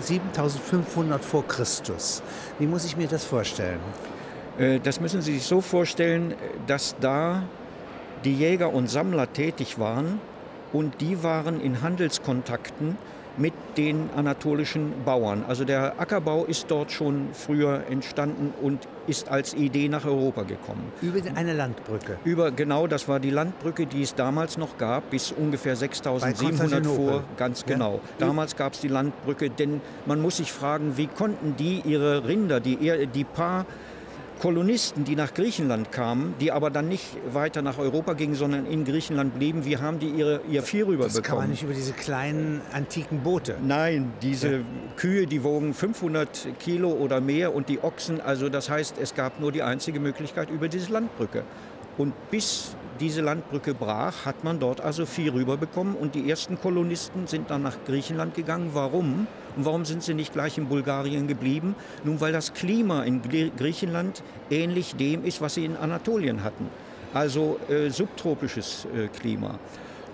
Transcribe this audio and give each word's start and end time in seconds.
7500 0.00 1.24
vor 1.24 1.44
Christus. 1.44 2.22
Wie 2.60 2.68
muss 2.68 2.84
ich 2.84 2.96
mir 2.96 3.08
das 3.08 3.24
vorstellen? 3.24 3.80
Äh, 4.56 4.78
das 4.78 5.00
müssen 5.00 5.22
Sie 5.22 5.34
sich 5.34 5.42
so 5.42 5.60
vorstellen, 5.60 6.34
dass 6.68 6.94
da 7.00 7.42
die 8.24 8.34
Jäger 8.34 8.72
und 8.72 8.88
Sammler 8.88 9.32
tätig 9.32 9.80
waren 9.80 10.20
und 10.72 11.00
die 11.00 11.24
waren 11.24 11.60
in 11.60 11.82
Handelskontakten 11.82 12.96
mit 13.38 13.52
den 13.76 14.10
anatolischen 14.16 14.92
Bauern. 15.04 15.44
Also 15.46 15.64
der 15.64 16.00
Ackerbau 16.00 16.44
ist 16.44 16.70
dort 16.70 16.92
schon 16.92 17.28
früher 17.32 17.84
entstanden 17.88 18.52
und 18.60 18.86
ist 19.06 19.28
als 19.30 19.54
Idee 19.54 19.88
nach 19.88 20.04
Europa 20.04 20.42
gekommen. 20.42 20.92
Über 21.00 21.18
eine 21.34 21.54
Landbrücke? 21.54 22.18
Über, 22.24 22.50
genau, 22.50 22.86
das 22.86 23.08
war 23.08 23.20
die 23.20 23.30
Landbrücke, 23.30 23.86
die 23.86 24.02
es 24.02 24.14
damals 24.14 24.58
noch 24.58 24.76
gab, 24.76 25.10
bis 25.10 25.32
ungefähr 25.32 25.76
6700 25.76 26.86
vor, 26.86 27.24
ganz 27.36 27.64
genau. 27.64 27.94
Ja? 28.18 28.26
Damals 28.26 28.56
gab 28.56 28.74
es 28.74 28.80
die 28.80 28.88
Landbrücke, 28.88 29.50
denn 29.50 29.80
man 30.06 30.20
muss 30.20 30.38
sich 30.38 30.52
fragen, 30.52 30.96
wie 30.96 31.06
konnten 31.06 31.56
die 31.56 31.80
ihre 31.84 32.26
Rinder, 32.26 32.60
die, 32.60 33.06
die 33.06 33.24
paar 33.24 33.64
Kolonisten, 34.38 35.04
die 35.04 35.16
nach 35.16 35.34
Griechenland 35.34 35.90
kamen, 35.90 36.34
die 36.40 36.52
aber 36.52 36.70
dann 36.70 36.88
nicht 36.88 37.16
weiter 37.32 37.62
nach 37.62 37.78
Europa 37.78 38.12
gingen, 38.14 38.34
sondern 38.34 38.66
in 38.66 38.84
Griechenland 38.84 39.34
blieben, 39.34 39.64
wie 39.64 39.76
haben 39.76 39.98
die 39.98 40.08
ihre, 40.08 40.40
ihr 40.48 40.62
Vieh 40.62 40.82
rüberbekommen? 40.82 41.14
Das 41.14 41.22
kann 41.22 41.38
man 41.38 41.50
nicht 41.50 41.62
über 41.62 41.74
diese 41.74 41.92
kleinen 41.92 42.60
antiken 42.72 43.20
Boote. 43.20 43.56
Nein, 43.62 44.12
diese 44.22 44.58
ja. 44.58 44.64
Kühe, 44.96 45.26
die 45.26 45.42
wogen 45.42 45.74
500 45.74 46.48
Kilo 46.58 46.90
oder 46.90 47.20
mehr 47.20 47.54
und 47.54 47.68
die 47.68 47.82
Ochsen, 47.82 48.20
also 48.20 48.48
das 48.48 48.70
heißt, 48.70 48.96
es 49.00 49.14
gab 49.14 49.40
nur 49.40 49.52
die 49.52 49.62
einzige 49.62 50.00
Möglichkeit 50.00 50.50
über 50.50 50.68
diese 50.68 50.92
Landbrücke. 50.92 51.44
Und 51.96 52.14
bis 52.30 52.76
diese 53.00 53.22
Landbrücke 53.22 53.74
brach, 53.74 54.24
hat 54.24 54.44
man 54.44 54.60
dort 54.60 54.80
also 54.80 55.06
Vieh 55.06 55.30
rüberbekommen 55.32 55.94
und 55.94 56.14
die 56.14 56.28
ersten 56.28 56.60
Kolonisten 56.60 57.26
sind 57.26 57.50
dann 57.50 57.62
nach 57.62 57.76
Griechenland 57.86 58.34
gegangen. 58.34 58.70
Warum? 58.72 59.26
Und 59.58 59.64
warum 59.64 59.84
sind 59.84 60.04
sie 60.04 60.14
nicht 60.14 60.32
gleich 60.32 60.56
in 60.56 60.68
Bulgarien 60.68 61.26
geblieben? 61.26 61.74
Nun, 62.04 62.20
weil 62.20 62.32
das 62.32 62.54
Klima 62.54 63.02
in 63.02 63.20
Griechenland 63.22 64.22
ähnlich 64.50 64.94
dem 64.94 65.24
ist, 65.24 65.40
was 65.40 65.54
sie 65.54 65.64
in 65.64 65.76
Anatolien 65.76 66.44
hatten. 66.44 66.68
Also 67.12 67.58
äh, 67.68 67.90
subtropisches 67.90 68.86
äh, 68.94 69.08
Klima. 69.08 69.58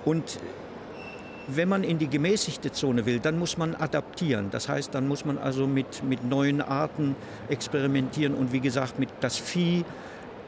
Und 0.06 0.41
wenn 1.47 1.69
man 1.69 1.84
in 1.84 1.98
die 1.98 2.09
gemäßigte 2.09 2.73
Zone 2.73 3.05
will, 3.05 3.20
dann 3.20 3.39
muss 3.39 3.59
man 3.59 3.75
adaptieren. 3.75 4.48
Das 4.51 4.70
heißt, 4.70 4.95
dann 4.95 5.06
muss 5.06 5.27
man 5.27 5.36
also 5.36 5.67
mit, 5.67 6.03
mit 6.03 6.25
neuen 6.25 6.62
Arten 6.62 7.14
experimentieren 7.51 8.33
und 8.33 8.51
wie 8.51 8.61
gesagt, 8.61 8.98
mit 8.98 9.11
das 9.20 9.36
Vieh 9.36 9.84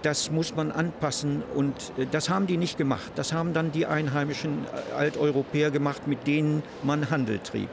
das 0.03 0.31
muss 0.31 0.55
man 0.55 0.73
anpassen 0.73 1.43
und 1.55 1.75
äh, 1.99 2.07
das 2.11 2.29
haben 2.29 2.47
die 2.47 2.57
nicht 2.57 2.79
gemacht. 2.79 3.13
Das 3.17 3.33
haben 3.33 3.53
dann 3.53 3.73
die 3.73 3.87
einheimischen 3.87 4.65
äh, 4.65 4.95
Alteuropäer 4.95 5.71
gemacht, 5.71 6.07
mit 6.07 6.27
denen 6.27 6.63
man 6.83 7.11
Handel 7.11 7.39
trieb. 7.39 7.69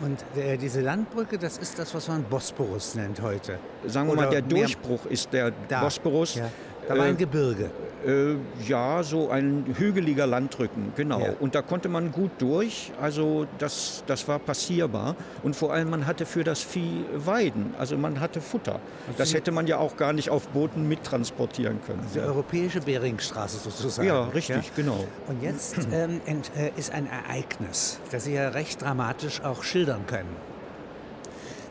Und 0.00 0.24
äh, 0.38 0.58
diese 0.58 0.82
Landbrücke, 0.82 1.38
das 1.38 1.56
ist 1.56 1.78
das, 1.78 1.94
was 1.94 2.08
man 2.08 2.22
Bosporus 2.24 2.94
nennt 2.94 3.22
heute. 3.22 3.58
Sagen 3.86 4.08
wir 4.08 4.12
Oder 4.12 4.22
mal, 4.22 4.30
der 4.30 4.42
Durchbruch 4.42 5.06
ist 5.06 5.32
der 5.32 5.52
da. 5.68 5.80
Bosporus. 5.80 6.34
Ja. 6.34 6.50
Da 6.88 6.96
war 6.96 7.04
ein 7.04 7.16
Gebirge. 7.16 7.70
Äh, 8.06 8.36
ja, 8.68 9.02
so 9.02 9.30
ein 9.30 9.64
hügeliger 9.76 10.26
Landrücken, 10.26 10.92
genau. 10.94 11.20
Ja. 11.20 11.32
Und 11.40 11.54
da 11.56 11.62
konnte 11.62 11.88
man 11.88 12.12
gut 12.12 12.30
durch, 12.38 12.92
also 13.00 13.46
das, 13.58 14.04
das 14.06 14.28
war 14.28 14.38
passierbar. 14.38 15.16
Und 15.42 15.56
vor 15.56 15.72
allem, 15.72 15.90
man 15.90 16.06
hatte 16.06 16.24
für 16.26 16.44
das 16.44 16.60
Vieh 16.60 17.04
Weiden, 17.14 17.74
also 17.78 17.96
man 17.96 18.20
hatte 18.20 18.40
Futter. 18.40 18.78
Also 19.08 19.18
das 19.18 19.34
hätte 19.34 19.50
man 19.50 19.66
ja 19.66 19.78
auch 19.78 19.96
gar 19.96 20.12
nicht 20.12 20.30
auf 20.30 20.46
Booten 20.48 20.86
mittransportieren 20.86 21.80
können. 21.84 22.06
Die 22.14 22.18
ja. 22.18 22.26
europäische 22.26 22.80
Beringstraße 22.80 23.58
sozusagen. 23.58 24.06
Ja, 24.06 24.24
richtig, 24.24 24.56
ja? 24.56 24.62
genau. 24.76 25.04
Und 25.26 25.42
jetzt 25.42 25.76
ähm, 25.92 26.20
äh, 26.26 26.70
ist 26.76 26.92
ein 26.92 27.08
Ereignis, 27.08 27.98
das 28.12 28.24
Sie 28.24 28.34
ja 28.34 28.50
recht 28.50 28.82
dramatisch 28.82 29.40
auch 29.42 29.64
schildern 29.64 30.06
können. 30.06 30.36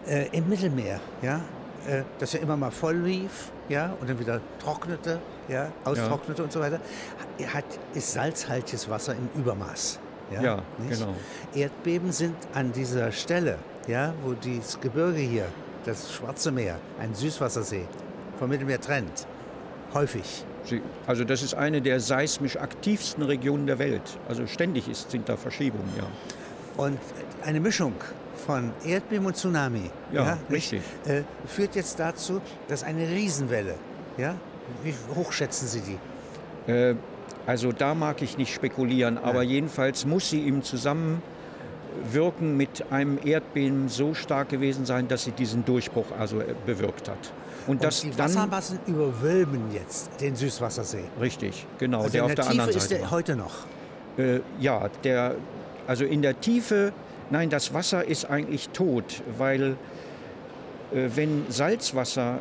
Äh, 0.07 0.27
Im 0.33 0.49
Mittelmeer, 0.49 0.99
ja, 1.21 1.41
äh, 1.87 2.03
das 2.19 2.33
ja 2.33 2.39
immer 2.39 2.57
mal 2.57 2.71
voll 2.71 2.95
lief, 2.95 3.51
ja, 3.69 3.93
und 3.99 4.09
dann 4.09 4.19
wieder 4.19 4.41
trocknete, 4.59 5.19
ja, 5.47 5.71
austrocknete 5.83 6.41
ja. 6.41 6.43
und 6.45 6.51
so 6.51 6.59
weiter, 6.59 6.79
hat, 7.53 7.65
ist 7.93 8.13
salzhaltiges 8.13 8.89
Wasser 8.89 9.13
im 9.13 9.29
Übermaß. 9.39 9.99
Ja, 10.31 10.41
ja 10.41 10.63
genau. 10.89 11.13
Erdbeben 11.53 12.11
sind 12.11 12.35
an 12.53 12.71
dieser 12.71 13.11
Stelle, 13.11 13.57
ja, 13.87 14.13
wo 14.23 14.33
das 14.33 14.79
Gebirge 14.79 15.19
hier, 15.19 15.45
das 15.85 16.11
Schwarze 16.11 16.51
Meer, 16.51 16.79
ein 16.99 17.13
Süßwassersee 17.13 17.85
vom 18.39 18.49
Mittelmeer 18.49 18.81
trennt, 18.81 19.27
häufig. 19.93 20.45
Also 21.05 21.23
das 21.23 21.43
ist 21.43 21.53
eine 21.53 21.79
der 21.81 21.99
seismisch 21.99 22.57
aktivsten 22.57 23.23
Regionen 23.23 23.67
der 23.67 23.77
Welt. 23.77 24.17
Also 24.27 24.47
ständig 24.47 24.89
ist, 24.89 25.11
sind 25.11 25.29
da 25.29 25.37
Verschiebungen, 25.37 25.89
ja. 25.95 26.07
Und 26.77 26.99
eine 27.43 27.59
Mischung 27.59 27.93
von 28.45 28.71
Erdbeben 28.85 29.25
und 29.25 29.35
Tsunami 29.35 29.89
ja, 30.11 30.23
ja 30.23 30.37
richtig. 30.49 30.81
Äh, 31.05 31.23
führt 31.47 31.75
jetzt 31.75 31.99
dazu, 31.99 32.41
dass 32.67 32.83
eine 32.83 33.09
Riesenwelle, 33.09 33.75
ja, 34.17 34.35
wie 34.83 34.93
hoch 35.15 35.31
schätzen 35.31 35.67
Sie 35.67 35.81
die? 35.81 36.71
Äh, 36.71 36.95
also 37.45 37.71
da 37.71 37.93
mag 37.93 38.21
ich 38.21 38.37
nicht 38.37 38.53
spekulieren, 38.53 39.17
aber 39.17 39.39
Nein. 39.39 39.49
jedenfalls 39.49 40.05
muss 40.05 40.29
sie 40.29 40.47
im 40.47 40.63
Zusammenwirken 40.63 42.57
mit 42.57 42.91
einem 42.91 43.19
Erdbeben 43.23 43.87
so 43.87 44.13
stark 44.13 44.49
gewesen 44.49 44.85
sein, 44.85 45.07
dass 45.07 45.25
sie 45.25 45.31
diesen 45.31 45.63
Durchbruch 45.63 46.07
also 46.17 46.39
äh, 46.39 46.55
bewirkt 46.65 47.07
hat. 47.07 47.33
Und, 47.67 47.83
und 47.83 48.03
die 48.03 48.17
Wassermassen 48.17 48.79
überwölben 48.85 49.71
jetzt 49.73 50.09
den 50.21 50.35
Süßwassersee. 50.35 51.03
Richtig, 51.19 51.65
genau. 51.79 52.01
Also 52.01 52.11
der, 52.11 52.21
der 52.21 52.25
auf 52.25 52.35
der 52.35 52.43
Tiefe 52.45 52.51
anderen 52.51 52.71
Seite 52.73 52.95
ist 52.95 53.01
der 53.01 53.11
heute 53.11 53.35
noch. 53.35 53.53
Äh, 54.17 54.39
ja, 54.59 54.89
der, 55.03 55.35
also 55.87 56.03
in 56.05 56.21
der 56.21 56.39
Tiefe 56.39 56.93
Nein, 57.29 57.49
das 57.49 57.73
Wasser 57.73 58.05
ist 58.05 58.25
eigentlich 58.25 58.69
tot, 58.69 59.23
weil 59.37 59.77
äh, 60.93 61.09
wenn 61.15 61.45
Salzwasser 61.49 62.39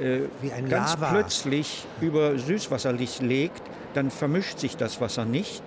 äh, 0.00 0.20
ganz 0.68 0.94
Lava. 0.94 1.10
plötzlich 1.10 1.84
über 2.00 2.38
Süßwasserlicht 2.38 3.22
legt, 3.22 3.62
dann 3.94 4.10
vermischt 4.10 4.58
sich 4.58 4.76
das 4.76 5.00
Wasser 5.00 5.24
nicht 5.24 5.62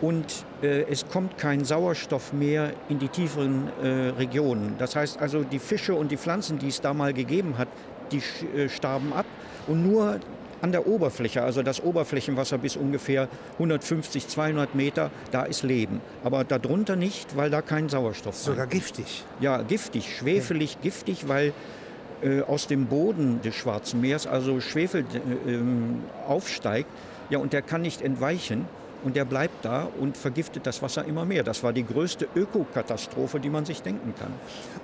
und 0.00 0.44
äh, 0.62 0.82
es 0.82 1.08
kommt 1.08 1.38
kein 1.38 1.64
Sauerstoff 1.64 2.32
mehr 2.32 2.72
in 2.88 2.98
die 2.98 3.08
tieferen 3.08 3.68
äh, 3.82 4.10
Regionen. 4.18 4.76
Das 4.78 4.96
heißt 4.96 5.20
also, 5.20 5.42
die 5.44 5.58
Fische 5.58 5.94
und 5.94 6.10
die 6.10 6.16
Pflanzen, 6.16 6.58
die 6.58 6.68
es 6.68 6.80
da 6.80 6.94
mal 6.94 7.12
gegeben 7.12 7.58
hat, 7.58 7.68
die 8.12 8.22
äh, 8.56 8.68
starben 8.68 9.12
ab 9.12 9.26
und 9.66 9.86
nur 9.86 10.20
an 10.62 10.72
der 10.72 10.86
Oberfläche, 10.86 11.42
also 11.42 11.62
das 11.62 11.82
Oberflächenwasser 11.82 12.58
bis 12.58 12.76
ungefähr 12.76 13.28
150, 13.54 14.28
200 14.28 14.74
Meter, 14.74 15.10
da 15.30 15.44
ist 15.44 15.62
Leben. 15.62 16.00
Aber 16.22 16.44
darunter 16.44 16.96
nicht, 16.96 17.36
weil 17.36 17.50
da 17.50 17.62
kein 17.62 17.88
Sauerstoff 17.88 18.34
ist. 18.34 18.44
Sogar 18.44 18.66
giftig. 18.66 19.24
Ja, 19.40 19.62
giftig, 19.62 20.14
schwefelig, 20.16 20.74
ja. 20.74 20.78
giftig, 20.82 21.28
weil 21.28 21.52
äh, 22.22 22.42
aus 22.42 22.66
dem 22.66 22.86
Boden 22.86 23.40
des 23.42 23.54
Schwarzen 23.54 24.00
Meeres 24.00 24.26
also 24.26 24.60
Schwefel 24.60 25.02
äh, 25.02 25.58
aufsteigt. 26.28 26.88
Ja, 27.30 27.38
und 27.38 27.52
der 27.52 27.62
kann 27.62 27.82
nicht 27.82 28.02
entweichen 28.02 28.66
und 29.04 29.16
der 29.16 29.24
bleibt 29.24 29.64
da 29.64 29.88
und 30.00 30.16
vergiftet 30.16 30.66
das 30.66 30.82
Wasser 30.82 31.04
immer 31.04 31.24
mehr. 31.24 31.42
Das 31.42 31.62
war 31.62 31.72
die 31.72 31.84
größte 31.84 32.26
Ökokatastrophe, 32.34 33.38
die 33.38 33.50
man 33.50 33.64
sich 33.64 33.82
denken 33.82 34.14
kann. 34.18 34.32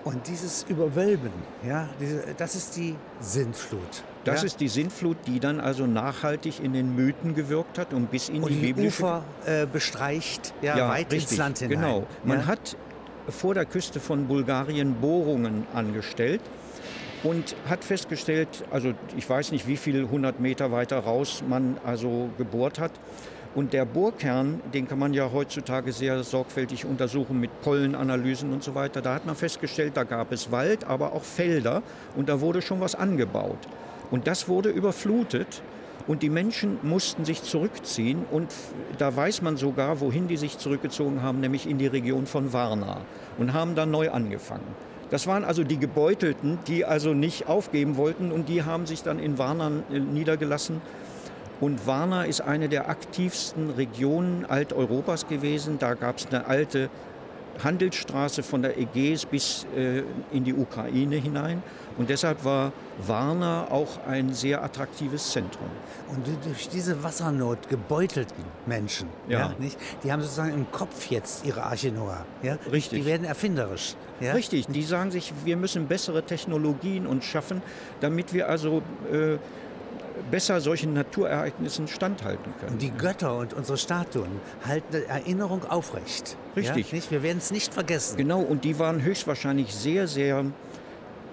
Und 0.05 0.27
dieses 0.29 0.65
Überwölben, 0.69 1.33
ja, 1.67 1.89
diese, 1.99 2.23
das 2.37 2.55
ist 2.55 2.77
die 2.77 2.95
Sintflut. 3.21 4.05
Das 4.25 4.43
ja? 4.43 4.47
ist 4.47 4.61
die 4.61 4.69
Sintflut, 4.69 5.17
die 5.27 5.41
dann 5.41 5.61
also 5.61 5.87
nachhaltig 5.87 6.63
in 6.63 6.73
den 6.73 6.95
Mythen 6.95 7.35
gewirkt 7.35 7.79
hat 7.79 7.95
und 7.95 8.11
bis 8.11 8.29
in 8.29 8.43
und 8.43 8.51
die, 8.51 8.57
die 8.57 8.73
biblische 8.73 9.05
Ufer 9.05 9.25
äh, 9.47 9.67
bestreicht, 9.67 10.53
ja, 10.61 10.77
ja 10.77 10.89
weit 10.89 11.13
richtig, 11.13 11.31
ins 11.31 11.37
Land 11.39 11.59
hinein. 11.59 11.81
Genau. 11.81 12.07
Man 12.25 12.41
ja? 12.41 12.47
hat 12.47 12.77
vor 13.29 13.55
der 13.55 13.65
Küste 13.65 14.01
von 14.01 14.27
Bulgarien 14.27 14.95
Bohrungen 14.95 15.67
angestellt 15.73 16.43
und 17.23 17.55
hat 17.69 17.85
festgestellt, 17.85 18.49
also 18.71 18.93
ich 19.17 19.29
weiß 19.29 19.53
nicht, 19.53 19.67
wie 19.67 19.77
viel 19.77 20.09
hundert 20.09 20.41
Meter 20.41 20.73
weiter 20.73 20.99
raus 20.99 21.43
man 21.47 21.79
also 21.85 22.31
gebohrt 22.39 22.79
hat. 22.79 22.93
Und 23.53 23.73
der 23.73 23.85
Bohrkern, 23.85 24.61
den 24.73 24.87
kann 24.87 25.01
man 25.01 25.13
ja 25.13 25.33
heutzutage 25.33 25.93
sehr 25.93 26.23
sorgfältig 26.23 26.85
untersuchen 26.85 27.41
mit 27.41 27.51
Pollenanalysen 27.63 28.53
und 28.53 28.63
so 28.63 28.77
weiter. 28.77 29.03
Da 29.03 29.15
hat 29.15 29.27
man 29.27 29.35
festgestellt, 29.35 29.97
da 29.97 30.05
gab 30.05 30.31
es 30.31 30.53
Wald, 30.53 30.85
aber 30.85 31.15
auch 31.15 31.25
Felder 31.25 31.83
und 32.17 32.29
da 32.29 32.41
wurde 32.41 32.63
schon 32.63 32.81
was 32.81 32.95
angebaut. 32.95 33.59
Und 34.11 34.27
das 34.27 34.49
wurde 34.49 34.71
überflutet. 34.71 35.63
Und 36.07 36.23
die 36.23 36.31
Menschen 36.31 36.79
mussten 36.83 37.25
sich 37.25 37.43
zurückziehen. 37.43 38.25
Und 38.31 38.53
da 38.99 39.15
weiß 39.15 39.43
man 39.43 39.57
sogar, 39.57 40.01
wohin 40.01 40.29
die 40.29 40.37
sich 40.37 40.59
zurückgezogen 40.59 41.23
haben, 41.23 41.41
nämlich 41.41 41.69
in 41.69 41.79
die 41.79 41.87
Region 41.87 42.27
von 42.27 42.53
Varna. 42.53 43.03
Und 43.39 43.53
haben 43.53 43.75
dann 43.75 43.91
neu 43.91 44.11
angefangen. 44.11 44.67
Das 45.11 45.27
waren 45.27 45.45
also 45.45 45.65
die 45.65 45.79
Gebeutelten, 45.79 46.59
die 46.67 46.85
also 46.85 47.15
nicht 47.15 47.49
aufgeben 47.49 47.97
wollten. 47.97 48.33
Und 48.33 48.49
die 48.49 48.65
haben 48.65 48.87
sich 48.87 49.03
dann 49.03 49.19
in 49.19 49.39
Varna 49.39 49.71
äh, 49.91 49.99
niedergelassen. 49.99 50.81
Und 51.61 51.87
Varna 51.87 52.25
ist 52.25 52.41
eine 52.41 52.69
der 52.69 52.89
aktivsten 52.89 53.71
Regionen 53.71 54.47
Alteuropas 54.47 55.29
gewesen. 55.29 55.79
Da 55.79 55.95
gab 55.95 56.17
es 56.17 56.27
eine 56.27 56.47
alte 56.47 56.89
Handelsstraße 57.63 58.43
von 58.43 58.63
der 58.63 58.79
Ägäis 58.79 59.27
bis 59.27 59.67
äh, 59.77 60.03
in 60.33 60.45
die 60.45 60.55
Ukraine 60.55 61.17
hinein. 61.17 61.63
Und 61.99 62.09
deshalb 62.09 62.45
war 62.45 62.73
Varna 63.07 63.71
auch 63.71 64.07
ein 64.07 64.33
sehr 64.33 64.63
attraktives 64.65 65.33
Zentrum. 65.33 65.69
Und 66.09 66.27
durch 66.45 66.69
diese 66.69 67.03
Wassernot 67.03 67.69
gebeutelten 67.69 68.45
Menschen, 68.67 69.09
ja. 69.29 69.39
ja. 69.39 69.55
nicht, 69.59 69.77
die 70.03 70.11
haben 70.11 70.23
sozusagen 70.23 70.55
im 70.55 70.71
Kopf 70.71 71.11
jetzt 71.11 71.45
ihre 71.45 71.63
Arche 71.63 71.93
Noah. 71.93 72.25
Ja? 72.43 72.57
Richtig. 72.73 73.01
Die 73.01 73.07
werden 73.07 73.25
erfinderisch. 73.25 73.97
Ja? 74.21 74.33
Richtig, 74.33 74.67
die 74.69 74.83
sagen 74.83 75.11
sich, 75.11 75.33
wir 75.45 75.57
müssen 75.57 75.89
bessere 75.89 76.23
Technologien 76.23 77.07
uns 77.07 77.25
schaffen, 77.25 77.63
damit 78.01 78.33
wir 78.33 78.49
also 78.49 78.83
äh, 79.13 79.37
besser 80.31 80.61
solchen 80.61 80.93
Naturereignissen 80.93 81.89
standhalten 81.89 82.53
können. 82.61 82.73
Und 82.73 82.83
die 82.83 82.91
Götter 82.91 83.39
und 83.39 83.55
unsere 83.55 83.79
Statuen 83.79 84.31
halten 84.67 84.87
die 84.93 85.09
Erinnerung 85.09 85.65
aufrecht. 85.65 86.37
Richtig. 86.57 86.91
Ja? 86.91 86.97
Nicht? 86.97 87.11
Wir 87.11 87.23
werden 87.23 87.39
es 87.39 87.51
nicht 87.51 87.75
vergessen. 87.75 88.17
Genau, 88.17 88.41
und 88.41 88.65
die 88.65 88.79
waren 88.79 89.03
höchstwahrscheinlich 89.03 89.75
sehr, 89.75 90.07
sehr, 90.07 90.45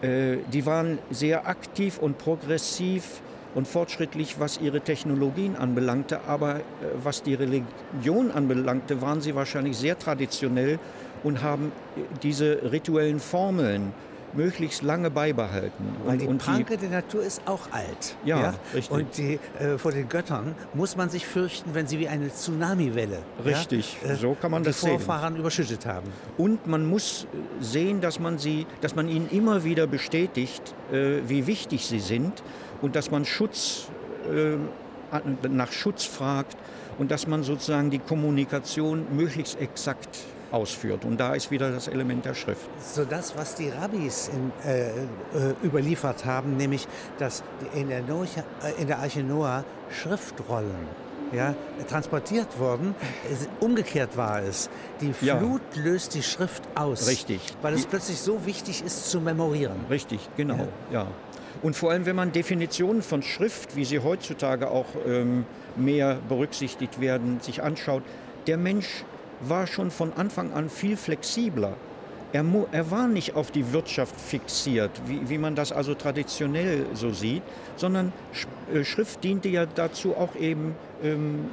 äh, 0.01 0.37
die 0.51 0.65
waren 0.65 0.99
sehr 1.09 1.47
aktiv 1.47 1.97
und 1.97 2.17
progressiv 2.17 3.21
und 3.55 3.67
fortschrittlich, 3.67 4.39
was 4.39 4.59
ihre 4.59 4.81
Technologien 4.81 5.55
anbelangte, 5.55 6.21
aber 6.27 6.57
äh, 6.57 6.61
was 7.03 7.23
die 7.23 7.33
Religion 7.33 8.31
anbelangte, 8.31 9.01
waren 9.01 9.21
sie 9.21 9.35
wahrscheinlich 9.35 9.77
sehr 9.77 9.97
traditionell 9.97 10.79
und 11.23 11.41
haben 11.41 11.71
äh, 11.95 12.01
diese 12.21 12.71
rituellen 12.71 13.19
Formeln 13.19 13.93
möglichst 14.33 14.83
lange 14.83 15.09
beibehalten. 15.09 15.95
Weil 16.03 16.13
und, 16.13 16.21
die 16.21 16.27
und 16.27 16.37
Pranke 16.39 16.77
der 16.77 16.89
Natur 16.89 17.23
ist 17.23 17.41
auch 17.45 17.71
alt. 17.71 18.15
Ja, 18.25 18.39
ja? 18.39 18.53
richtig. 18.73 18.91
Und 18.91 19.17
die, 19.17 19.39
äh, 19.59 19.77
vor 19.77 19.91
den 19.91 20.09
Göttern 20.09 20.55
muss 20.73 20.95
man 20.95 21.09
sich 21.09 21.25
fürchten, 21.25 21.73
wenn 21.73 21.87
sie 21.87 21.99
wie 21.99 22.07
eine 22.07 22.29
Tsunamiwelle 22.29 23.19
richtig, 23.45 23.97
ja? 24.03 24.11
äh, 24.11 24.15
so 24.15 24.35
kann 24.39 24.51
man 24.51 24.63
die 24.63 24.67
das 24.67 24.79
Vorfahren 24.79 25.33
sehen. 25.33 25.41
überschüttet 25.41 25.85
haben. 25.85 26.07
Und 26.37 26.67
man 26.67 26.85
muss 26.85 27.27
sehen, 27.59 28.01
dass 28.01 28.19
man 28.19 28.37
sie, 28.37 28.65
dass 28.81 28.95
man 28.95 29.07
ihnen 29.07 29.29
immer 29.29 29.63
wieder 29.63 29.87
bestätigt, 29.87 30.75
äh, 30.91 31.19
wie 31.27 31.47
wichtig 31.47 31.85
sie 31.85 31.99
sind 31.99 32.43
und 32.81 32.95
dass 32.95 33.11
man 33.11 33.25
Schutz 33.25 33.87
äh, 34.31 34.57
nach 35.49 35.71
Schutz 35.71 36.03
fragt 36.03 36.57
und 36.97 37.11
dass 37.11 37.27
man 37.27 37.43
sozusagen 37.43 37.89
die 37.89 37.99
Kommunikation 37.99 39.05
möglichst 39.15 39.59
exakt 39.61 40.09
ausführt. 40.51 41.05
Und 41.05 41.17
da 41.19 41.33
ist 41.33 41.51
wieder 41.51 41.71
das 41.71 41.87
Element 41.87 42.25
der 42.25 42.33
Schrift. 42.33 42.67
So 42.81 43.05
das, 43.05 43.35
was 43.37 43.55
die 43.55 43.69
Rabbis 43.69 44.29
in, 44.29 44.51
äh, 44.69 44.89
äh, 44.89 44.93
überliefert 45.63 46.25
haben, 46.25 46.57
nämlich 46.57 46.87
dass 47.17 47.43
in 47.73 47.89
der, 47.89 48.01
Noach, 48.01 48.37
äh, 48.63 48.81
in 48.81 48.87
der 48.87 48.99
Arche 48.99 49.23
Noah 49.23 49.63
Schriftrollen 49.89 51.07
ja, 51.31 51.55
transportiert 51.89 52.57
wurden. 52.57 52.95
Umgekehrt 53.59 54.15
war 54.15 54.41
es. 54.41 54.69
Die 55.01 55.13
Flut 55.13 55.61
ja. 55.75 55.83
löst 55.83 56.15
die 56.15 56.23
Schrift 56.23 56.63
aus. 56.75 57.07
Richtig. 57.07 57.41
Weil 57.61 57.73
es 57.73 57.81
die, 57.81 57.87
plötzlich 57.87 58.19
so 58.19 58.45
wichtig 58.45 58.83
ist 58.83 59.09
zu 59.09 59.19
memorieren. 59.19 59.85
Richtig, 59.89 60.21
genau. 60.37 60.67
Ja. 60.91 61.03
ja. 61.03 61.07
Und 61.61 61.75
vor 61.75 61.91
allem, 61.91 62.05
wenn 62.05 62.15
man 62.15 62.31
Definitionen 62.31 63.01
von 63.01 63.23
Schrift, 63.23 63.75
wie 63.75 63.83
sie 63.83 63.99
heutzutage 63.99 64.69
auch 64.69 64.85
ähm, 65.05 65.45
mehr 65.75 66.19
berücksichtigt 66.29 67.01
werden, 67.01 67.39
sich 67.41 67.63
anschaut, 67.63 68.03
der 68.45 68.57
Mensch 68.57 69.03
war 69.41 69.67
schon 69.67 69.91
von 69.91 70.13
Anfang 70.13 70.53
an 70.53 70.69
viel 70.69 70.97
flexibler. 70.97 71.73
Er, 72.33 72.43
er, 72.73 72.91
war 72.91 73.07
nicht 73.07 73.35
auf 73.35 73.51
die 73.51 73.71
Wirtschaft 73.71 74.19
fixiert, 74.19 74.91
wie, 75.05 75.29
wie, 75.29 75.37
man 75.37 75.55
das 75.55 75.71
also 75.71 75.93
traditionell 75.93 76.85
so 76.93 77.11
sieht, 77.11 77.41
sondern 77.77 78.11
äh, 78.73 78.83
Schrift 78.83 79.23
diente 79.23 79.47
ja 79.47 79.65
dazu 79.65 80.13
auch 80.13 80.35
eben 80.35 80.75
ähm, 81.01 81.45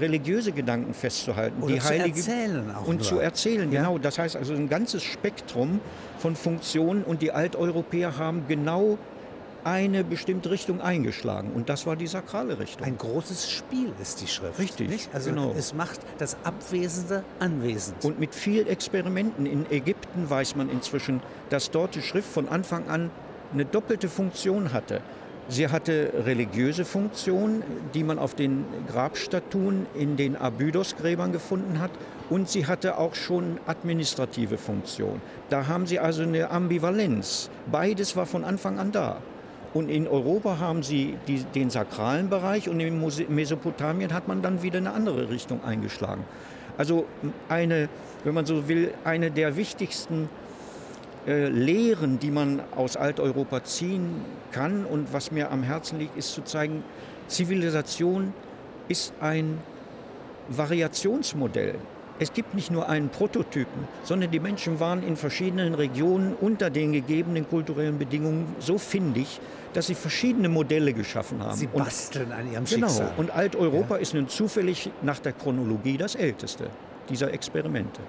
religiöse 0.00 0.52
Gedanken 0.52 0.94
festzuhalten. 0.94 1.62
Oder 1.62 1.74
die 1.74 1.80
zu 1.80 1.88
Heilige, 1.88 2.18
erzählen 2.18 2.74
auch 2.74 2.86
Und 2.86 2.96
nur. 2.96 3.04
zu 3.04 3.18
erzählen, 3.18 3.70
ja? 3.70 3.82
genau. 3.82 3.98
Das 3.98 4.18
heißt 4.18 4.36
also 4.36 4.54
ein 4.54 4.70
ganzes 4.70 5.02
Spektrum 5.02 5.80
von 6.18 6.34
Funktionen 6.34 7.04
und 7.04 7.20
die 7.20 7.32
Alteuropäer 7.32 8.16
haben 8.16 8.44
genau 8.48 8.96
eine 9.66 10.04
bestimmte 10.04 10.50
Richtung 10.50 10.80
eingeschlagen. 10.80 11.50
Und 11.52 11.68
das 11.68 11.86
war 11.86 11.96
die 11.96 12.06
sakrale 12.06 12.60
Richtung. 12.60 12.86
Ein 12.86 12.96
großes 12.96 13.50
Spiel 13.50 13.92
ist 14.00 14.20
die 14.22 14.28
Schrift. 14.28 14.60
Richtig. 14.60 14.88
Nicht? 14.88 15.10
Also 15.12 15.30
genau. 15.30 15.52
es 15.58 15.74
macht 15.74 15.98
das 16.18 16.36
Abwesende 16.44 17.24
anwesend. 17.40 18.04
Und 18.04 18.20
mit 18.20 18.32
viel 18.32 18.68
Experimenten. 18.68 19.44
In 19.44 19.66
Ägypten 19.68 20.30
weiß 20.30 20.54
man 20.54 20.70
inzwischen, 20.70 21.20
dass 21.50 21.72
dort 21.72 21.96
die 21.96 22.02
Schrift 22.02 22.32
von 22.32 22.48
Anfang 22.48 22.88
an 22.88 23.10
eine 23.52 23.64
doppelte 23.64 24.08
Funktion 24.08 24.72
hatte. 24.72 25.00
Sie 25.48 25.68
hatte 25.68 26.12
religiöse 26.24 26.84
Funktion, 26.84 27.62
die 27.92 28.04
man 28.04 28.20
auf 28.20 28.34
den 28.34 28.64
Grabstatuen 28.88 29.86
in 29.94 30.16
den 30.16 30.36
Abydos-Gräbern 30.36 31.32
gefunden 31.32 31.80
hat. 31.80 31.90
Und 32.30 32.48
sie 32.48 32.66
hatte 32.66 32.98
auch 32.98 33.16
schon 33.16 33.58
administrative 33.66 34.58
Funktion. 34.58 35.20
Da 35.48 35.66
haben 35.66 35.86
sie 35.86 35.98
also 35.98 36.22
eine 36.22 36.50
Ambivalenz. 36.50 37.50
Beides 37.70 38.14
war 38.14 38.26
von 38.26 38.44
Anfang 38.44 38.78
an 38.78 38.92
da. 38.92 39.18
Und 39.76 39.90
in 39.90 40.08
Europa 40.08 40.58
haben 40.58 40.82
sie 40.82 41.18
die, 41.28 41.44
den 41.54 41.68
sakralen 41.68 42.30
Bereich 42.30 42.66
und 42.66 42.80
in 42.80 42.98
Mesopotamien 43.28 44.14
hat 44.14 44.26
man 44.26 44.40
dann 44.40 44.62
wieder 44.62 44.78
eine 44.78 44.94
andere 44.94 45.28
Richtung 45.28 45.62
eingeschlagen. 45.62 46.24
Also 46.78 47.04
eine, 47.50 47.90
wenn 48.24 48.32
man 48.32 48.46
so 48.46 48.68
will, 48.68 48.94
eine 49.04 49.30
der 49.30 49.54
wichtigsten 49.58 50.30
äh, 51.26 51.48
Lehren, 51.48 52.18
die 52.18 52.30
man 52.30 52.62
aus 52.74 52.96
Alteuropa 52.96 53.64
ziehen 53.64 54.22
kann 54.50 54.86
und 54.86 55.12
was 55.12 55.30
mir 55.30 55.50
am 55.50 55.62
Herzen 55.62 55.98
liegt, 55.98 56.16
ist 56.16 56.32
zu 56.32 56.42
zeigen, 56.42 56.82
Zivilisation 57.28 58.32
ist 58.88 59.12
ein 59.20 59.58
Variationsmodell. 60.48 61.74
Es 62.18 62.32
gibt 62.32 62.54
nicht 62.54 62.70
nur 62.70 62.88
einen 62.88 63.10
Prototypen, 63.10 63.86
sondern 64.02 64.30
die 64.30 64.40
Menschen 64.40 64.80
waren 64.80 65.02
in 65.02 65.16
verschiedenen 65.16 65.74
Regionen 65.74 66.34
unter 66.40 66.70
den 66.70 66.92
gegebenen 66.92 67.48
kulturellen 67.48 67.98
Bedingungen 67.98 68.56
so 68.58 68.78
findig, 68.78 69.40
dass 69.74 69.88
sie 69.88 69.94
verschiedene 69.94 70.48
Modelle 70.48 70.94
geschaffen 70.94 71.42
haben. 71.42 71.56
Sie 71.56 71.66
basteln 71.66 72.28
und, 72.28 72.32
an 72.32 72.52
ihrem 72.52 72.64
genau. 72.64 72.88
Schicksal. 72.88 73.12
Und 73.18 73.30
Alteuropa 73.30 73.96
ja. 73.96 74.00
ist 74.00 74.14
nun 74.14 74.28
zufällig 74.28 74.90
nach 75.02 75.18
der 75.18 75.32
Chronologie 75.32 75.98
das 75.98 76.14
älteste 76.14 76.70
dieser 77.08 77.32
Experimente. 77.32 78.00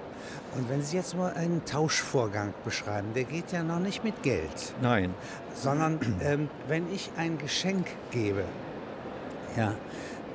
Und 0.56 0.68
wenn 0.70 0.82
Sie 0.82 0.96
jetzt 0.96 1.16
mal 1.16 1.32
einen 1.34 1.64
Tauschvorgang 1.64 2.54
beschreiben, 2.64 3.08
der 3.14 3.24
geht 3.24 3.52
ja 3.52 3.62
noch 3.62 3.78
nicht 3.78 4.02
mit 4.02 4.22
Geld. 4.22 4.74
Nein. 4.80 5.14
Sondern 5.54 6.00
ähm, 6.20 6.48
wenn 6.66 6.92
ich 6.92 7.10
ein 7.16 7.38
Geschenk 7.38 7.86
gebe, 8.10 8.44
ja, 9.56 9.74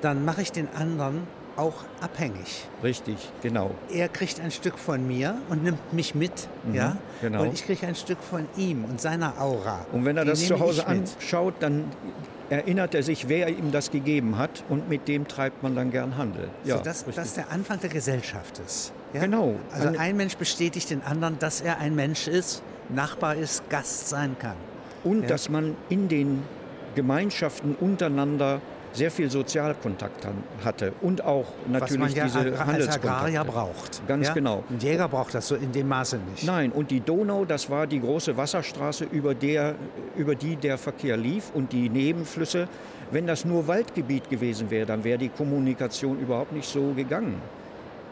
dann 0.01 0.23
mache 0.23 0.41
ich 0.41 0.51
den 0.51 0.67
anderen 0.75 1.27
auch 1.55 1.73
abhängig. 2.01 2.67
Richtig, 2.83 3.17
genau. 3.41 3.71
Er 3.91 4.09
kriegt 4.09 4.39
ein 4.39 4.51
Stück 4.51 4.77
von 4.77 5.05
mir 5.07 5.35
und 5.49 5.63
nimmt 5.63 5.93
mich 5.93 6.15
mit, 6.15 6.47
mhm, 6.65 6.75
ja, 6.75 6.97
genau. 7.21 7.43
und 7.43 7.53
ich 7.53 7.65
kriege 7.65 7.85
ein 7.87 7.95
Stück 7.95 8.19
von 8.19 8.47
ihm 8.57 8.85
und 8.85 8.99
seiner 8.99 9.39
Aura. 9.39 9.85
Und 9.91 10.05
wenn 10.05 10.17
er 10.17 10.25
das 10.25 10.45
zu 10.47 10.59
Hause 10.59 10.87
anschaut, 10.87 11.55
dann 11.59 11.85
erinnert 12.49 12.93
er 12.93 13.03
sich, 13.03 13.29
wer 13.29 13.49
ihm 13.49 13.71
das 13.71 13.91
gegeben 13.91 14.37
hat 14.37 14.63
und 14.69 14.89
mit 14.89 15.07
dem 15.07 15.27
treibt 15.27 15.63
man 15.63 15.75
dann 15.75 15.91
gern 15.91 16.17
Handel. 16.17 16.49
Ja, 16.63 16.77
so, 16.77 16.83
dass 16.83 17.05
das 17.05 17.33
der 17.33 17.51
Anfang 17.51 17.79
der 17.79 17.89
Gesellschaft 17.89 18.59
ist. 18.65 18.93
Ja? 19.13 19.21
Genau. 19.21 19.55
Also 19.71 19.97
ein 19.97 20.17
Mensch 20.17 20.37
bestätigt 20.37 20.89
den 20.89 21.01
anderen, 21.03 21.39
dass 21.39 21.61
er 21.61 21.79
ein 21.79 21.95
Mensch 21.95 22.27
ist, 22.27 22.61
Nachbar 22.89 23.35
ist, 23.35 23.69
Gast 23.69 24.09
sein 24.09 24.35
kann. 24.39 24.57
Und 25.03 25.23
ja? 25.23 25.29
dass 25.29 25.49
man 25.49 25.75
in 25.89 26.09
den 26.09 26.43
Gemeinschaften 26.95 27.75
untereinander 27.79 28.61
sehr 28.93 29.11
viel 29.11 29.29
Sozialkontakt 29.29 30.27
hatte 30.63 30.93
und 31.01 31.23
auch 31.23 31.45
natürlich 31.67 32.13
ja 32.13 32.25
diese 32.25 32.39
als 32.39 32.59
Handelskontakte. 32.59 33.09
Agrarier 33.09 33.43
braucht. 33.43 34.07
Ganz 34.07 34.27
ja? 34.27 34.33
genau. 34.33 34.63
Ein 34.69 34.79
Jäger 34.79 35.07
braucht 35.07 35.33
das 35.33 35.47
so 35.47 35.55
in 35.55 35.71
dem 35.71 35.87
Maße 35.87 36.17
nicht. 36.31 36.45
Nein, 36.45 36.71
und 36.71 36.91
die 36.91 37.01
Donau, 37.01 37.45
das 37.45 37.69
war 37.69 37.87
die 37.87 37.99
große 37.99 38.37
Wasserstraße, 38.37 39.05
über, 39.05 39.33
der, 39.33 39.75
über 40.15 40.35
die 40.35 40.55
der 40.55 40.77
Verkehr 40.77 41.17
lief 41.17 41.51
und 41.53 41.71
die 41.73 41.89
Nebenflüsse. 41.89 42.67
Wenn 43.11 43.27
das 43.27 43.45
nur 43.45 43.67
Waldgebiet 43.67 44.29
gewesen 44.29 44.69
wäre, 44.69 44.85
dann 44.85 45.03
wäre 45.03 45.17
die 45.17 45.29
Kommunikation 45.29 46.19
überhaupt 46.19 46.51
nicht 46.51 46.67
so 46.67 46.93
gegangen. 46.93 47.41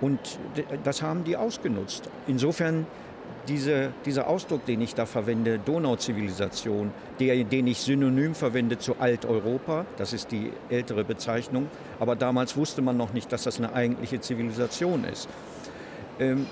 Und 0.01 0.19
das 0.83 1.01
haben 1.01 1.23
die 1.23 1.38
ausgenutzt. 1.38 2.09
Insofern 2.27 2.88
diese, 3.48 3.91
dieser 4.05 4.27
Ausdruck, 4.27 4.65
den 4.65 4.81
ich 4.81 4.95
da 4.95 5.05
verwende, 5.05 5.60
Donauzivilisation, 5.60 6.91
der, 7.19 7.43
den 7.43 7.67
ich 7.67 7.79
synonym 7.79 8.36
verwende 8.36 8.77
zu 8.77 8.95
Alteuropa, 9.00 9.86
das 9.98 10.13
ist 10.13 10.31
die 10.31 10.51
ältere 10.69 11.03
Bezeichnung, 11.03 11.67
aber 12.00 12.15
damals 12.15 12.55
wusste 12.55 12.81
man 12.81 12.98
noch 12.98 13.13
nicht, 13.13 13.31
dass 13.31 13.43
das 13.43 13.57
eine 13.57 13.74
eigentliche 13.74 14.21
Zivilisation 14.21 15.03
ist. 15.03 15.27
Ähm, 16.19 16.45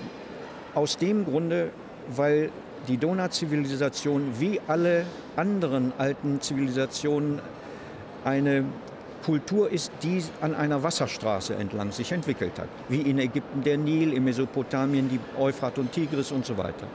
aus 0.74 0.98
dem 0.98 1.26
Grunde, 1.26 1.72
weil 2.16 2.50
die 2.88 2.98
Donauzivilisation 2.98 4.34
wie 4.40 4.60
alle 4.68 5.06
anderen 5.36 5.94
alten 5.98 6.42
Zivilisationen 6.42 7.40
eine 8.24 8.64
Kultur 9.24 9.72
ist, 9.72 9.92
die 10.04 10.24
an 10.42 10.56
einer 10.56 10.82
Wasserstraße 10.82 11.56
entlang 11.56 11.92
sich 11.92 12.12
entwickelt 12.12 12.58
hat. 12.58 12.68
Wie 12.88 13.02
in 13.02 13.20
Ägypten 13.20 13.64
der 13.64 13.78
Nil, 13.78 14.14
in 14.14 14.24
Mesopotamien 14.24 15.10
die 15.10 15.20
Euphrat 15.40 15.78
und 15.78 15.92
Tigris 15.92 16.32
und 16.32 16.46
so 16.46 16.58
weiter. 16.58 16.88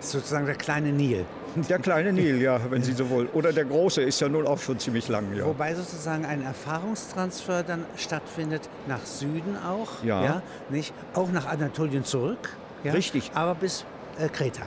Sozusagen 0.00 0.46
der 0.46 0.54
kleine 0.54 0.92
Nil. 0.92 1.24
Der 1.68 1.78
kleine 1.78 2.12
Nil, 2.12 2.40
ja, 2.40 2.60
wenn 2.70 2.82
Sie 2.82 2.92
so 2.92 3.10
wollen. 3.10 3.28
Oder 3.32 3.52
der 3.52 3.64
große 3.64 4.02
ist 4.02 4.20
ja 4.20 4.28
nun 4.28 4.46
auch 4.46 4.58
schon 4.58 4.78
ziemlich 4.78 5.08
lang. 5.08 5.34
Ja. 5.34 5.44
Wobei 5.44 5.74
sozusagen 5.74 6.24
ein 6.24 6.42
Erfahrungstransfer 6.42 7.64
dann 7.64 7.84
stattfindet 7.96 8.68
nach 8.86 9.04
Süden 9.04 9.56
auch. 9.56 10.04
Ja. 10.04 10.24
ja 10.24 10.42
nicht? 10.68 10.94
Auch 11.12 11.30
nach 11.32 11.46
Anatolien 11.46 12.04
zurück. 12.04 12.56
ja? 12.84 12.92
Richtig. 12.92 13.32
aber 13.34 13.56
bis 13.56 13.84
äh, 14.18 14.28
Kreta. 14.28 14.62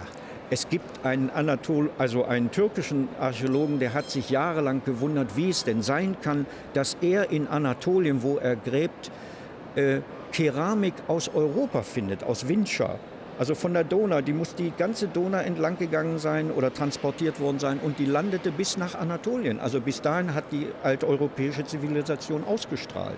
Es 0.50 0.70
gibt 0.70 1.06
einen 1.06 1.30
Anatol, 1.30 1.90
also 1.98 2.26
einen 2.26 2.52
türkischen 2.52 3.08
Archäologen, 3.20 3.80
der 3.80 3.94
hat 3.94 4.10
sich 4.10 4.30
jahrelang 4.30 4.82
gewundert, 4.86 5.36
wie 5.36 5.50
es 5.50 5.64
denn 5.64 5.82
sein 5.82 6.18
kann, 6.22 6.46
dass 6.74 6.98
er 7.02 7.32
in 7.32 7.48
Anatolien, 7.48 8.22
wo 8.24 8.38
er 8.38 8.56
gräbt, 8.56 9.12
äh, 9.76 10.02
Keramik 10.32 10.94
aus 11.08 11.30
Europa 11.30 11.84
findet, 11.84 12.24
aus 12.24 12.48
Windscha. 12.48 13.00
Also 13.40 13.56
von 13.56 13.74
der 13.74 13.84
Donau, 13.84 14.22
die 14.22 14.34
muss 14.34 14.54
die 14.54 14.72
ganze 14.78 15.08
Donau 15.08 15.40
entlang 15.40 15.78
gegangen 15.78 16.20
sein 16.20 16.52
oder 16.52 16.72
transportiert 16.72 17.40
worden 17.40 17.60
sein 17.60 17.80
und 17.80 17.98
die 17.98 18.06
landete 18.06 18.52
bis 18.52 18.78
nach 18.78 18.94
Anatolien. 18.94 19.60
Also 19.60 19.82
bis 19.82 20.02
dahin 20.02 20.36
hat 20.36 20.46
die 20.52 20.68
alteuropäische 20.84 21.66
Zivilisation 21.66 22.44
ausgestrahlt. 22.44 23.18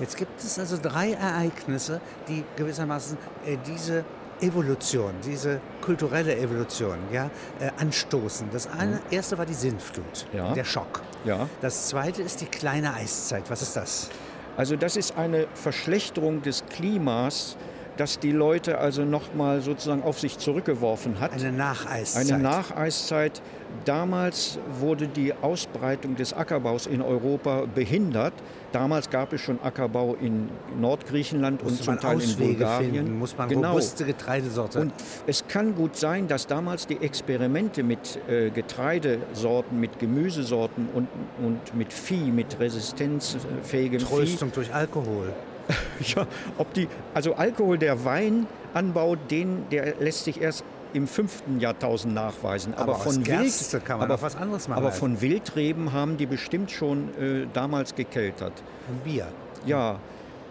Jetzt 0.00 0.16
gibt 0.16 0.40
es 0.40 0.58
also 0.58 0.76
drei 0.80 1.12
Ereignisse, 1.12 2.00
die 2.28 2.44
gewissermaßen 2.56 3.18
äh, 3.46 3.56
diese 3.66 4.04
Evolution, 4.40 5.12
diese 5.24 5.60
kulturelle 5.80 6.36
Evolution 6.36 6.98
ja, 7.12 7.30
äh, 7.60 7.70
anstoßen. 7.78 8.48
Das 8.52 8.66
eine, 8.66 8.96
mhm. 8.96 9.00
erste 9.10 9.38
war 9.38 9.46
die 9.46 9.54
Sintflut, 9.54 10.26
ja. 10.32 10.52
der 10.52 10.64
Schock. 10.64 11.02
Ja. 11.24 11.48
Das 11.60 11.88
zweite 11.88 12.22
ist 12.22 12.40
die 12.40 12.46
kleine 12.46 12.94
Eiszeit. 12.94 13.50
Was 13.50 13.62
ist 13.62 13.76
das? 13.76 14.10
Also 14.56 14.76
das 14.76 14.96
ist 14.96 15.16
eine 15.16 15.46
Verschlechterung 15.54 16.42
des 16.42 16.64
Klimas, 16.66 17.56
das 17.98 18.20
die 18.20 18.30
Leute 18.30 18.78
also 18.78 19.04
nochmal 19.04 19.60
sozusagen 19.60 20.02
auf 20.02 20.20
sich 20.20 20.38
zurückgeworfen 20.38 21.20
hat. 21.20 21.32
Eine 21.32 21.52
Nacheiszeit. 21.52 22.32
Eine 22.32 22.42
Nacheiszeit. 22.42 23.42
Damals 23.84 24.58
wurde 24.80 25.08
die 25.08 25.34
Ausbreitung 25.34 26.16
des 26.16 26.32
Ackerbaus 26.32 26.86
in 26.86 27.02
Europa 27.02 27.64
behindert. 27.74 28.32
Damals 28.72 29.10
gab 29.10 29.32
es 29.32 29.40
schon 29.40 29.60
Ackerbau 29.62 30.14
in 30.14 30.48
Nordgriechenland 30.80 31.62
muss 31.62 31.72
und 31.72 31.84
zum 31.84 31.98
Teil 31.98 32.16
Auswege 32.16 32.42
in 32.44 32.48
Bulgarien. 32.56 32.94
Finden, 32.94 33.18
muss 33.18 33.36
man 33.36 33.48
genau. 33.48 33.70
robuste 33.70 34.04
Getreidesorte. 34.04 34.80
Und 34.80 34.92
es 35.26 35.46
kann 35.48 35.74
gut 35.74 35.96
sein, 35.96 36.28
dass 36.28 36.46
damals 36.46 36.86
die 36.86 36.96
Experimente 36.98 37.82
mit 37.82 38.18
äh, 38.28 38.50
Getreidesorten, 38.50 39.80
mit 39.80 39.98
Gemüsesorten 39.98 40.88
und, 40.94 41.08
und 41.44 41.74
mit 41.74 41.92
Vieh, 41.92 42.30
mit 42.30 42.60
resistenzfähigem 42.60 44.00
Tröstung 44.00 44.48
Vieh, 44.50 44.54
durch 44.54 44.74
Alkohol. 44.74 45.32
ja, 46.14 46.26
ob 46.56 46.72
die, 46.74 46.88
also 47.14 47.34
Alkohol, 47.34 47.78
der 47.78 48.04
Weinanbau, 48.04 49.16
den, 49.16 49.68
der 49.70 49.96
lässt 50.00 50.24
sich 50.24 50.40
erst 50.40 50.64
im 50.94 51.06
fünften 51.06 51.60
Jahrtausend 51.60 52.14
nachweisen. 52.14 52.74
Aber, 52.74 52.94
aber 52.94 53.02
von 53.02 53.26
Wild, 53.26 53.84
kann 53.84 53.98
man 53.98 54.10
aber, 54.10 54.22
was 54.22 54.36
anderes 54.36 54.68
machen. 54.68 54.78
Aber 54.78 54.92
von 54.92 55.20
Wildreben 55.20 55.92
haben 55.92 56.16
die 56.16 56.26
bestimmt 56.26 56.70
schon 56.70 57.08
äh, 57.20 57.46
damals 57.52 57.94
gekeltert. 57.94 58.54
Von 58.86 58.96
Bier. 59.04 59.28
Ja. 59.66 59.98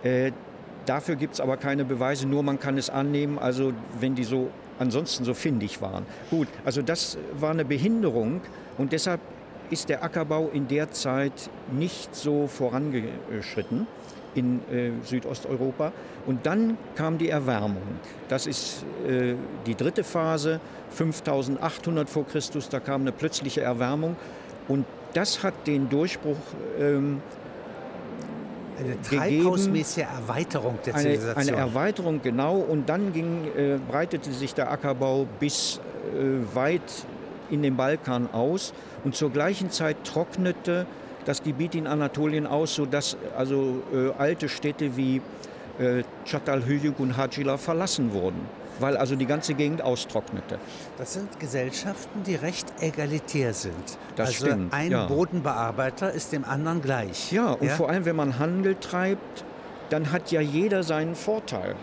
Äh, 0.04 0.32
dafür 0.86 1.16
gibt 1.16 1.36
es 1.36 1.42
aber 1.42 1.58
keine 1.58 1.86
Beweise, 1.86 2.28
nur 2.28 2.44
man 2.44 2.60
kann 2.60 2.78
es 2.78 2.90
annehmen, 2.90 3.40
also 3.40 3.74
wenn 4.00 4.16
die 4.16 4.24
so 4.24 4.50
ansonsten 4.80 5.26
so 5.26 5.34
findig 5.34 5.82
waren. 5.82 6.06
Gut, 6.30 6.48
also 6.64 6.84
das 6.84 7.18
war 7.40 7.52
eine 7.52 7.66
Behinderung 7.66 8.42
und 8.78 8.92
deshalb 8.92 9.20
ist 9.70 9.90
der 9.90 10.04
Ackerbau 10.04 10.50
in 10.54 10.68
der 10.68 10.92
Zeit 10.92 11.50
nicht 11.72 12.16
so 12.16 12.48
vorangeschritten 12.48 13.88
in 14.36 14.62
äh, 14.72 14.92
Südosteuropa. 15.04 15.92
Und 16.26 16.46
dann 16.46 16.78
kam 16.96 17.18
die 17.18 17.30
Erwärmung. 17.30 17.82
Das 18.28 18.48
ist 18.48 18.86
äh, 19.08 19.36
die 19.66 19.76
dritte 19.76 20.04
Phase, 20.04 20.60
5800 20.92 22.10
vor 22.10 22.26
Christus, 22.26 22.70
da 22.70 22.80
kam 22.80 23.02
eine 23.02 23.12
plötzliche 23.12 23.62
Erwärmung. 23.62 24.16
Und 24.68 24.86
das 25.14 25.44
hat 25.44 25.54
den 25.66 25.90
Durchbruch 25.90 26.38
ähm, 26.80 27.22
eine 28.80 29.02
treibhausmäßige 29.02 30.04
Erweiterung 30.04 30.78
der 30.86 30.96
Zivilisation. 30.96 31.36
Eine, 31.36 31.52
eine 31.54 31.58
Erweiterung, 31.58 32.22
genau. 32.22 32.58
Und 32.58 32.90
dann 32.90 33.14
ging, 33.14 33.46
äh, 33.58 33.80
breitete 33.90 34.32
sich 34.32 34.54
der 34.54 34.72
Ackerbau 34.72 35.28
bis 35.40 35.80
äh, 36.14 36.56
weit 36.56 36.82
in 37.50 37.64
den 37.64 37.76
Balkan 37.76 38.30
aus. 38.32 38.74
Und 39.04 39.16
zur 39.16 39.32
gleichen 39.32 39.72
Zeit 39.72 39.98
trocknete 40.04 40.86
das 41.28 41.44
Gebiet 41.44 41.76
in 41.76 41.88
Anatolien 41.88 42.48
aus, 42.48 42.76
sodass 42.76 43.18
also 43.38 43.84
äh, 43.94 44.12
alte 44.18 44.48
Städte 44.48 44.96
wie 44.96 45.22
äh, 45.78 46.04
Çatalhöyük 46.24 47.00
und 47.00 47.18
Hacila 47.18 47.58
verlassen 47.58 48.14
wurden, 48.14 48.40
weil 48.80 48.96
also 48.96 49.16
die 49.16 49.26
ganze 49.26 49.54
Gegend 49.54 49.82
austrocknete. 49.82 50.58
Das 50.98 51.14
sind 51.14 51.38
Gesellschaften, 51.40 52.24
die 52.24 52.36
recht 52.36 52.72
egalitär 52.80 53.54
sind. 53.54 53.98
Das 54.16 54.30
also 54.30 54.46
stimmt. 54.46 54.74
Ein 54.74 54.92
ja. 54.92 55.08
Bodenbearbeiter 55.08 56.14
ist 56.14 56.32
dem 56.32 56.46
anderen 56.46 56.82
gleich. 56.82 57.32
Ja, 57.34 57.52
und 57.52 57.68
ja? 57.68 57.76
vor 57.76 57.90
allem, 57.90 58.06
wenn 58.06 58.16
man 58.16 58.40
Handel 58.40 58.76
treibt, 58.76 59.44
dann 59.90 60.14
hat 60.14 60.32
ja 60.32 60.40
jeder 60.40 60.84
seinen 60.84 61.16
Vorteil 61.16 61.76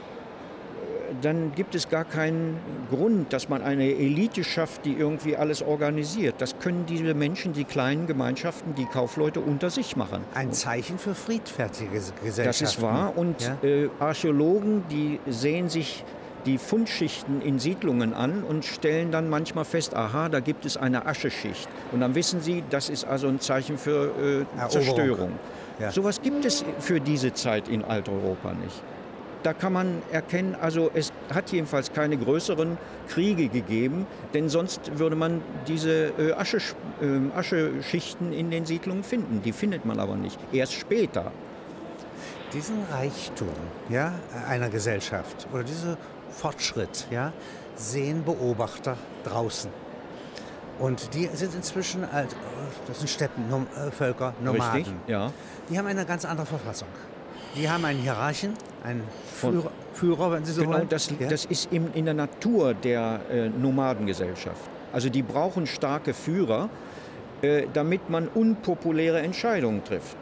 dann 1.23 1.52
gibt 1.54 1.75
es 1.75 1.88
gar 1.88 2.04
keinen 2.04 2.59
Grund, 2.90 3.33
dass 3.33 3.49
man 3.49 3.62
eine 3.62 3.85
Elite 3.85 4.44
schafft, 4.44 4.85
die 4.85 4.92
irgendwie 4.92 5.37
alles 5.37 5.62
organisiert. 5.62 6.37
Das 6.38 6.59
können 6.59 6.87
diese 6.87 7.14
Menschen, 7.14 7.52
die 7.52 7.64
kleinen 7.64 8.06
Gemeinschaften, 8.06 8.75
die 8.75 8.87
Kaufleute 8.87 9.40
unter 9.40 9.71
sich 9.71 9.97
machen. 9.97 10.23
Ein 10.35 10.52
Zeichen 10.52 10.99
für 10.99 11.14
friedfertige 11.14 11.90
Gesellschaften. 11.90 12.44
Das 12.44 12.61
ist 12.61 12.83
wahr. 12.83 13.16
Und 13.16 13.42
ja? 13.42 13.68
äh, 13.68 13.88
Archäologen, 13.99 14.85
die 14.90 15.21
sehen 15.26 15.68
sich 15.68 16.04
die 16.47 16.59
Fundschichten 16.59 17.40
in 17.40 17.59
Siedlungen 17.59 18.12
an 18.12 18.42
und 18.42 18.64
stellen 18.64 19.11
dann 19.11 19.30
manchmal 19.30 19.64
fest, 19.64 19.94
aha, 19.94 20.28
da 20.28 20.40
gibt 20.40 20.66
es 20.66 20.76
eine 20.76 21.06
Ascheschicht. 21.06 21.68
Und 21.92 22.00
dann 22.00 22.14
wissen 22.14 22.40
sie, 22.40 22.62
das 22.68 22.90
ist 22.90 23.04
also 23.04 23.28
ein 23.28 23.40
Zeichen 23.40 23.78
für 23.78 24.47
äh, 24.61 24.68
Zerstörung. 24.68 25.33
Ja. 25.78 25.90
Sowas 25.90 26.21
gibt 26.21 26.44
es 26.44 26.64
für 26.78 27.00
diese 27.00 27.33
Zeit 27.33 27.68
in 27.68 27.83
Alteuropa 27.83 28.52
nicht 28.52 28.83
da 29.45 29.53
kann 29.53 29.75
man 29.75 30.03
erkennen, 30.11 30.57
also 30.59 30.91
es 30.95 31.13
hat 31.33 31.53
jedenfalls 31.53 31.93
keine 31.93 32.17
größeren 32.17 32.79
Kriege 33.09 33.49
gegeben, 33.49 34.07
denn 34.33 34.49
sonst 34.49 34.99
würde 34.99 35.17
man 35.17 35.43
diese 35.69 36.13
äh, 36.19 36.33
Asche, 36.33 36.59
äh, 37.03 37.39
Ascheschichten 37.39 38.33
in 38.33 38.51
den 38.51 38.65
Siedlungen 38.65 39.05
finden. 39.05 39.43
Die 39.43 39.53
findet 39.53 39.85
man 39.85 40.01
aber 40.01 40.17
nicht, 40.17 40.39
erst 40.53 40.73
später. 40.73 41.31
Diesen 42.55 42.85
Reichtum 42.91 43.49
ja, 43.91 44.15
einer 44.49 44.71
Gesellschaft 44.71 45.47
oder 45.53 45.63
diesen 45.63 45.99
Fortschritt 46.31 47.07
ja, 47.11 47.33
sehen 47.77 48.25
Beobachter 48.25 48.97
draußen. 49.25 49.71
Und 50.79 51.15
die 51.15 51.27
sind 51.35 51.55
inzwischen, 51.55 52.05
als, 52.05 52.35
das 52.87 52.99
sind 52.99 53.11
Steppenvölker, 53.11 54.35
Nomaden. 54.43 54.73
Richtig, 54.73 54.95
ja. 55.07 55.31
Die 55.69 55.79
haben 55.79 55.87
eine 55.87 56.07
ganz 56.07 56.25
andere 56.25 56.47
Verfassung. 56.47 56.89
Die 57.57 57.69
haben 57.69 57.85
einen 57.85 58.01
Hierarchen, 58.01 58.55
einen 58.85 59.03
Führer, 59.41 59.71
Führer 59.95 60.33
wenn 60.33 60.45
Sie 60.45 60.53
so 60.53 60.62
genau, 60.62 60.75
wollen. 60.75 60.88
Das, 60.88 61.11
ja? 61.19 61.29
das 61.29 61.45
ist 61.47 61.73
in, 61.73 61.93
in 61.95 62.05
der 62.05 62.14
Natur 62.14 62.75
der 62.75 63.21
äh, 63.31 63.49
Nomadengesellschaft. 63.49 64.71
Also 64.93 65.09
die 65.09 65.23
brauchen 65.23 65.67
starke 65.67 66.14
Führer, 66.14 66.69
äh, 67.43 67.67
damit 67.73 68.11
man 68.11 68.29
unpopuläre 68.29 69.21
Entscheidungen 69.21 69.83
trifft. 69.85 70.17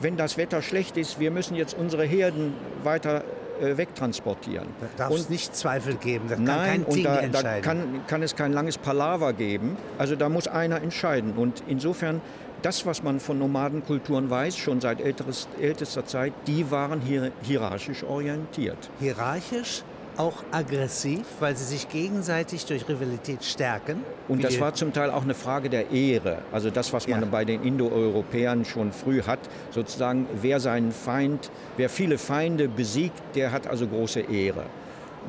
Wenn 0.00 0.16
das 0.16 0.36
Wetter 0.36 0.62
schlecht 0.62 0.96
ist, 0.96 1.20
wir 1.20 1.30
müssen 1.30 1.54
jetzt 1.54 1.76
unsere 1.78 2.04
Herden 2.04 2.54
weiter 2.82 3.22
äh, 3.60 3.76
wegtransportieren. 3.76 4.68
Da 4.96 5.08
darf 5.08 5.14
es 5.14 5.28
nicht 5.28 5.54
Zweifel 5.54 5.94
geben, 5.94 6.28
da 6.28 6.36
kann 6.36 6.44
nein, 6.44 6.84
und 6.84 7.04
da, 7.04 7.20
da 7.28 7.60
kann, 7.60 8.00
kann 8.06 8.22
es 8.22 8.34
kein 8.34 8.52
langes 8.52 8.78
Palaver 8.78 9.32
geben. 9.34 9.76
Also 9.98 10.16
da 10.16 10.28
muss 10.28 10.48
einer 10.48 10.82
entscheiden. 10.82 11.34
Und 11.36 11.62
insofern 11.68 12.20
das, 12.62 12.86
was 12.86 13.02
man 13.02 13.20
von 13.20 13.38
Nomadenkulturen 13.38 14.30
weiß, 14.30 14.56
schon 14.56 14.80
seit 14.80 15.00
älteres, 15.00 15.48
ältester 15.60 16.04
Zeit, 16.04 16.32
die 16.46 16.70
waren 16.70 17.00
hier, 17.00 17.32
hierarchisch 17.42 18.04
orientiert. 18.04 18.90
Hierarchisch, 19.00 19.82
auch 20.16 20.42
aggressiv, 20.52 21.24
weil 21.38 21.56
sie 21.56 21.64
sich 21.64 21.88
gegenseitig 21.88 22.66
durch 22.66 22.88
Rivalität 22.88 23.42
stärken. 23.44 24.04
Und 24.28 24.44
das 24.44 24.60
war 24.60 24.74
zum 24.74 24.92
Teil 24.92 25.10
auch 25.10 25.22
eine 25.22 25.34
Frage 25.34 25.70
der 25.70 25.90
Ehre. 25.90 26.42
Also 26.52 26.70
das, 26.70 26.92
was 26.92 27.08
man 27.08 27.22
ja. 27.22 27.26
bei 27.26 27.44
den 27.44 27.62
Indoeuropäern 27.62 28.64
schon 28.64 28.92
früh 28.92 29.22
hat, 29.22 29.40
sozusagen, 29.70 30.26
wer 30.40 30.60
seinen 30.60 30.92
Feind, 30.92 31.50
wer 31.76 31.88
viele 31.88 32.18
Feinde 32.18 32.68
besiegt, 32.68 33.20
der 33.34 33.52
hat 33.52 33.66
also 33.66 33.86
große 33.86 34.20
Ehre 34.20 34.64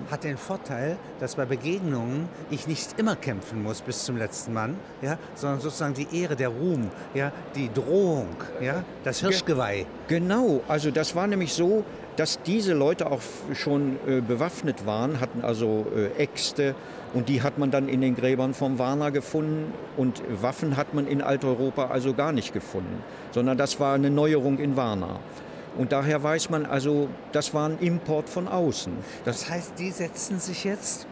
hat 0.10 0.24
den 0.24 0.38
Vorteil, 0.38 0.98
dass 1.20 1.36
bei 1.36 1.46
Begegnungen 1.46 2.30
ich 2.50 2.68
nicht 2.68 3.00
immer 3.00 3.16
kämpfen 3.16 3.64
muss 3.64 3.82
bis 3.82 4.06
zum 4.06 4.18
letzten 4.18 4.54
Mann, 4.54 4.76
ja, 5.02 5.18
sondern 5.36 5.60
sozusagen 5.60 5.94
die 5.94 6.08
Ehre, 6.22 6.36
der 6.36 6.50
Ruhm, 6.50 6.90
ja, 7.14 7.32
die 7.56 7.70
Drohung, 7.74 8.36
ja, 8.62 8.84
das 9.04 9.20
Hirschgeweih. 9.20 9.86
Genau, 10.08 10.62
also 10.68 10.92
das 10.92 11.16
war 11.16 11.28
nämlich 11.28 11.54
so, 11.54 11.84
dass 12.16 12.42
diese 12.44 12.74
Leute 12.74 13.10
auch 13.10 13.22
schon 13.54 13.98
äh, 14.08 14.22
bewaffnet 14.22 14.86
waren, 14.86 15.20
hatten 15.20 15.44
also 15.44 15.86
äh, 15.96 16.22
Äxte 16.22 16.76
und 17.14 17.30
die 17.30 17.42
hat 17.42 17.58
man 17.58 17.72
dann 17.72 17.90
in 17.90 18.02
den 18.02 18.16
Gräbern 18.16 18.54
vom 18.54 18.80
Warna 18.80 19.10
gefunden 19.10 19.74
und 19.98 20.22
Waffen 20.42 20.78
hat 20.78 20.94
man 20.94 21.08
in 21.08 21.22
Alteuropa 21.22 21.88
also 21.88 22.14
gar 22.14 22.32
nicht 22.32 22.54
gefunden, 22.54 23.04
sondern 23.32 23.58
das 23.58 23.80
war 23.80 23.96
eine 23.96 24.10
Neuerung 24.10 24.60
in 24.60 24.76
Warna. 24.76 25.20
Und 25.78 25.92
daher 25.92 26.22
weiß 26.22 26.50
man 26.50 26.66
also, 26.66 27.08
das 27.32 27.54
war 27.54 27.70
ein 27.70 27.80
Import 27.80 28.28
von 28.30 28.48
außen. 28.48 28.94
Das, 29.26 29.42
das 29.42 29.50
heißt, 29.50 29.74
die 29.80 29.92
setzen 29.92 30.40
sich 30.40 30.64
jetzt 30.64 31.08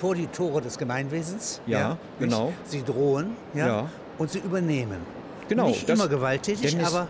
vor 0.00 0.14
die 0.14 0.26
Tore 0.28 0.60
des 0.60 0.78
Gemeinwesens. 0.78 1.60
Ja, 1.66 1.78
ja 1.78 1.98
genau. 2.18 2.52
Sie 2.64 2.84
drohen 2.84 3.36
ja, 3.54 3.66
ja, 3.66 3.88
und 4.18 4.30
sie 4.30 4.38
übernehmen. 4.38 4.98
Genau. 5.48 5.68
Nicht 5.68 5.88
immer 5.88 6.06
gewalttätig, 6.06 6.78
aber 6.84 7.08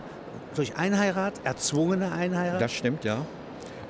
durch 0.54 0.76
Einheirat, 0.76 1.34
erzwungene 1.44 2.12
Einheirat. 2.12 2.60
Das 2.60 2.72
stimmt, 2.72 3.04
ja. 3.04 3.18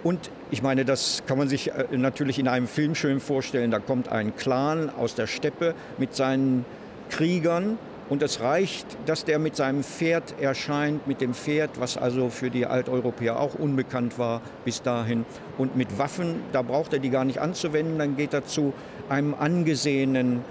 Und 0.03 0.31
ich 0.51 0.63
meine, 0.63 0.85
das 0.85 1.23
kann 1.27 1.39
man 1.39 1.49
sich 1.49 1.73
äh, 1.73 1.85
natürlich 1.93 2.39
in 2.39 2.49
einem 2.49 2.67
Film 2.67 2.95
schön 2.95 3.21
vorstellen. 3.21 3.71
Da 3.71 3.79
kommt 3.79 4.09
ein 4.09 4.35
Clan 4.35 4.91
aus 4.91 5.15
der 5.15 5.27
Steppe 5.27 5.75
mit 5.99 6.15
seinen 6.15 6.65
Kriegern 7.11 7.79
und 8.11 8.23
es 8.23 8.41
reicht, 8.41 8.87
dass 9.07 9.25
der 9.25 9.39
mit 9.39 9.55
seinem 9.57 9.85
Pferd 9.85 10.35
erscheint, 10.41 11.07
mit 11.07 11.21
dem 11.21 11.33
Pferd, 11.33 11.71
was 11.79 11.97
also 11.97 12.29
für 12.29 12.51
die 12.51 12.67
Alteuropäer 12.67 13.39
auch 13.39 13.55
unbekannt 13.55 14.19
war 14.19 14.43
bis 14.65 14.83
dahin. 14.83 15.25
Und 15.57 15.77
mit 15.77 15.97
Waffen, 15.97 16.43
da 16.53 16.63
braucht 16.63 16.93
er 16.93 16.99
die 16.99 17.11
gar 17.11 17.25
nicht 17.25 17.39
anzuwenden, 17.39 17.99
dann 17.99 18.17
geht 18.17 18.35
er 18.35 18.45
zu 18.45 18.73
einem 19.09 19.35
angesehenen 19.35 20.45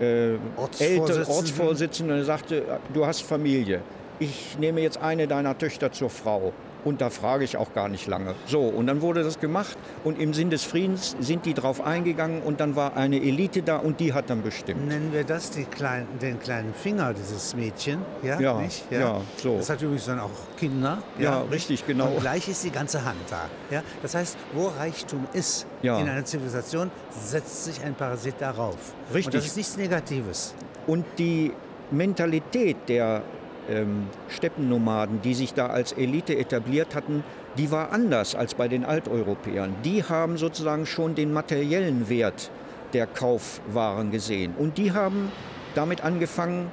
äh, 0.00 0.32
Ortsvorsitzenden. 0.56 1.26
Ortsvorsitzenden 1.28 2.18
und 2.18 2.24
sagte, 2.24 2.64
du 2.92 3.06
hast 3.06 3.22
Familie. 3.22 3.80
Ich 4.18 4.58
nehme 4.58 4.80
jetzt 4.80 4.98
eine 4.98 5.28
deiner 5.28 5.56
Töchter 5.56 5.92
zur 5.92 6.10
Frau. 6.10 6.52
Und 6.84 7.00
da 7.00 7.10
frage 7.10 7.44
ich 7.44 7.56
auch 7.56 7.72
gar 7.72 7.88
nicht 7.88 8.06
lange. 8.06 8.34
So, 8.46 8.60
und 8.60 8.86
dann 8.86 9.00
wurde 9.00 9.22
das 9.22 9.40
gemacht 9.40 9.76
und 10.04 10.18
im 10.18 10.34
Sinn 10.34 10.50
des 10.50 10.64
Friedens 10.64 11.16
sind 11.18 11.46
die 11.46 11.54
drauf 11.54 11.80
eingegangen 11.80 12.42
und 12.42 12.60
dann 12.60 12.76
war 12.76 12.96
eine 12.96 13.16
Elite 13.16 13.62
da 13.62 13.78
und 13.78 14.00
die 14.00 14.12
hat 14.12 14.28
dann 14.28 14.42
bestimmt. 14.42 14.86
Nennen 14.86 15.12
wir 15.12 15.24
das 15.24 15.52
kleinen, 15.70 16.06
den 16.20 16.38
kleinen 16.38 16.74
Finger 16.74 17.14
dieses 17.14 17.56
Mädchen? 17.56 18.00
Ja, 18.22 18.38
ja, 18.38 18.60
nicht? 18.60 18.84
ja. 18.90 19.00
ja 19.00 19.20
so. 19.36 19.56
Das 19.56 19.70
hat 19.70 19.80
übrigens 19.80 20.06
dann 20.06 20.20
auch 20.20 20.30
Kinder. 20.58 21.02
Ja, 21.18 21.24
ja 21.24 21.42
richtig, 21.42 21.86
genau. 21.86 22.08
Und 22.08 22.20
gleich 22.20 22.48
ist 22.48 22.62
die 22.64 22.70
ganze 22.70 23.04
Hand 23.04 23.18
da. 23.30 23.48
Ja? 23.70 23.82
Das 24.02 24.14
heißt, 24.14 24.36
wo 24.52 24.68
Reichtum 24.68 25.26
ist 25.32 25.66
ja. 25.82 25.98
in 25.98 26.08
einer 26.08 26.24
Zivilisation, 26.24 26.90
setzt 27.10 27.64
sich 27.64 27.82
ein 27.82 27.94
Parasit 27.94 28.34
darauf. 28.40 28.76
Richtig. 29.12 29.26
Und 29.26 29.34
das 29.34 29.46
ist 29.46 29.56
nichts 29.56 29.76
Negatives. 29.76 30.54
Und 30.86 31.04
die 31.18 31.52
Mentalität 31.90 32.76
der 32.88 33.22
ähm, 33.70 34.06
Steppennomaden, 34.28 35.20
die 35.22 35.34
sich 35.34 35.54
da 35.54 35.68
als 35.68 35.92
Elite 35.92 36.36
etabliert 36.36 36.94
hatten, 36.94 37.24
die 37.56 37.70
war 37.70 37.92
anders 37.92 38.34
als 38.34 38.54
bei 38.54 38.68
den 38.68 38.84
Alteuropäern. 38.84 39.74
Die 39.84 40.02
haben 40.02 40.36
sozusagen 40.36 40.86
schon 40.86 41.14
den 41.14 41.32
materiellen 41.32 42.08
Wert 42.08 42.50
der 42.92 43.06
Kaufwaren 43.06 44.10
gesehen. 44.10 44.54
Und 44.58 44.78
die 44.78 44.92
haben 44.92 45.30
damit 45.74 46.02
angefangen, 46.02 46.70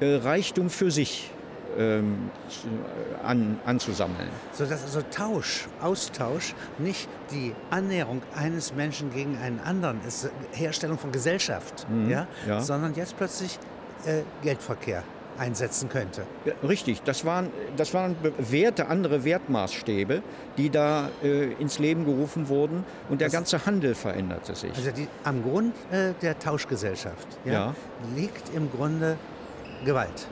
äh, 0.00 0.16
Reichtum 0.16 0.70
für 0.70 0.90
sich 0.90 1.30
ähm, 1.78 2.30
an, 3.22 3.58
anzusammeln. 3.64 4.28
So 4.52 4.66
dass 4.66 4.82
also 4.84 5.02
Tausch, 5.10 5.68
Austausch 5.80 6.54
nicht 6.78 7.08
die 7.30 7.54
Annäherung 7.70 8.22
eines 8.34 8.74
Menschen 8.74 9.10
gegen 9.12 9.38
einen 9.38 9.60
anderen 9.60 10.00
ist, 10.06 10.30
Herstellung 10.52 10.98
von 10.98 11.12
Gesellschaft, 11.12 11.86
mhm, 11.88 12.10
ja? 12.10 12.26
ja? 12.46 12.60
sondern 12.60 12.94
jetzt 12.94 13.16
plötzlich 13.16 13.58
äh, 14.04 14.22
Geldverkehr 14.42 15.02
einsetzen 15.38 15.88
könnte. 15.88 16.22
Ja, 16.44 16.52
richtig, 16.66 17.02
das 17.02 17.24
waren, 17.24 17.50
das 17.76 17.94
waren 17.94 18.16
Werte, 18.38 18.88
andere 18.88 19.24
Wertmaßstäbe, 19.24 20.22
die 20.56 20.70
da 20.70 21.08
äh, 21.22 21.52
ins 21.54 21.78
Leben 21.78 22.04
gerufen 22.04 22.48
wurden 22.48 22.84
und 23.08 23.20
der 23.20 23.28
das 23.28 23.32
ganze 23.32 23.66
Handel 23.66 23.94
veränderte 23.94 24.54
sich. 24.54 24.72
Also 24.74 24.90
die, 24.90 25.08
am 25.24 25.42
Grund 25.42 25.74
äh, 25.90 26.12
der 26.20 26.38
Tauschgesellschaft 26.38 27.26
ja, 27.44 27.52
ja. 27.52 27.74
liegt 28.14 28.54
im 28.54 28.70
Grunde 28.70 29.16
Gewalt. 29.84 30.28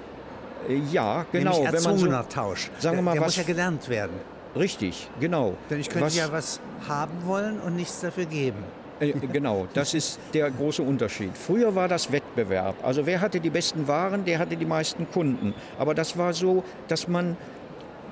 Äh, 0.69 0.77
ja, 0.91 1.27
genau. 1.33 1.53
Nämlich 1.53 1.75
erzwungener 1.75 2.11
man 2.11 2.25
so, 2.25 2.29
Tausch. 2.31 2.71
Sagen 2.79 2.97
wir 2.99 3.03
mal, 3.03 3.13
der 3.13 3.23
was, 3.23 3.29
muss 3.29 3.37
ja 3.37 3.43
gelernt 3.43 3.89
werden. 3.89 4.17
Richtig, 4.57 5.09
genau. 5.21 5.55
Denn 5.69 5.81
ich 5.81 5.89
könnte 5.89 6.07
was, 6.07 6.17
ja 6.17 6.33
was 6.33 6.61
haben 6.89 7.25
wollen 7.25 7.61
und 7.61 7.77
nichts 7.77 8.01
dafür 8.01 8.27
geben. 8.27 8.65
Äh, 9.01 9.13
genau, 9.33 9.67
das 9.75 9.95
ist 9.95 10.21
der 10.35 10.51
große 10.51 10.83
Unterschied. 10.83 11.37
Früher 11.37 11.75
war 11.75 11.89
das 11.89 12.13
Wettbewerb. 12.13 12.77
Also 12.83 13.07
wer 13.07 13.21
hatte 13.21 13.41
die 13.41 13.51
besten 13.51 13.89
Waren, 13.89 14.25
der 14.25 14.39
hatte 14.39 14.57
die 14.57 14.67
meisten 14.67 15.11
Kunden. 15.11 15.55
Aber 15.79 15.95
das 15.95 16.17
war 16.17 16.33
so, 16.33 16.63
dass 16.89 17.09
man 17.09 17.37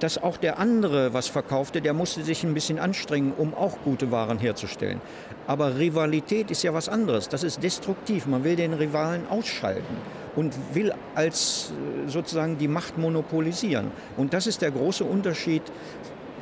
dass 0.00 0.22
auch 0.22 0.36
der 0.36 0.60
andere 0.60 1.12
was 1.12 1.26
verkaufte, 1.26 1.80
der 1.80 1.92
musste 1.92 2.22
sich 2.22 2.44
ein 2.44 2.54
bisschen 2.54 2.78
anstrengen, 2.78 3.32
um 3.36 3.52
auch 3.54 3.78
gute 3.84 4.12
Waren 4.12 4.38
herzustellen. 4.38 5.00
Aber 5.46 5.76
Rivalität 5.76 6.50
ist 6.50 6.62
ja 6.62 6.72
was 6.72 6.88
anderes. 6.88 7.28
Das 7.28 7.42
ist 7.42 7.62
destruktiv. 7.62 8.26
Man 8.26 8.44
will 8.44 8.56
den 8.56 8.74
Rivalen 8.74 9.26
ausschalten 9.28 9.96
und 10.36 10.54
will 10.72 10.92
als 11.14 11.72
äh, 12.06 12.08
sozusagen 12.08 12.58
die 12.58 12.68
Macht 12.68 12.96
monopolisieren. 12.98 13.90
Und 14.16 14.34
das 14.34 14.46
ist 14.46 14.62
der 14.62 14.70
große 14.70 15.04
Unterschied 15.04 15.62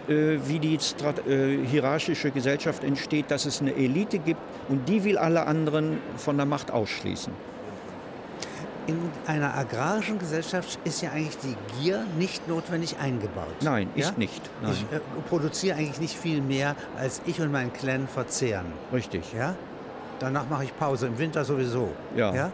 wie 0.08 0.58
die 0.58 0.74
äh, 0.74 1.66
hierarchische 1.66 2.30
Gesellschaft 2.30 2.84
entsteht, 2.84 3.30
dass 3.30 3.46
es 3.46 3.60
eine 3.60 3.74
Elite 3.74 4.18
gibt 4.18 4.40
und 4.68 4.88
die 4.88 5.04
will 5.04 5.18
alle 5.18 5.46
anderen 5.46 5.98
von 6.16 6.36
der 6.36 6.46
Macht 6.46 6.70
ausschließen. 6.70 7.32
In 8.86 9.10
einer 9.26 9.56
agrarischen 9.56 10.20
Gesellschaft 10.20 10.78
ist 10.84 11.02
ja 11.02 11.10
eigentlich 11.10 11.38
die 11.38 11.56
Gier 11.80 12.06
nicht 12.16 12.46
notwendig 12.46 12.98
eingebaut. 12.98 13.56
Nein, 13.60 13.90
ja? 13.96 14.08
ist 14.08 14.18
nicht. 14.18 14.40
Nein. 14.62 14.72
Ich 14.72 14.96
äh, 14.96 15.00
produziere 15.28 15.76
eigentlich 15.76 16.00
nicht 16.00 16.16
viel 16.16 16.40
mehr, 16.40 16.76
als 16.96 17.20
ich 17.26 17.40
und 17.40 17.50
mein 17.50 17.72
Clan 17.72 18.06
verzehren. 18.06 18.66
Richtig. 18.92 19.32
Ja? 19.32 19.56
Danach 20.20 20.48
mache 20.48 20.64
ich 20.64 20.76
Pause, 20.76 21.08
im 21.08 21.18
Winter 21.18 21.44
sowieso. 21.44 21.90
Ja. 22.14 22.32
ja? 22.32 22.52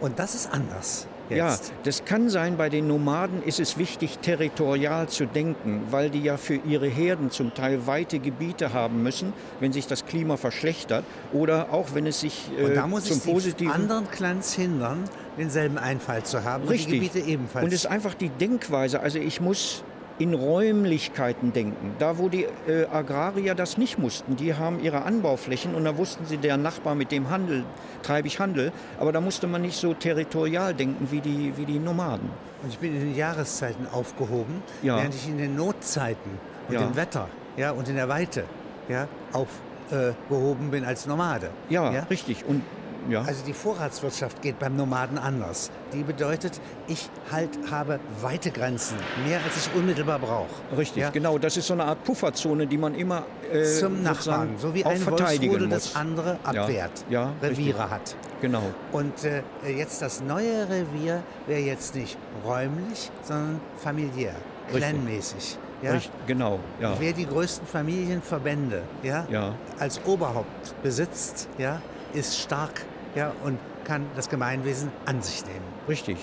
Und 0.00 0.18
das 0.18 0.34
ist 0.34 0.52
anders. 0.52 1.06
Jetzt. 1.30 1.68
Ja, 1.68 1.74
das 1.84 2.04
kann 2.04 2.28
sein, 2.28 2.56
bei 2.56 2.68
den 2.68 2.88
Nomaden 2.88 3.42
ist 3.42 3.60
es 3.60 3.78
wichtig, 3.78 4.18
territorial 4.18 5.08
zu 5.08 5.26
denken, 5.26 5.82
weil 5.90 6.10
die 6.10 6.22
ja 6.22 6.36
für 6.36 6.56
ihre 6.56 6.88
Herden 6.88 7.30
zum 7.30 7.54
Teil 7.54 7.86
weite 7.86 8.18
Gebiete 8.18 8.72
haben 8.72 9.02
müssen, 9.02 9.32
wenn 9.60 9.72
sich 9.72 9.86
das 9.86 10.06
Klima 10.06 10.36
verschlechtert 10.36 11.04
oder 11.32 11.72
auch 11.72 11.94
wenn 11.94 12.06
es 12.06 12.20
sich 12.20 12.50
äh, 12.58 12.64
und 12.64 12.74
da 12.74 12.86
muss 12.86 13.04
zum 13.04 13.20
Positiven... 13.20 13.72
anderen 13.72 14.10
Clans 14.10 14.54
hindern, 14.54 15.04
denselben 15.38 15.78
Einfall 15.78 16.24
zu 16.24 16.44
haben 16.44 16.66
Richtig. 16.66 16.86
und 16.86 16.92
die 16.92 16.98
Gebiete 17.08 17.18
ebenfalls. 17.20 17.64
Und 17.64 17.72
es 17.72 17.84
ist 17.84 17.90
einfach 17.90 18.14
die 18.14 18.30
Denkweise, 18.30 19.00
also 19.00 19.18
ich 19.18 19.40
muss 19.40 19.84
in 20.20 20.34
Räumlichkeiten 20.34 21.52
denken. 21.52 21.94
Da, 21.98 22.18
wo 22.18 22.28
die 22.28 22.44
äh, 22.68 22.86
Agrarier 22.92 23.54
das 23.54 23.78
nicht 23.78 23.98
mussten, 23.98 24.36
die 24.36 24.54
haben 24.54 24.78
ihre 24.80 25.02
Anbauflächen 25.02 25.74
und 25.74 25.84
da 25.84 25.96
wussten 25.96 26.26
sie, 26.26 26.36
der 26.36 26.58
Nachbar 26.58 26.94
mit 26.94 27.10
dem 27.10 27.30
Handel, 27.30 27.64
treibe 28.02 28.28
ich 28.28 28.38
Handel. 28.38 28.70
Aber 28.98 29.12
da 29.12 29.20
musste 29.20 29.46
man 29.46 29.62
nicht 29.62 29.76
so 29.76 29.94
territorial 29.94 30.74
denken 30.74 31.08
wie 31.10 31.20
die, 31.20 31.54
wie 31.56 31.64
die 31.64 31.78
Nomaden. 31.78 32.28
Und 32.62 32.68
ich 32.68 32.78
bin 32.78 32.94
in 32.94 33.00
den 33.00 33.16
Jahreszeiten 33.16 33.86
aufgehoben, 33.90 34.62
ja. 34.82 34.98
während 34.98 35.14
ich 35.14 35.26
in 35.26 35.38
den 35.38 35.56
Notzeiten 35.56 36.38
und 36.68 36.74
ja. 36.74 36.82
im 36.82 36.94
Wetter 36.96 37.26
ja, 37.56 37.70
und 37.70 37.88
in 37.88 37.96
der 37.96 38.08
Weite 38.08 38.44
ja, 38.88 39.08
aufgehoben 39.32 40.68
äh, 40.68 40.70
bin 40.70 40.84
als 40.84 41.06
Nomade. 41.06 41.50
Ja, 41.70 41.92
ja, 41.92 42.02
richtig. 42.04 42.44
Und 42.46 42.62
ja. 43.08 43.22
Also 43.22 43.44
die 43.44 43.52
Vorratswirtschaft 43.52 44.42
geht 44.42 44.58
beim 44.58 44.76
Nomaden 44.76 45.18
anders. 45.18 45.70
Die 45.92 46.02
bedeutet, 46.02 46.60
ich 46.86 47.08
halt 47.30 47.50
habe 47.70 48.00
weite 48.20 48.50
Grenzen, 48.50 48.96
mehr 49.26 49.40
als 49.44 49.66
ich 49.66 49.74
unmittelbar 49.74 50.18
brauche. 50.18 50.48
Richtig, 50.76 51.02
ja? 51.02 51.10
genau. 51.10 51.38
Das 51.38 51.56
ist 51.56 51.66
so 51.66 51.74
eine 51.74 51.84
Art 51.84 52.04
Pufferzone, 52.04 52.66
die 52.66 52.78
man 52.78 52.94
immer 52.94 53.24
äh, 53.52 53.64
zum 53.64 54.02
Nachbarn, 54.02 54.56
so 54.58 54.74
wie 54.74 54.84
ein 54.84 55.04
Wolfsrudel 55.06 55.68
das 55.68 55.96
andere 55.96 56.38
abwehrt, 56.44 57.04
ja, 57.08 57.22
ja 57.22 57.32
Reviere 57.42 57.78
richtig. 57.78 57.90
hat. 57.90 58.16
Genau. 58.40 58.62
Und 58.92 59.24
äh, 59.24 59.42
jetzt 59.66 60.02
das 60.02 60.22
neue 60.22 60.68
Revier 60.68 61.22
wäre 61.46 61.60
jetzt 61.60 61.94
nicht 61.94 62.16
räumlich, 62.44 63.10
sondern 63.22 63.60
familiär, 63.76 64.34
clanmäßig. 64.72 65.58
Ja? 65.82 65.92
Richtig, 65.92 66.12
genau. 66.26 66.60
Ja. 66.80 66.94
Wer 66.98 67.12
die 67.12 67.26
größten 67.26 67.66
Familienverbände 67.66 68.82
ja, 69.02 69.26
ja. 69.30 69.54
als 69.78 70.00
Oberhaupt 70.04 70.74
besitzt, 70.82 71.48
ja, 71.58 71.80
ist 72.12 72.38
stark 72.38 72.82
ja, 73.14 73.32
und 73.44 73.58
kann 73.84 74.06
das 74.16 74.28
Gemeinwesen 74.28 74.90
an 75.06 75.22
sich 75.22 75.44
nehmen. 75.44 75.64
Richtig. 75.88 76.16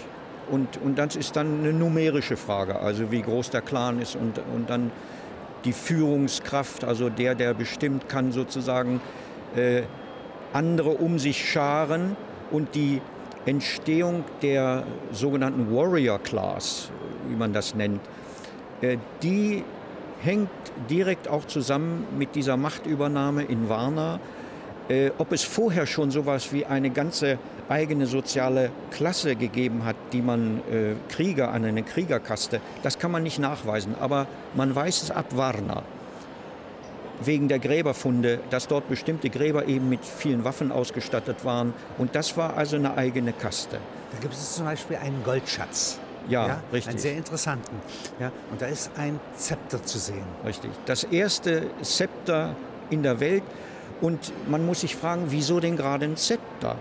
Und, 0.49 0.79
und 0.81 0.97
das 0.97 1.15
ist 1.15 1.35
dann 1.35 1.59
eine 1.59 1.73
numerische 1.73 2.37
Frage, 2.37 2.79
also 2.79 3.11
wie 3.11 3.21
groß 3.21 3.49
der 3.49 3.61
Clan 3.61 3.99
ist 4.01 4.15
und, 4.15 4.39
und 4.55 4.69
dann 4.69 4.91
die 5.65 5.73
Führungskraft, 5.73 6.85
also 6.85 7.09
der, 7.09 7.35
der 7.35 7.53
bestimmt, 7.53 8.07
kann 8.07 8.31
sozusagen 8.31 9.01
äh, 9.55 9.81
andere 10.53 10.91
um 10.91 11.19
sich 11.19 11.49
scharen 11.49 12.15
und 12.51 12.75
die 12.75 13.01
Entstehung 13.45 14.23
der 14.41 14.83
sogenannten 15.11 15.73
Warrior 15.75 16.19
Class, 16.19 16.89
wie 17.27 17.35
man 17.35 17.51
das 17.51 17.75
nennt, 17.75 18.01
äh, 18.81 18.97
die 19.21 19.63
hängt 20.21 20.49
direkt 20.89 21.27
auch 21.27 21.45
zusammen 21.45 22.05
mit 22.17 22.35
dieser 22.35 22.57
Machtübernahme 22.57 23.43
in 23.43 23.69
Varna 23.69 24.19
äh, 24.89 25.11
ob 25.17 25.31
es 25.31 25.43
vorher 25.43 25.85
schon 25.85 26.11
sowas 26.11 26.53
wie 26.53 26.65
eine 26.65 26.89
ganze 26.89 27.37
eigene 27.69 28.05
soziale 28.05 28.71
Klasse 28.91 29.35
gegeben 29.35 29.83
hat, 29.85 29.95
die 30.13 30.21
man 30.21 30.61
äh, 30.71 30.93
Krieger 31.09 31.51
an 31.51 31.65
eine 31.65 31.83
Kriegerkaste, 31.83 32.61
das 32.83 32.97
kann 32.99 33.11
man 33.11 33.23
nicht 33.23 33.39
nachweisen. 33.39 33.95
Aber 33.99 34.27
man 34.55 34.73
weiß 34.73 35.03
es 35.03 35.11
ab 35.11 35.25
Warna 35.35 35.83
wegen 37.23 37.47
der 37.47 37.59
Gräberfunde, 37.59 38.39
dass 38.49 38.67
dort 38.67 38.89
bestimmte 38.89 39.29
Gräber 39.29 39.65
eben 39.65 39.89
mit 39.89 40.05
vielen 40.05 40.43
Waffen 40.43 40.71
ausgestattet 40.71 41.43
waren. 41.45 41.73
Und 41.97 42.15
das 42.15 42.37
war 42.37 42.55
also 42.55 42.75
eine 42.75 42.95
eigene 42.95 43.33
Kaste. 43.33 43.79
Da 44.11 44.19
gibt 44.19 44.33
es 44.33 44.55
zum 44.55 44.65
Beispiel 44.65 44.97
einen 44.97 45.23
Goldschatz. 45.23 45.99
Ja, 46.29 46.47
ja, 46.47 46.61
richtig. 46.73 46.91
Einen 46.91 46.99
sehr 46.99 47.17
interessanten. 47.17 47.75
Ja, 48.19 48.31
und 48.51 48.61
da 48.61 48.67
ist 48.67 48.91
ein 48.97 49.19
Zepter 49.35 49.81
zu 49.83 49.97
sehen. 49.97 50.25
Richtig. 50.45 50.71
Das 50.85 51.05
erste 51.05 51.67
Zepter 51.81 52.55
in 52.89 53.01
der 53.01 53.19
Welt 53.19 53.43
und 54.01 54.33
man 54.49 54.65
muss 54.65 54.81
sich 54.81 54.95
fragen, 54.95 55.25
wieso 55.27 55.59
denn 55.59 55.75
gerade 55.75 56.05
ein 56.05 56.17
Zepter? 56.17 56.75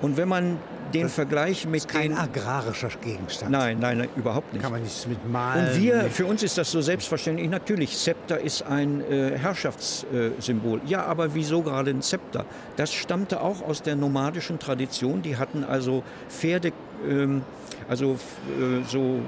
Und 0.00 0.16
wenn 0.16 0.28
man 0.28 0.58
den 0.94 1.02
Das 1.02 1.14
Vergleich 1.14 1.66
mit 1.66 1.82
ist 1.82 1.88
kein 1.88 2.10
den 2.10 2.18
agrarischer 2.18 2.88
Gegenstand. 3.02 3.50
Nein, 3.50 3.78
nein, 3.78 3.98
nein, 3.98 4.08
überhaupt 4.16 4.52
nicht. 4.52 4.62
Kann 4.62 4.72
man 4.72 4.82
nicht 4.82 5.08
mit 5.08 5.28
malen. 5.30 5.68
Und 5.68 5.82
wir, 5.82 6.04
für 6.04 6.26
uns 6.26 6.42
ist 6.42 6.56
das 6.58 6.70
so 6.70 6.80
selbstverständlich. 6.80 7.50
Natürlich, 7.50 7.96
Zepter 7.96 8.40
ist 8.40 8.62
ein 8.62 9.02
äh, 9.02 9.36
Herrschaftssymbol. 9.36 10.80
ja, 10.86 11.04
aber 11.04 11.34
wieso 11.34 11.62
gerade 11.62 11.90
ein 11.90 12.02
Zepter? 12.02 12.44
Das 12.76 12.92
stammte 12.92 13.40
auch 13.40 13.62
aus 13.62 13.82
der 13.82 13.96
nomadischen 13.96 14.58
Tradition. 14.58 15.22
Die 15.22 15.36
hatten 15.36 15.64
also 15.64 16.02
Pferde, 16.28 16.72
ähm, 17.06 17.42
also 17.88 18.12
äh, 18.12 18.84
so, 18.86 19.20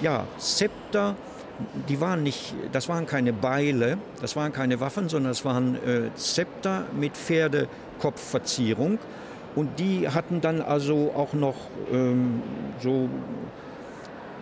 ja, 0.00 0.24
Zepter. 0.38 1.16
Die 1.88 2.00
waren 2.00 2.22
nicht, 2.22 2.54
das 2.72 2.88
waren 2.88 3.06
keine 3.06 3.32
Beile, 3.32 3.98
das 4.20 4.34
waren 4.34 4.52
keine 4.52 4.80
Waffen, 4.80 5.08
sondern 5.08 5.30
das 5.30 5.44
waren 5.44 5.76
äh, 5.76 6.14
Zepter 6.16 6.84
mit 6.98 7.16
Pferdekopfverzierung. 7.16 8.98
Und 9.54 9.78
die 9.78 10.08
hatten 10.08 10.40
dann 10.40 10.60
also 10.60 11.12
auch 11.14 11.32
noch 11.32 11.54
ähm, 11.92 12.42
so 12.80 13.08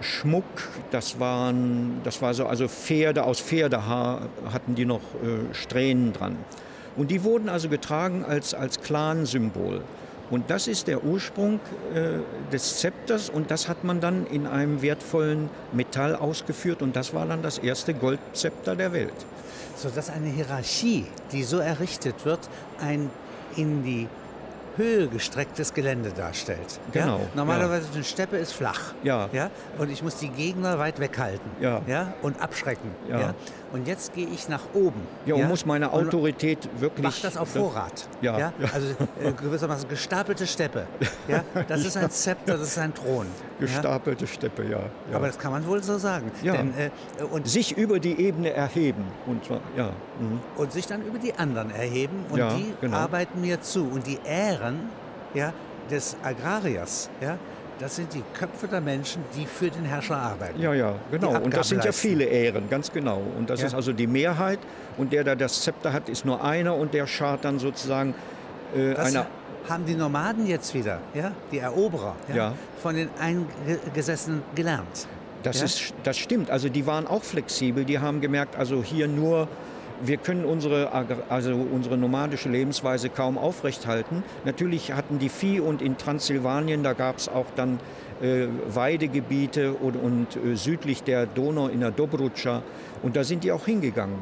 Schmuck, 0.00 0.44
das 0.90 1.20
waren, 1.20 2.00
das 2.02 2.22
war 2.22 2.34
so, 2.34 2.46
also 2.46 2.66
Pferde 2.66 3.24
aus 3.24 3.40
Pferdehaar 3.40 4.22
hatten 4.52 4.74
die 4.74 4.84
noch 4.84 5.00
äh, 5.00 5.54
Strähnen 5.54 6.12
dran. 6.12 6.36
Und 6.96 7.10
die 7.10 7.24
wurden 7.24 7.48
also 7.48 7.68
getragen 7.68 8.24
als, 8.24 8.54
als 8.54 8.80
Clan-Symbol. 8.80 9.82
Und 10.32 10.50
das 10.50 10.66
ist 10.66 10.88
der 10.88 11.04
Ursprung 11.04 11.60
äh, 11.94 12.50
des 12.50 12.78
Zepters 12.80 13.28
und 13.28 13.50
das 13.50 13.68
hat 13.68 13.84
man 13.84 14.00
dann 14.00 14.26
in 14.26 14.46
einem 14.46 14.80
wertvollen 14.82 15.50
Metall 15.72 16.16
ausgeführt 16.16 16.80
und 16.82 16.96
das 16.96 17.12
war 17.14 17.26
dann 17.26 17.42
das 17.42 17.58
erste 17.58 17.92
Goldzepter 17.94 18.74
der 18.74 18.92
Welt. 18.92 19.12
sodass 19.76 20.08
eine 20.10 20.28
Hierarchie, 20.28 21.06
die 21.32 21.42
so 21.44 21.58
errichtet 21.58 22.24
wird, 22.24 22.40
ein 22.80 23.10
in 23.56 23.82
die 23.84 24.08
Höhe 24.76 25.06
gestrecktes 25.08 25.74
Gelände 25.74 26.10
darstellt. 26.16 26.80
Genau, 26.92 27.18
Ja? 27.18 27.24
Normalerweise 27.34 27.88
eine 27.94 28.02
Steppe 28.04 28.38
ist 28.38 28.52
flach. 28.54 28.94
Ja. 29.02 29.28
Ja? 29.32 29.50
Und 29.76 29.90
ich 29.90 30.02
muss 30.02 30.16
die 30.16 30.30
Gegner 30.30 30.78
weit 30.78 30.98
weghalten. 30.98 31.50
Ja. 31.60 31.82
Ja? 31.86 32.14
Und 32.22 32.40
abschrecken. 32.40 32.90
Ja. 33.10 33.20
Ja? 33.20 33.34
Und 33.72 33.88
jetzt 33.88 34.12
gehe 34.12 34.26
ich 34.26 34.48
nach 34.48 34.62
oben. 34.74 35.00
Ja, 35.24 35.34
und 35.34 35.48
muss 35.48 35.64
meine 35.64 35.88
Und 35.90 36.06
Autorität 36.06 36.68
wirklich... 36.78 37.04
Mach 37.04 37.20
das 37.20 37.36
auf 37.36 37.48
Vorrat. 37.48 38.06
Ja, 38.20 38.38
ja. 38.38 38.52
Also 38.72 38.88
äh, 38.88 39.32
gewissermaßen 39.32 39.88
gestapelte 39.88 40.46
Steppe. 40.46 40.86
Ja? 41.28 41.42
Das 41.68 41.84
ist 41.84 41.96
ein 41.96 42.10
Zepter, 42.10 42.58
das 42.58 42.68
ist 42.68 42.78
ein 42.78 42.94
Thron. 42.94 43.26
Ja? 43.58 43.66
Gestapelte 43.66 44.26
Steppe, 44.26 44.64
ja. 44.64 44.80
ja. 45.10 45.16
Aber 45.16 45.26
das 45.26 45.38
kann 45.38 45.52
man 45.52 45.66
wohl 45.66 45.82
so 45.82 45.96
sagen. 45.96 46.30
Ja. 46.42 46.52
Denn, 46.52 46.74
äh, 46.76 46.90
und 47.30 47.48
sich 47.48 47.76
über 47.76 47.98
die 47.98 48.20
Ebene 48.20 48.50
erheben. 48.52 49.04
Und 49.26 49.48
ja. 49.48 49.90
Mhm. 50.20 50.40
und 50.56 50.72
sich 50.72 50.86
dann 50.86 51.02
über 51.02 51.18
die 51.18 51.34
anderen 51.34 51.70
erheben 51.70 52.26
und 52.28 52.38
Ja, 52.38 52.54
die 52.54 52.74
genau. 52.80 52.96
arbeiten 52.96 53.40
mir 53.40 53.62
zu. 53.62 53.84
Und 53.84 54.06
die 54.06 54.18
Ähren 54.24 54.90
ja, 55.34 55.52
des 55.90 56.16
Agrariers, 56.22 57.08
ja, 57.20 57.38
das 57.78 57.96
sind 57.96 58.12
die 58.14 58.22
Köpfe 58.34 58.68
der 58.68 58.80
Menschen, 58.80 59.24
die 59.36 59.46
für 59.46 59.70
den 59.70 59.84
Herrscher 59.84 60.16
arbeiten. 60.16 60.60
Ja, 60.60 60.72
ja, 60.74 60.94
genau. 61.10 61.36
Und 61.40 61.56
das 61.56 61.68
sind 61.68 61.84
ja 61.84 61.92
viele 61.92 62.24
Ehren, 62.24 62.68
ganz 62.70 62.92
genau. 62.92 63.20
Und 63.38 63.50
das 63.50 63.60
Ja. 63.60 63.66
ist 63.68 63.74
also 63.74 63.92
die 63.92 64.06
Mehrheit. 64.06 64.58
Und 64.98 65.12
der, 65.12 65.24
der 65.24 65.36
das 65.36 65.62
Zepter 65.62 65.92
hat, 65.92 66.08
ist 66.08 66.24
nur 66.24 66.44
einer 66.44 66.76
und 66.76 66.94
der 66.94 67.06
schart 67.06 67.44
dann 67.44 67.58
sozusagen 67.58 68.14
äh, 68.76 68.94
Das 68.94 69.08
einer. 69.08 69.26
haben 69.68 69.84
die 69.86 69.94
Nomaden 69.94 70.46
jetzt 70.46 70.74
wieder, 70.74 70.98
ja, 71.14 71.32
die 71.50 71.58
Eroberer, 71.58 72.14
ja, 72.28 72.34
Ja. 72.36 72.54
von 72.82 72.94
den 72.94 73.08
Eingesessenen 73.20 74.42
gelernt. 74.54 75.06
Das, 75.42 75.58
Ja? 75.58 75.64
ist, 75.64 75.94
das 76.04 76.16
stimmt. 76.18 76.50
Also 76.50 76.68
die 76.68 76.86
waren 76.86 77.06
auch 77.06 77.22
flexibel. 77.24 77.84
Die 77.84 77.98
haben 77.98 78.20
gemerkt, 78.20 78.56
also 78.56 78.82
hier 78.82 79.08
nur, 79.08 79.48
wir 80.04 80.16
können 80.16 80.44
unsere, 80.44 80.90
also 81.28 81.54
unsere 81.54 81.96
nomadische 81.96 82.48
Lebensweise 82.48 83.08
kaum 83.08 83.38
aufrechthalten. 83.38 84.24
Natürlich 84.44 84.92
hatten 84.92 85.18
die 85.18 85.28
Vieh 85.28 85.60
und 85.60 85.80
in 85.80 85.96
Transsilvanien, 85.96 86.82
da 86.82 86.92
gab 86.92 87.18
es 87.18 87.28
auch 87.28 87.46
dann 87.54 87.78
äh, 88.20 88.46
Weidegebiete 88.68 89.72
und, 89.74 89.96
und 89.96 90.36
äh, 90.36 90.56
südlich 90.56 91.02
der 91.02 91.26
Donau 91.26 91.68
in 91.68 91.80
der 91.80 91.90
Dobrudscha. 91.90 92.62
Und 93.02 93.16
da 93.16 93.24
sind 93.24 93.44
die 93.44 93.52
auch 93.52 93.64
hingegangen. 93.64 94.18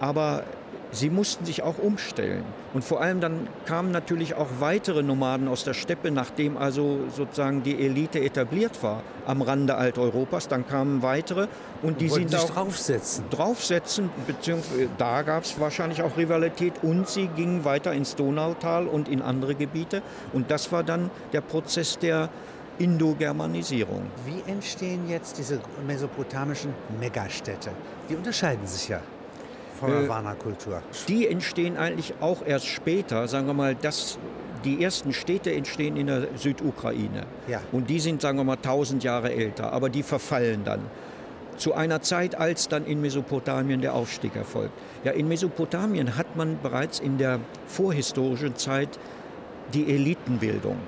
Aber 0.00 0.44
sie 0.92 1.10
mussten 1.10 1.44
sich 1.44 1.62
auch 1.62 1.78
umstellen. 1.78 2.44
Und 2.74 2.84
vor 2.84 3.00
allem 3.00 3.20
dann 3.20 3.48
kamen 3.66 3.90
natürlich 3.90 4.34
auch 4.34 4.48
weitere 4.60 5.02
Nomaden 5.02 5.48
aus 5.48 5.64
der 5.64 5.74
Steppe, 5.74 6.10
nachdem 6.10 6.56
also 6.56 7.00
sozusagen 7.14 7.62
die 7.62 7.84
Elite 7.84 8.20
etabliert 8.20 8.82
war 8.82 9.02
am 9.26 9.42
Rande 9.42 9.76
Alteuropas. 9.76 10.48
Dann 10.48 10.66
kamen 10.66 11.02
weitere 11.02 11.48
und 11.82 12.00
die 12.00 12.10
Wollten 12.10 12.28
sind 12.28 12.40
sich 12.40 12.50
draufsetzen. 12.50 13.24
draufsetzen, 13.30 14.10
beziehungsweise 14.26 14.88
da 14.98 15.22
gab 15.22 15.44
es 15.44 15.58
wahrscheinlich 15.60 16.02
auch 16.02 16.16
Rivalität 16.16 16.74
und 16.82 17.08
sie 17.08 17.28
gingen 17.28 17.64
weiter 17.64 17.92
ins 17.92 18.16
Donautal 18.16 18.86
und 18.86 19.08
in 19.08 19.22
andere 19.22 19.54
Gebiete. 19.54 20.02
Und 20.32 20.50
das 20.50 20.72
war 20.72 20.82
dann 20.82 21.10
der 21.32 21.40
Prozess 21.40 21.98
der 21.98 22.28
Indogermanisierung. 22.78 24.02
Wie 24.24 24.50
entstehen 24.50 25.08
jetzt 25.08 25.38
diese 25.38 25.60
mesopotamischen 25.86 26.72
Megastädte? 27.00 27.70
Die 28.08 28.14
unterscheiden 28.14 28.66
sich 28.66 28.88
ja 28.88 29.00
von 29.78 29.90
der 29.90 30.02
Äh. 30.02 30.80
Die 31.08 31.28
entstehen 31.28 31.76
eigentlich 31.76 32.14
auch 32.20 32.44
erst 32.44 32.66
später, 32.66 33.28
sagen 33.28 33.46
wir 33.46 33.54
mal, 33.54 33.74
dass 33.74 34.18
die 34.64 34.82
ersten 34.82 35.12
Städte 35.12 35.52
entstehen 35.52 35.96
in 35.96 36.08
der 36.08 36.28
Südukraine. 36.36 37.24
Ja. 37.46 37.60
Und 37.72 37.88
die 37.88 38.00
sind, 38.00 38.20
sagen 38.20 38.38
wir 38.38 38.44
mal, 38.44 38.56
1000 38.56 39.04
Jahre 39.04 39.32
älter, 39.32 39.72
aber 39.72 39.88
die 39.88 40.02
verfallen 40.02 40.64
dann. 40.64 40.80
Zu 41.56 41.74
einer 41.74 42.02
Zeit, 42.02 42.36
als 42.36 42.68
dann 42.68 42.86
in 42.86 43.00
Mesopotamien 43.00 43.80
der 43.80 43.94
Aufstieg 43.94 44.36
erfolgt. 44.36 44.72
Ja, 45.04 45.12
in 45.12 45.26
Mesopotamien 45.28 46.16
hat 46.16 46.36
man 46.36 46.58
bereits 46.62 47.00
in 47.00 47.18
der 47.18 47.40
vorhistorischen 47.66 48.56
Zeit 48.56 48.98
die 49.74 49.92
Elitenbildung. 49.92 50.78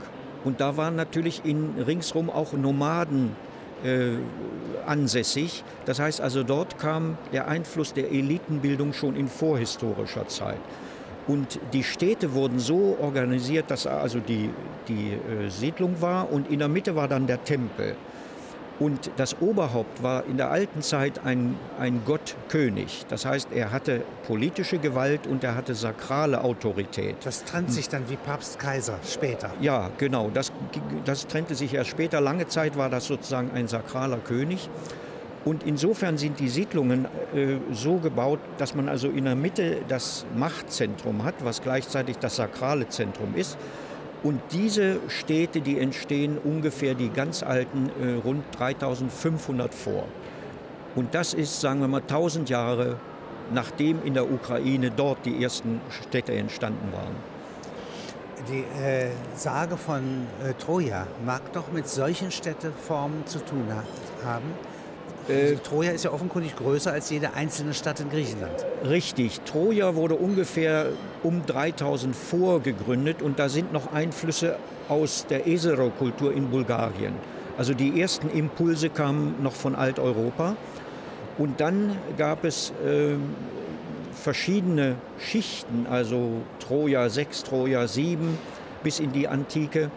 Und 0.44 0.60
da 0.60 0.76
waren 0.76 0.96
natürlich 0.96 1.44
in, 1.44 1.74
ringsrum 1.86 2.30
auch 2.30 2.52
Nomaden 2.52 3.36
äh, 3.84 4.18
ansässig. 4.86 5.64
Das 5.86 5.98
heißt 5.98 6.20
also, 6.20 6.42
dort 6.42 6.78
kam 6.78 7.16
der 7.32 7.48
Einfluss 7.48 7.92
der 7.92 8.10
Elitenbildung 8.10 8.92
schon 8.92 9.16
in 9.16 9.28
vorhistorischer 9.28 10.28
Zeit. 10.28 10.60
Und 11.26 11.60
die 11.72 11.84
Städte 11.84 12.32
wurden 12.34 12.58
so 12.58 12.96
organisiert, 13.00 13.70
dass 13.70 13.86
also 13.86 14.18
die, 14.18 14.50
die 14.88 15.12
äh, 15.12 15.48
Siedlung 15.48 16.00
war 16.00 16.32
und 16.32 16.50
in 16.50 16.58
der 16.58 16.68
Mitte 16.68 16.96
war 16.96 17.08
dann 17.08 17.26
der 17.26 17.44
Tempel. 17.44 17.94
Und 18.80 19.10
das 19.18 19.36
Oberhaupt 19.42 20.02
war 20.02 20.24
in 20.24 20.38
der 20.38 20.50
alten 20.50 20.80
Zeit 20.80 21.20
ein, 21.22 21.56
ein 21.78 22.00
Gottkönig. 22.06 23.04
Das 23.10 23.26
heißt, 23.26 23.48
er 23.52 23.72
hatte 23.72 24.02
politische 24.26 24.78
Gewalt 24.78 25.26
und 25.26 25.44
er 25.44 25.54
hatte 25.54 25.74
sakrale 25.74 26.42
Autorität. 26.42 27.16
Das 27.24 27.44
trennt 27.44 27.70
sich 27.70 27.90
dann 27.90 28.08
wie 28.08 28.16
Papst 28.16 28.58
Kaiser 28.58 28.98
später. 29.06 29.50
Ja, 29.60 29.90
genau. 29.98 30.30
Das, 30.32 30.50
das 31.04 31.26
trennte 31.26 31.54
sich 31.54 31.74
erst 31.74 31.90
später. 31.90 32.22
Lange 32.22 32.48
Zeit 32.48 32.78
war 32.78 32.88
das 32.88 33.06
sozusagen 33.06 33.50
ein 33.52 33.68
sakraler 33.68 34.16
König. 34.16 34.70
Und 35.44 35.62
insofern 35.64 36.16
sind 36.16 36.38
die 36.38 36.48
Siedlungen 36.48 37.06
äh, 37.34 37.56
so 37.72 37.96
gebaut, 37.96 38.40
dass 38.56 38.74
man 38.74 38.88
also 38.88 39.08
in 39.08 39.24
der 39.24 39.34
Mitte 39.34 39.78
das 39.88 40.24
Machtzentrum 40.36 41.24
hat, 41.24 41.34
was 41.44 41.60
gleichzeitig 41.60 42.16
das 42.18 42.36
sakrale 42.36 42.88
Zentrum 42.88 43.34
ist. 43.34 43.58
Und 44.22 44.40
diese 44.52 44.98
Städte, 45.08 45.60
die 45.60 45.78
entstehen 45.78 46.38
ungefähr 46.38 46.94
die 46.94 47.08
ganz 47.08 47.42
alten 47.42 47.90
äh, 48.02 48.14
rund 48.22 48.44
3500 48.58 49.72
vor. 49.74 50.04
Und 50.94 51.14
das 51.14 51.34
ist, 51.34 51.60
sagen 51.60 51.80
wir 51.80 51.88
mal, 51.88 52.02
1000 52.02 52.50
Jahre 52.50 52.96
nachdem 53.52 54.04
in 54.04 54.14
der 54.14 54.30
Ukraine 54.30 54.90
dort 54.90 55.24
die 55.26 55.42
ersten 55.42 55.80
Städte 55.90 56.32
entstanden 56.32 56.92
waren. 56.92 57.16
Die 58.48 58.64
äh, 58.82 59.10
Sage 59.34 59.76
von 59.76 60.26
äh, 60.42 60.54
Troja 60.54 61.06
mag 61.26 61.52
doch 61.52 61.70
mit 61.72 61.88
solchen 61.88 62.30
Städteformen 62.30 63.26
zu 63.26 63.38
tun 63.44 63.66
ha 63.70 63.84
haben. 64.24 64.54
Äh, 65.30 65.56
Troja 65.56 65.92
ist 65.92 66.04
ja 66.04 66.12
offenkundig 66.12 66.56
größer 66.56 66.92
als 66.92 67.10
jede 67.10 67.34
einzelne 67.34 67.74
Stadt 67.74 68.00
in 68.00 68.10
Griechenland. 68.10 68.66
Richtig. 68.84 69.40
Troja 69.40 69.94
wurde 69.94 70.16
ungefähr 70.16 70.86
um 71.22 71.44
3000 71.46 72.14
vor 72.14 72.60
gegründet 72.60 73.22
und 73.22 73.38
da 73.38 73.48
sind 73.48 73.72
noch 73.72 73.92
Einflüsse 73.92 74.56
aus 74.88 75.26
der 75.28 75.46
Esero-Kultur 75.46 76.32
in 76.32 76.50
Bulgarien. 76.50 77.14
Also 77.56 77.74
die 77.74 78.00
ersten 78.00 78.30
Impulse 78.30 78.90
kamen 78.90 79.36
noch 79.42 79.52
von 79.52 79.74
Alteuropa. 79.74 80.56
Und 81.38 81.60
dann 81.60 81.96
gab 82.18 82.44
es 82.44 82.72
ähm, 82.86 83.34
verschiedene 84.12 84.96
Schichten, 85.18 85.86
also 85.88 86.42
Troja 86.58 87.08
6, 87.08 87.44
Troja 87.44 87.86
7 87.86 88.36
bis 88.82 89.00
in 89.00 89.12
die 89.12 89.28
Antike 89.28 89.90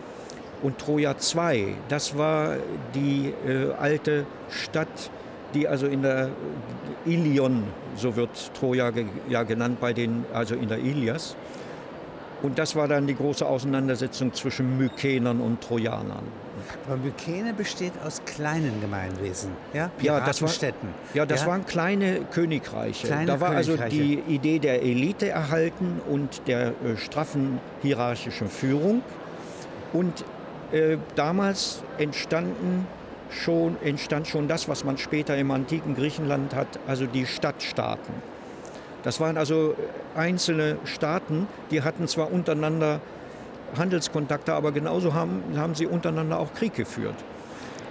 und 0.62 0.78
Troja 0.80 1.18
2. 1.18 1.76
Das 1.90 2.18
war 2.18 2.56
die 2.96 3.34
äh, 3.48 3.74
alte 3.74 4.26
Stadt, 4.50 5.10
die 5.54 5.68
also 5.68 5.88
in 5.88 6.02
der 6.02 6.30
Ilion, 7.06 7.64
so 7.96 8.16
wird 8.16 8.54
Troja 8.54 8.92
ja 9.30 9.44
genannt 9.44 9.80
bei 9.80 9.94
den, 9.94 10.26
also 10.34 10.56
in 10.56 10.68
der 10.68 10.80
Ilias. 10.80 11.36
Und 12.42 12.60
das 12.60 12.76
war 12.76 12.90
dann 12.90 13.08
die 13.08 13.16
große 13.16 13.46
Auseinandersetzung 13.46 14.34
zwischen 14.34 14.78
Mykenern 14.78 15.40
und 15.40 15.62
Trojanern. 15.62 16.24
Aber 16.86 16.98
Mykene 16.98 17.54
besteht 17.54 17.94
aus 18.06 18.22
kleinen 18.26 18.82
Gemeinwesen, 18.82 19.52
ja? 19.74 19.90
Ja, 20.02 20.20
das 20.20 20.42
war-. 20.42 20.74
Ja, 21.14 21.26
das 21.26 21.46
waren 21.46 21.66
kleine 21.66 22.22
Königreiche. 22.32 23.08
Kleine 23.08 23.26
da 23.28 23.40
war 23.40 23.52
also 23.52 23.78
die 23.78 24.20
Idee 24.28 24.60
der 24.60 24.82
Elite 24.82 25.30
erhalten 25.30 26.02
und 26.10 26.48
der 26.48 26.70
äh, 26.70 26.98
straffen 26.98 27.60
hierarchischen 27.82 28.50
Führung. 28.50 29.02
Und 29.94 30.26
äh, 30.72 30.98
damals 31.16 31.82
entstanden 31.98 32.88
schon, 33.34 33.78
entstand 33.84 34.28
schon 34.28 34.48
das, 34.48 34.68
was 34.68 34.84
man 34.84 34.98
später 34.98 35.38
im 35.38 35.52
antiken 35.52 35.96
Griechenland 35.96 36.56
hat, 36.56 36.68
also 36.88 37.06
die 37.06 37.26
Stadtstaaten. 37.26 38.14
Das 39.04 39.20
waren 39.20 39.38
also 39.38 39.76
einzelne 40.16 40.78
Staaten, 40.86 41.48
die 41.72 41.82
hatten 41.82 42.08
zwar 42.08 42.32
untereinander 42.32 43.02
Handelskontakte, 43.78 44.54
aber 44.54 44.72
genauso 44.72 45.14
haben, 45.14 45.44
haben 45.58 45.76
sie 45.76 45.88
untereinander 45.88 46.40
auch 46.40 46.54
Krieg 46.54 46.74
geführt. 46.74 47.16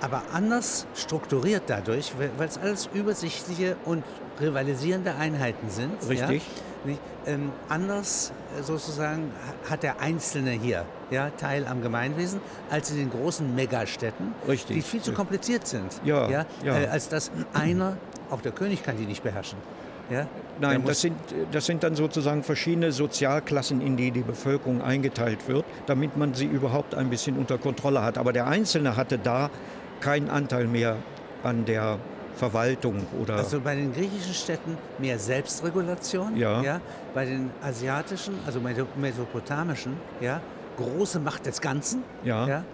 Aber 0.01 0.23
anders 0.33 0.87
strukturiert 0.97 1.65
dadurch, 1.67 2.13
weil 2.37 2.49
es 2.49 2.59
alles 2.59 2.89
übersichtliche 2.93 3.77
und 3.85 4.03
rivalisierende 4.41 5.15
Einheiten 5.15 5.71
sind. 5.71 5.93
Richtig. 6.09 6.43
Ja? 6.43 6.72
Ähm, 7.27 7.53
anders 7.69 8.33
äh, 8.59 8.63
sozusagen 8.63 9.31
hat 9.71 9.83
der 9.83 10.01
Einzelne 10.01 10.51
hier 10.51 10.85
ja, 11.11 11.31
Teil 11.31 11.67
am 11.67 11.83
Gemeinwesen 11.83 12.41
als 12.71 12.91
in 12.91 12.97
den 12.97 13.11
großen 13.11 13.55
Megastädten, 13.55 14.35
Richtig. 14.49 14.77
die 14.77 14.83
viel 14.83 15.01
zu 15.01 15.13
kompliziert 15.13 15.67
sind. 15.67 16.01
Ja, 16.05 16.29
ja, 16.29 16.47
ja. 16.65 16.81
Äh, 16.81 16.87
als 16.89 17.09
dass 17.09 17.31
einer, 17.53 17.97
auch 18.31 18.41
der 18.41 18.53
König 18.53 18.83
kann 18.83 18.97
die 18.97 19.05
nicht 19.05 19.23
beherrschen. 19.23 19.59
Ja? 20.11 20.27
Nein, 20.61 20.85
das 20.85 21.01
sind, 21.01 21.17
das 21.53 21.67
sind 21.67 21.83
dann 21.83 21.95
sozusagen 21.95 22.43
verschiedene 22.43 22.93
Sozialklassen, 22.93 23.81
in 23.81 23.97
die 23.97 24.11
die 24.11 24.23
Bevölkerung 24.23 24.83
eingeteilt 24.83 25.49
wird, 25.49 25.65
damit 25.87 26.17
man 26.17 26.35
sie 26.35 26.47
überhaupt 26.47 26.95
ein 26.95 27.09
bisschen 27.09 27.39
unter 27.39 27.59
Kontrolle 27.59 28.03
hat. 28.03 28.19
Aber 28.19 28.33
der 28.33 28.47
Einzelne 28.47 28.97
hatte 28.97 29.19
da 29.19 29.51
keinen 30.01 30.29
Anteil 30.29 30.67
mehr 30.67 30.97
an 31.43 31.65
der 31.65 31.99
Verwaltung 32.37 33.07
oder. 33.21 33.37
Also 33.37 33.61
bei 33.61 33.75
den 33.75 33.93
griechischen 33.93 34.35
Städten 34.35 34.77
mehr 34.99 35.19
Selbstregulation, 35.19 36.37
Ja. 36.37 36.63
ja. 36.63 36.81
Bei 37.15 37.25
den 37.25 37.51
asiatischen, 37.63 38.35
also 38.47 38.59
meso- 38.61 38.87
mesopotamischen, 38.97 39.97
ja, 40.21 40.41
große 40.77 41.21
Macht 41.21 41.47
des 41.47 41.61
Ganzen, 41.61 42.03
Ja. 42.25 42.65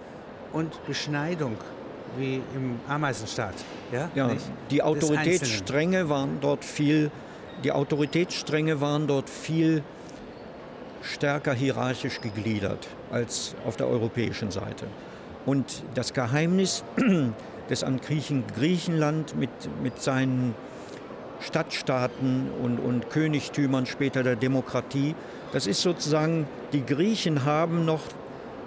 und 0.53 0.85
Beschneidung 0.87 1.57
wie 2.16 2.37
im 2.55 2.81
Ameisenstaat, 2.88 3.55
ja. 3.92 4.09
ja, 4.14 4.29
nicht? 4.29 4.47
die 4.71 4.83
Autoritätsstränge 4.83 6.09
waren 6.09 6.38
dort 6.40 6.64
viel, 6.64 7.11
die 7.64 7.73
Autoritätsstränge 7.73 8.81
waren 8.81 9.07
dort 9.07 9.29
viel 9.29 9.83
stärker 11.03 11.53
hierarchisch 11.53 12.21
gegliedert 12.21 12.88
als 13.11 13.55
auf 13.66 13.77
der 13.77 13.88
europäischen 13.88 14.51
Seite. 14.51 14.87
Und 15.47 15.83
das 15.94 16.12
Geheimnis 16.12 16.83
des 17.70 17.85
antiken 17.85 18.44
Griechenland 18.57 19.37
mit, 19.37 19.50
mit 19.83 20.00
seinen 20.00 20.54
Stadtstaaten 21.40 22.50
und, 22.62 22.78
und 22.78 23.11
Königtümern 23.11 23.87
später 23.87 24.22
der 24.22 24.37
Demokratie, 24.37 25.14
das 25.52 25.66
ist 25.66 25.83
sozusagen, 25.83 26.46
die 26.72 26.85
Griechen 26.85 27.44
haben 27.44 27.85
noch 27.85 28.00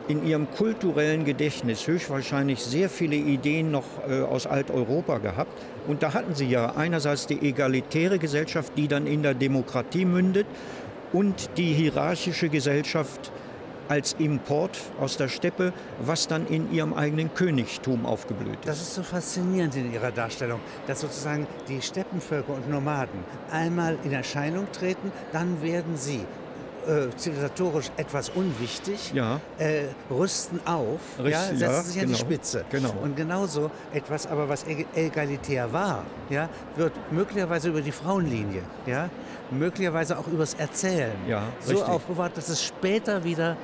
in 0.08 0.26
ihrem 0.26 0.50
kulturellen 0.50 1.26
Gedächtnis 1.26 1.88
höchstwahrscheinlich 1.88 2.60
sehr 2.60 2.90
viele 2.90 3.16
Ideen 3.16 3.72
noch 3.72 3.86
äh, 4.08 4.22
aus 4.22 4.48
Alteuropa 4.48 5.20
gehabt. 5.20 5.52
Und 5.88 6.02
da 6.04 6.14
hatten 6.14 6.34
sie 6.34 6.48
ja 6.48 6.76
einerseits 6.76 7.28
die 7.28 7.48
egalitäre 7.48 8.20
Gesellschaft, 8.20 8.74
die 8.78 8.88
dann 8.88 9.06
in 9.06 9.24
der 9.24 9.34
Demokratie 9.34 10.06
mündet, 10.06 10.48
und 11.14 11.50
die 11.58 11.74
hierarchische 11.74 12.48
Gesellschaft 12.48 13.34
als 13.92 14.14
Import 14.20 14.80
aus 15.02 15.18
der 15.18 15.28
Steppe, 15.28 15.74
was 16.02 16.26
dann 16.26 16.48
in 16.48 16.72
ihrem 16.72 16.94
eigenen 16.94 17.34
Königtum 17.34 18.06
aufgeblüht 18.06 18.56
ist. 18.62 18.68
Das 18.70 18.80
ist 18.82 18.96
so 18.96 19.04
faszinierend 19.04 19.76
in 19.76 19.92
ihrer 19.92 20.12
Darstellung, 20.12 20.62
dass 20.88 21.02
sozusagen 21.02 21.46
die 21.68 21.82
Steppenvölker 21.82 22.54
und 22.54 22.70
Nomaden 22.70 23.20
einmal 23.52 23.98
in 24.06 24.14
Erscheinung 24.14 24.68
treten, 24.72 25.12
dann 25.34 25.62
werden 25.62 25.98
sie 25.98 26.22
äh, 26.88 27.16
zivilisatorisch 27.16 27.92
etwas 27.98 28.30
unwichtig, 28.30 29.12
Ja. 29.14 29.40
äh, 29.60 29.84
rüsten 30.10 30.60
auf, 30.66 31.00
ja, 31.20 31.24
Richtig, 31.26 31.60
setzen 31.60 31.62
ja, 31.62 31.82
sich 31.84 31.96
an 32.02 32.08
die 32.08 32.14
genau, 32.14 32.18
Spitze. 32.26 32.66
genau. 32.72 32.94
Und 33.04 33.16
genauso 33.16 33.70
etwas, 33.94 34.26
aber 34.26 34.50
was 34.50 34.64
eg- 34.66 34.88
egalitär 34.96 35.72
war, 35.74 36.06
ja, 36.32 36.50
wird 36.78 36.94
möglicherweise 37.12 37.70
über 37.70 37.82
die 37.82 37.92
Frauenlinie, 37.92 38.64
ja, 38.88 39.10
möglicherweise 39.52 40.18
auch 40.18 40.26
übers 40.28 40.56
Erzählen 40.56 41.12
Ja, 41.28 41.44
so 41.60 41.72
richtig. 41.74 41.88
aufbewahrt, 41.88 42.36
dass 42.38 42.50
es 42.50 42.64
später 42.64 43.24
wieder 43.24 43.58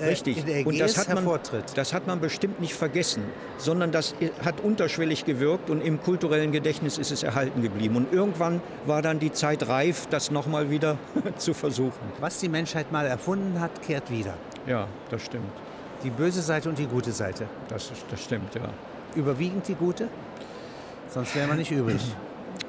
äh, 0.00 0.06
Richtig. 0.06 0.38
in 0.38 0.46
der 0.46 0.66
Und 0.66 0.78
das 0.80 0.96
hat, 0.96 1.08
man, 1.08 1.18
hervortritt. 1.18 1.64
das 1.76 1.92
hat 1.92 2.06
man 2.06 2.20
bestimmt 2.20 2.60
nicht 2.60 2.74
vergessen, 2.74 3.22
sondern 3.56 3.92
das 3.92 4.14
hat 4.44 4.60
unterschwellig 4.60 5.24
gewirkt 5.24 5.70
und 5.70 5.80
im 5.80 6.00
kulturellen 6.02 6.52
Gedächtnis 6.52 6.98
ist 6.98 7.10
es 7.10 7.22
erhalten 7.22 7.62
geblieben. 7.62 7.96
Und 7.96 8.12
irgendwann 8.12 8.60
war 8.86 9.02
dann 9.02 9.18
die 9.18 9.32
Zeit 9.32 9.68
reif, 9.68 10.06
das 10.10 10.30
nochmal 10.30 10.70
wieder 10.70 10.98
zu 11.38 11.54
versuchen. 11.54 12.12
Was 12.20 12.40
die 12.40 12.48
Menschheit 12.48 12.92
mal 12.92 13.06
erfunden 13.06 13.60
hat, 13.60 13.82
kehrt 13.82 14.10
wieder. 14.10 14.34
Ja, 14.66 14.88
das 15.10 15.22
stimmt. 15.22 15.50
Die 16.04 16.10
böse 16.10 16.42
Seite 16.42 16.68
und 16.68 16.78
die 16.78 16.86
gute 16.86 17.12
Seite. 17.12 17.46
Das, 17.68 17.90
das 18.10 18.22
stimmt, 18.22 18.54
ja. 18.54 18.68
Überwiegend 19.16 19.66
die 19.66 19.74
gute? 19.74 20.08
Sonst 21.08 21.34
wäre 21.34 21.48
man 21.48 21.56
nicht 21.58 21.70
übrig. 21.70 22.00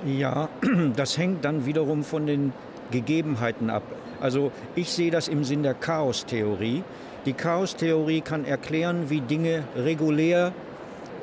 Ja, 0.05 0.47
das 0.95 1.17
hängt 1.17 1.43
dann 1.43 1.65
wiederum 1.65 2.05
von 2.05 2.25
den 2.25 2.53
Gegebenheiten 2.91 3.69
ab. 3.69 3.83
Also 4.21 4.51
ich 4.75 4.91
sehe 4.91 5.11
das 5.11 5.27
im 5.27 5.43
Sinn 5.43 5.63
der 5.63 5.73
Chaostheorie. 5.73 6.83
Die 7.25 7.33
Chaostheorie 7.33 8.21
kann 8.21 8.45
erklären, 8.45 9.09
wie 9.09 9.21
Dinge 9.21 9.63
regulär 9.75 10.53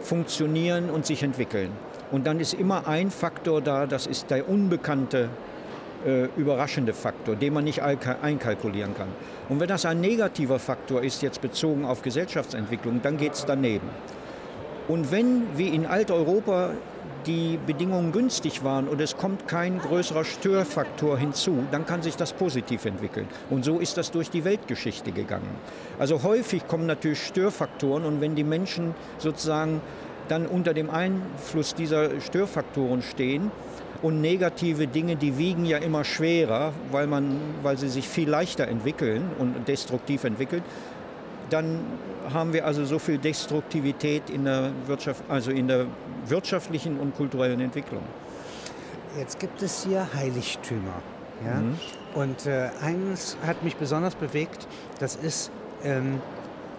funktionieren 0.03 0.91
und 0.91 1.07
sich 1.07 1.23
entwickeln. 1.23 1.71
Und 2.13 2.27
dann 2.27 2.39
ist 2.39 2.55
immer 2.55 2.87
ein 2.87 3.11
Faktor 3.11 3.61
da, 3.61 3.87
das 3.87 4.07
ist 4.07 4.31
der 4.31 4.49
unbekannte, 4.49 5.29
äh, 6.07 6.27
überraschende 6.37 6.93
Faktor, 6.93 7.35
den 7.35 7.55
man 7.55 7.65
nicht 7.65 7.83
einka- 7.83 8.21
einkalkulieren 8.23 8.95
kann. 8.95 9.09
Und 9.49 9.59
wenn 9.59 9.69
das 9.69 9.87
ein 9.87 10.01
negativer 10.01 10.59
Faktor 10.59 11.03
ist, 11.03 11.23
jetzt 11.23 11.41
bezogen 11.41 11.85
auf 11.85 12.03
Gesellschaftsentwicklung, 12.03 13.01
dann 13.03 13.17
geht 13.17 13.33
es 13.33 13.45
daneben. 13.45 13.89
Und 14.89 15.11
wenn, 15.11 15.45
wie 15.57 15.69
in 15.69 15.87
Alteuropa, 15.87 16.71
die 17.27 17.59
Bedingungen 17.67 18.13
günstig 18.13 18.65
waren 18.65 18.89
und 18.89 19.01
es 19.01 19.17
kommt 19.17 19.49
kein 19.49 19.79
größerer 19.79 20.25
Störfaktor 20.25 21.19
hinzu, 21.19 21.65
dann 21.71 21.87
kann 21.87 22.03
sich 22.03 22.17
das 22.17 22.33
positiv 22.33 22.85
entwickeln. 22.85 23.29
Und 23.51 23.65
so 23.65 23.79
ist 23.79 23.97
das 23.97 24.11
durch 24.11 24.31
die 24.31 24.45
Weltgeschichte 24.45 25.13
gegangen. 25.13 25.49
Also 25.99 26.23
häufig 26.23 26.67
kommen 26.67 26.87
natürlich 26.87 27.23
Störfaktoren 27.23 28.05
und 28.05 28.21
wenn 28.21 28.35
die 28.35 28.45
Menschen 28.45 28.95
sozusagen 29.19 29.81
dann 30.29 30.47
unter 30.47 30.75
dem 30.75 30.91
Einfluss 30.91 31.75
dieser 31.75 32.21
Störfaktoren 32.21 33.03
stehen 33.03 33.51
und 34.03 34.21
negative 34.21 34.87
Dinge, 34.87 35.17
die 35.17 35.39
wiegen 35.39 35.65
ja 35.65 35.79
immer 35.79 36.05
schwerer, 36.05 36.73
weil, 36.91 37.07
man, 37.07 37.41
weil 37.63 37.79
sie 37.79 37.89
sich 37.89 38.09
viel 38.09 38.29
leichter 38.29 38.69
entwickeln 38.69 39.31
und 39.39 39.69
destruktiv 39.69 40.25
entwickeln, 40.25 40.63
dann 41.51 41.81
haben 42.33 42.53
wir 42.53 42.67
also 42.67 42.85
so 42.85 42.99
viel 42.99 43.19
Destruktivität 43.19 44.31
in 44.31 44.45
der, 44.45 44.71
Wirtschaft, 44.87 45.23
also 45.29 45.51
in 45.51 45.69
der 45.69 45.87
wirtschaftlichen 46.27 46.99
und 46.99 47.17
kulturellen 47.17 47.61
Entwicklung. 47.61 48.03
Jetzt 49.19 49.39
gibt 49.39 49.63
es 49.63 49.85
hier 49.85 50.07
Heiligtümer. 50.15 51.03
Ja? 51.45 51.63
Und 52.21 52.47
äh, 52.47 52.71
eines 52.83 53.37
hat 53.47 53.63
mich 53.63 53.77
besonders 53.77 54.15
bewegt, 54.15 54.67
das 54.99 55.17
ist 55.17 55.51
ähm, 55.85 56.21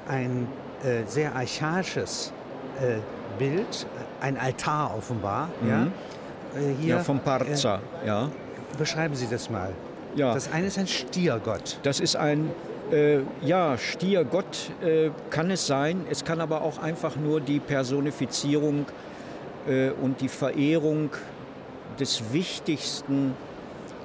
ein 0.07 0.47
äh, 0.83 1.03
sehr 1.05 1.35
archaisches 1.35 2.33
äh, 2.81 2.97
Bild, 3.39 3.87
ein 4.21 4.37
Altar 4.37 4.95
offenbar. 4.97 5.49
Ja? 5.67 5.83
Äh, 5.83 6.73
hier, 6.79 6.95
Ja, 6.95 7.03
vom 7.03 7.19
Parza, 7.19 7.79
ja. 8.05 8.25
Äh, 8.25 8.29
beschreiben 8.77 9.15
Sie 9.15 9.27
das 9.27 9.49
mal. 9.49 9.71
ja. 10.15 10.33
Das 10.33 10.51
eine 10.51 10.67
ist 10.67 10.77
ein 10.77 10.87
Stiergott. 10.87 11.79
Das 11.83 11.99
ist 11.99 12.15
ein 12.15 12.51
äh, 12.91 13.19
ja, 13.41 13.77
Stiergott 13.77 14.71
äh, 14.81 15.09
kann 15.29 15.51
es 15.51 15.67
sein. 15.67 16.05
Es 16.09 16.23
kann 16.23 16.41
aber 16.41 16.61
auch 16.61 16.77
einfach 16.79 17.15
nur 17.15 17.41
die 17.41 17.59
Personifizierung 17.59 18.85
äh, 19.67 19.89
und 19.89 20.21
die 20.21 20.29
Verehrung 20.29 21.09
des 21.99 22.31
wichtigsten 22.31 23.33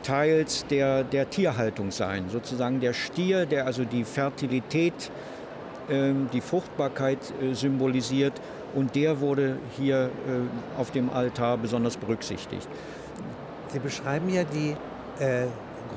Teils 0.03 0.67
der, 0.67 1.05
der 1.05 1.31
Tierhaltung 1.31 1.91
sein. 1.91 2.29
Sozusagen 2.29 2.81
der 2.81 2.93
Stier, 2.93 3.47
der 3.47 3.67
also 3.67 3.85
die 3.85 4.05
Fertilität, 4.05 5.11
ähm, 5.91 6.29
die 6.33 6.41
Fruchtbarkeit 6.41 7.19
äh, 7.41 7.55
symbolisiert. 7.55 8.35
Und 8.75 8.95
der 8.95 9.21
wurde 9.21 9.59
hier 9.77 10.07
äh, 10.07 10.81
auf 10.81 10.91
dem 10.91 11.11
Altar 11.11 11.59
besonders 11.59 11.97
berücksichtigt. 11.97 12.67
Sie 13.69 13.79
beschreiben 13.79 14.29
ja 14.29 14.45
die 14.45 14.77
äh, 15.23 15.47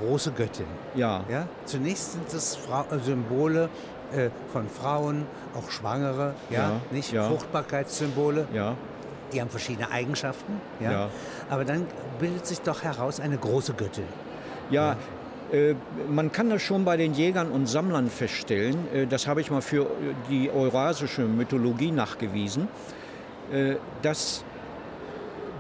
große 0.02 0.32
Göttin. 0.32 0.66
Ja, 0.96 1.24
Ja? 1.30 1.48
Zunächst 1.66 2.14
sind 2.14 2.34
es 2.34 2.58
äh, 2.92 3.00
Symbole 3.00 3.70
äh, 4.14 4.30
von 4.52 4.68
Frauen, 4.70 5.26
auch 5.58 5.70
Schwangere, 5.70 6.34
ja, 6.50 6.58
Ja, 6.60 6.72
nicht 6.92 7.12
ja. 7.12 7.28
Fruchtbarkeitssymbole. 7.28 8.48
ja, 8.54 8.76
Die 9.34 9.42
haben 9.42 9.50
verschiedene 9.50 9.90
Eigenschaften. 9.92 10.62
Ja? 10.80 10.92
Ja. 10.92 11.10
Aber 11.50 11.66
dann 11.66 11.86
bildet 12.20 12.46
sich 12.46 12.62
doch 12.62 12.84
heraus 12.84 13.20
eine 13.20 13.38
große 13.38 13.74
Göttin. 13.74 14.06
Ja, 14.70 14.96
äh, 15.52 15.76
man 16.10 16.32
kann 16.32 16.50
das 16.50 16.62
schon 16.62 16.86
bei 16.86 16.98
den 16.98 17.14
Jägern 17.14 17.52
und 17.52 17.68
Sammlern 17.68 18.10
feststellen. 18.10 18.88
Äh, 18.94 19.08
das 19.08 19.28
habe 19.28 19.42
ich 19.42 19.52
mal 19.52 19.62
für 19.62 19.88
die 20.30 20.50
eurasische 20.50 21.22
Mythologie 21.24 21.92
nachgewiesen, 21.92 22.68
dass 24.02 24.44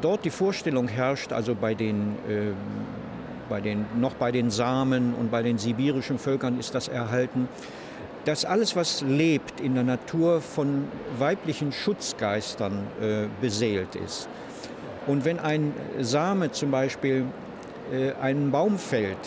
dort 0.01 0.25
die 0.25 0.31
Vorstellung 0.31 0.87
herrscht, 0.87 1.31
also 1.31 1.53
bei 1.53 1.75
den, 1.75 2.15
bei 3.49 3.61
den, 3.61 3.85
noch 3.99 4.13
bei 4.13 4.31
den 4.31 4.49
Samen 4.49 5.13
und 5.13 5.31
bei 5.31 5.43
den 5.43 5.57
sibirischen 5.57 6.19
Völkern 6.19 6.59
ist 6.59 6.75
das 6.75 6.87
erhalten, 6.87 7.47
dass 8.25 8.43
alles, 8.43 8.75
was 8.75 9.01
lebt 9.01 9.59
in 9.61 9.75
der 9.75 9.83
Natur, 9.83 10.41
von 10.41 10.87
weiblichen 11.19 11.71
Schutzgeistern 11.71 12.87
äh, 12.99 13.27
beseelt 13.39 13.95
ist. 13.95 14.27
Und 15.07 15.25
wenn 15.25 15.39
ein 15.39 15.73
Same 15.99 16.51
zum 16.51 16.71
Beispiel 16.71 17.25
äh, 17.93 18.13
einen 18.13 18.51
Baum 18.51 18.79
fällt, 18.79 19.17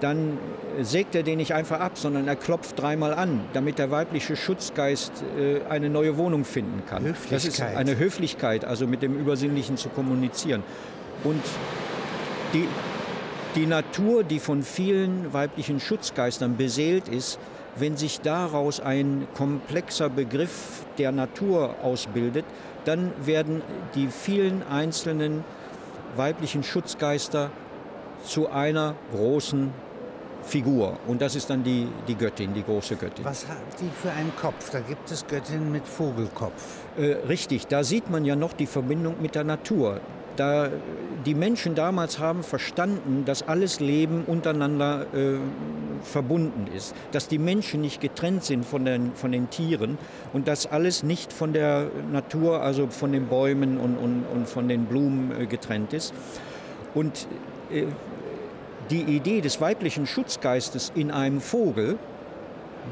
dann 0.00 0.38
sägt 0.80 1.16
er 1.16 1.24
den 1.24 1.38
nicht 1.38 1.54
einfach 1.54 1.80
ab, 1.80 1.98
sondern 1.98 2.28
er 2.28 2.36
klopft 2.36 2.80
dreimal 2.80 3.12
an, 3.14 3.40
damit 3.52 3.80
der 3.80 3.90
weibliche 3.90 4.36
Schutzgeist 4.36 5.12
äh, 5.36 5.60
eine 5.68 5.90
neue 5.90 6.16
Wohnung 6.16 6.44
finden 6.44 6.84
kann. 6.86 7.02
Höflichkeit. 7.02 7.32
Das 7.32 7.44
ist 7.44 7.60
eine 7.60 7.98
Höflichkeit, 7.98 8.64
also 8.64 8.86
mit 8.86 9.02
dem 9.02 9.18
Übersinnlichen 9.18 9.76
zu 9.76 9.88
kommunizieren. 9.88 10.62
Und 11.24 11.42
die, 12.54 12.68
die 13.54 13.66
Natur, 13.66 14.24
die 14.24 14.38
von 14.38 14.62
vielen 14.62 15.32
weiblichen 15.32 15.80
Schutzgeistern 15.80 16.56
beseelt 16.56 17.08
ist, 17.08 17.38
wenn 17.76 17.96
sich 17.96 18.20
daraus 18.20 18.80
ein 18.80 19.26
komplexer 19.34 20.08
Begriff 20.08 20.84
der 20.98 21.12
Natur 21.12 21.76
ausbildet, 21.82 22.44
dann 22.84 23.12
werden 23.24 23.62
die 23.94 24.08
vielen 24.08 24.62
einzelnen 24.62 25.44
weiblichen 26.16 26.62
Schutzgeister 26.62 27.50
zu 28.24 28.48
einer 28.50 28.94
großen 29.12 29.72
Figur. 30.42 30.98
Und 31.06 31.20
das 31.20 31.34
ist 31.34 31.50
dann 31.50 31.62
die, 31.62 31.88
die 32.06 32.14
Göttin, 32.14 32.54
die 32.54 32.62
große 32.62 32.96
Göttin. 32.96 33.24
Was 33.24 33.46
hat 33.46 33.58
die 33.80 33.90
für 34.02 34.10
einen 34.10 34.34
Kopf? 34.36 34.70
Da 34.70 34.80
gibt 34.80 35.10
es 35.10 35.26
Göttinnen 35.26 35.70
mit 35.70 35.86
Vogelkopf. 35.86 36.62
Äh, 36.96 37.26
richtig, 37.28 37.66
da 37.66 37.84
sieht 37.84 38.10
man 38.10 38.24
ja 38.24 38.34
noch 38.34 38.52
die 38.52 38.66
Verbindung 38.66 39.16
mit 39.20 39.34
der 39.34 39.44
Natur. 39.44 40.00
Da, 40.38 40.70
die 41.26 41.34
Menschen 41.34 41.74
damals 41.74 42.20
haben 42.20 42.44
verstanden, 42.44 43.24
dass 43.24 43.42
alles 43.48 43.80
Leben 43.80 44.22
untereinander 44.24 45.06
äh, 45.12 45.38
verbunden 46.04 46.68
ist, 46.72 46.94
dass 47.10 47.26
die 47.26 47.38
Menschen 47.38 47.80
nicht 47.80 48.00
getrennt 48.00 48.44
sind 48.44 48.64
von 48.64 48.84
den, 48.84 49.16
von 49.16 49.32
den 49.32 49.50
Tieren 49.50 49.98
und 50.32 50.46
dass 50.46 50.66
alles 50.66 51.02
nicht 51.02 51.32
von 51.32 51.52
der 51.52 51.90
Natur, 52.12 52.62
also 52.62 52.86
von 52.86 53.10
den 53.10 53.26
Bäumen 53.26 53.78
und, 53.78 53.96
und, 53.96 54.24
und 54.32 54.48
von 54.48 54.68
den 54.68 54.84
Blumen 54.84 55.32
äh, 55.32 55.46
getrennt 55.46 55.92
ist. 55.92 56.14
Und 56.94 57.26
äh, 57.72 57.86
die 58.90 59.02
Idee 59.02 59.40
des 59.40 59.60
weiblichen 59.60 60.06
Schutzgeistes 60.06 60.92
in 60.94 61.10
einem 61.10 61.40
Vogel, 61.40 61.98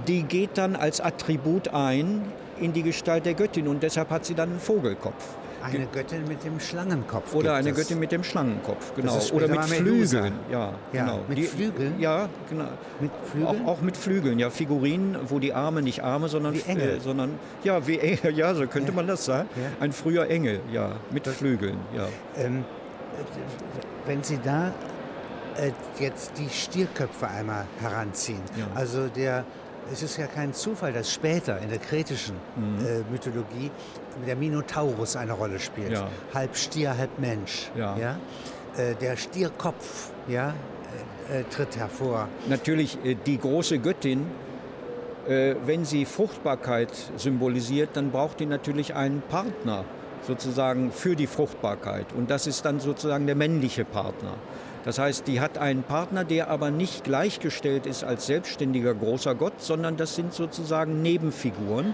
die 0.08 0.24
geht 0.24 0.58
dann 0.58 0.74
als 0.74 1.00
Attribut 1.00 1.68
ein 1.68 2.22
in 2.58 2.72
die 2.72 2.82
Gestalt 2.82 3.24
der 3.24 3.34
Göttin 3.34 3.68
und 3.68 3.84
deshalb 3.84 4.10
hat 4.10 4.24
sie 4.24 4.34
dann 4.34 4.50
einen 4.50 4.58
Vogelkopf. 4.58 5.36
Eine 5.62 5.86
Göttin 5.86 6.26
mit 6.28 6.44
dem 6.44 6.60
Schlangenkopf. 6.60 7.34
Oder 7.34 7.54
eine 7.54 7.70
es. 7.70 7.76
Göttin 7.76 7.98
mit 7.98 8.12
dem 8.12 8.22
Schlangenkopf, 8.22 8.94
genau. 8.94 9.18
Oder 9.32 9.48
mit. 9.48 9.64
Flügeln. 9.64 10.32
Ja, 10.50 10.72
Ja, 10.92 11.04
genau. 11.04 11.20
mit 11.28 11.40
Flügeln? 11.48 11.98
Ja, 12.00 12.28
genau. 12.48 12.68
Mit 13.00 13.10
Flügeln? 13.30 13.66
Auch, 13.66 13.72
auch 13.72 13.80
mit 13.80 13.96
Flügeln, 13.96 14.38
ja. 14.38 14.50
Figurinen, 14.50 15.16
wo 15.28 15.38
die 15.38 15.52
Arme 15.54 15.82
nicht 15.82 16.02
Arme, 16.04 16.28
sondern 16.28 16.54
Wie 16.54 16.62
Engel. 16.62 16.96
Äh, 16.96 17.00
sondern 17.00 17.38
ja, 17.64 17.86
wie 17.86 17.98
Engel, 17.98 18.32
ja, 18.36 18.54
so 18.54 18.66
könnte 18.66 18.90
Ja. 18.90 18.96
man 18.96 19.06
das 19.06 19.24
sagen. 19.24 19.48
Ja. 19.56 19.62
Ein 19.84 19.92
früher 19.92 20.28
Engel, 20.28 20.60
ja, 20.72 20.92
mit 21.10 21.26
Flügeln, 21.26 21.78
ja. 21.96 22.06
Ähm, 22.36 22.64
wenn 24.06 24.22
Sie 24.22 24.38
da 24.42 24.68
äh, 25.56 25.70
jetzt 25.98 26.32
die 26.38 26.48
Stierköpfe 26.48 27.28
einmal 27.28 27.64
heranziehen, 27.80 28.40
also 28.74 29.08
der, 29.08 29.44
es 29.92 30.02
ist 30.02 30.16
ja 30.16 30.26
kein 30.26 30.52
Zufall, 30.54 30.92
dass 30.92 31.12
später 31.12 31.58
in 31.60 31.68
der 31.68 31.78
kretischen 31.78 32.34
Mhm. 32.56 32.86
äh, 32.86 33.10
Mythologie 33.10 33.70
der 34.26 34.36
Minotaurus 34.36 35.16
eine 35.16 35.32
Rolle 35.32 35.58
spielt. 35.60 35.92
Ja. 35.92 36.08
Halb 36.34 36.56
Stier, 36.56 36.96
halb 36.96 37.18
Mensch. 37.18 37.70
Ja. 37.76 37.96
Äh, 38.76 38.94
der 39.00 39.16
Stierkopf 39.16 40.10
ja, 40.28 40.54
äh, 41.30 41.42
tritt 41.44 41.76
hervor. 41.76 42.28
Natürlich 42.48 42.98
die 43.26 43.38
große 43.38 43.78
Göttin, 43.78 44.26
wenn 45.28 45.84
sie 45.84 46.04
Fruchtbarkeit 46.04 46.92
symbolisiert, 47.16 47.90
dann 47.94 48.12
braucht 48.12 48.38
die 48.38 48.46
natürlich 48.46 48.94
einen 48.94 49.22
Partner 49.22 49.84
sozusagen 50.24 50.92
für 50.92 51.16
die 51.16 51.26
Fruchtbarkeit. 51.26 52.06
Und 52.16 52.30
das 52.30 52.46
ist 52.46 52.64
dann 52.64 52.78
sozusagen 52.78 53.26
der 53.26 53.34
männliche 53.34 53.84
Partner. 53.84 54.34
Das 54.86 55.00
heißt, 55.00 55.26
die 55.26 55.40
hat 55.40 55.58
einen 55.58 55.82
Partner, 55.82 56.22
der 56.24 56.48
aber 56.48 56.70
nicht 56.70 57.02
gleichgestellt 57.02 57.86
ist 57.86 58.04
als 58.04 58.26
selbstständiger 58.26 58.94
großer 58.94 59.34
Gott, 59.34 59.60
sondern 59.60 59.96
das 59.96 60.14
sind 60.14 60.32
sozusagen 60.32 61.02
Nebenfiguren, 61.02 61.92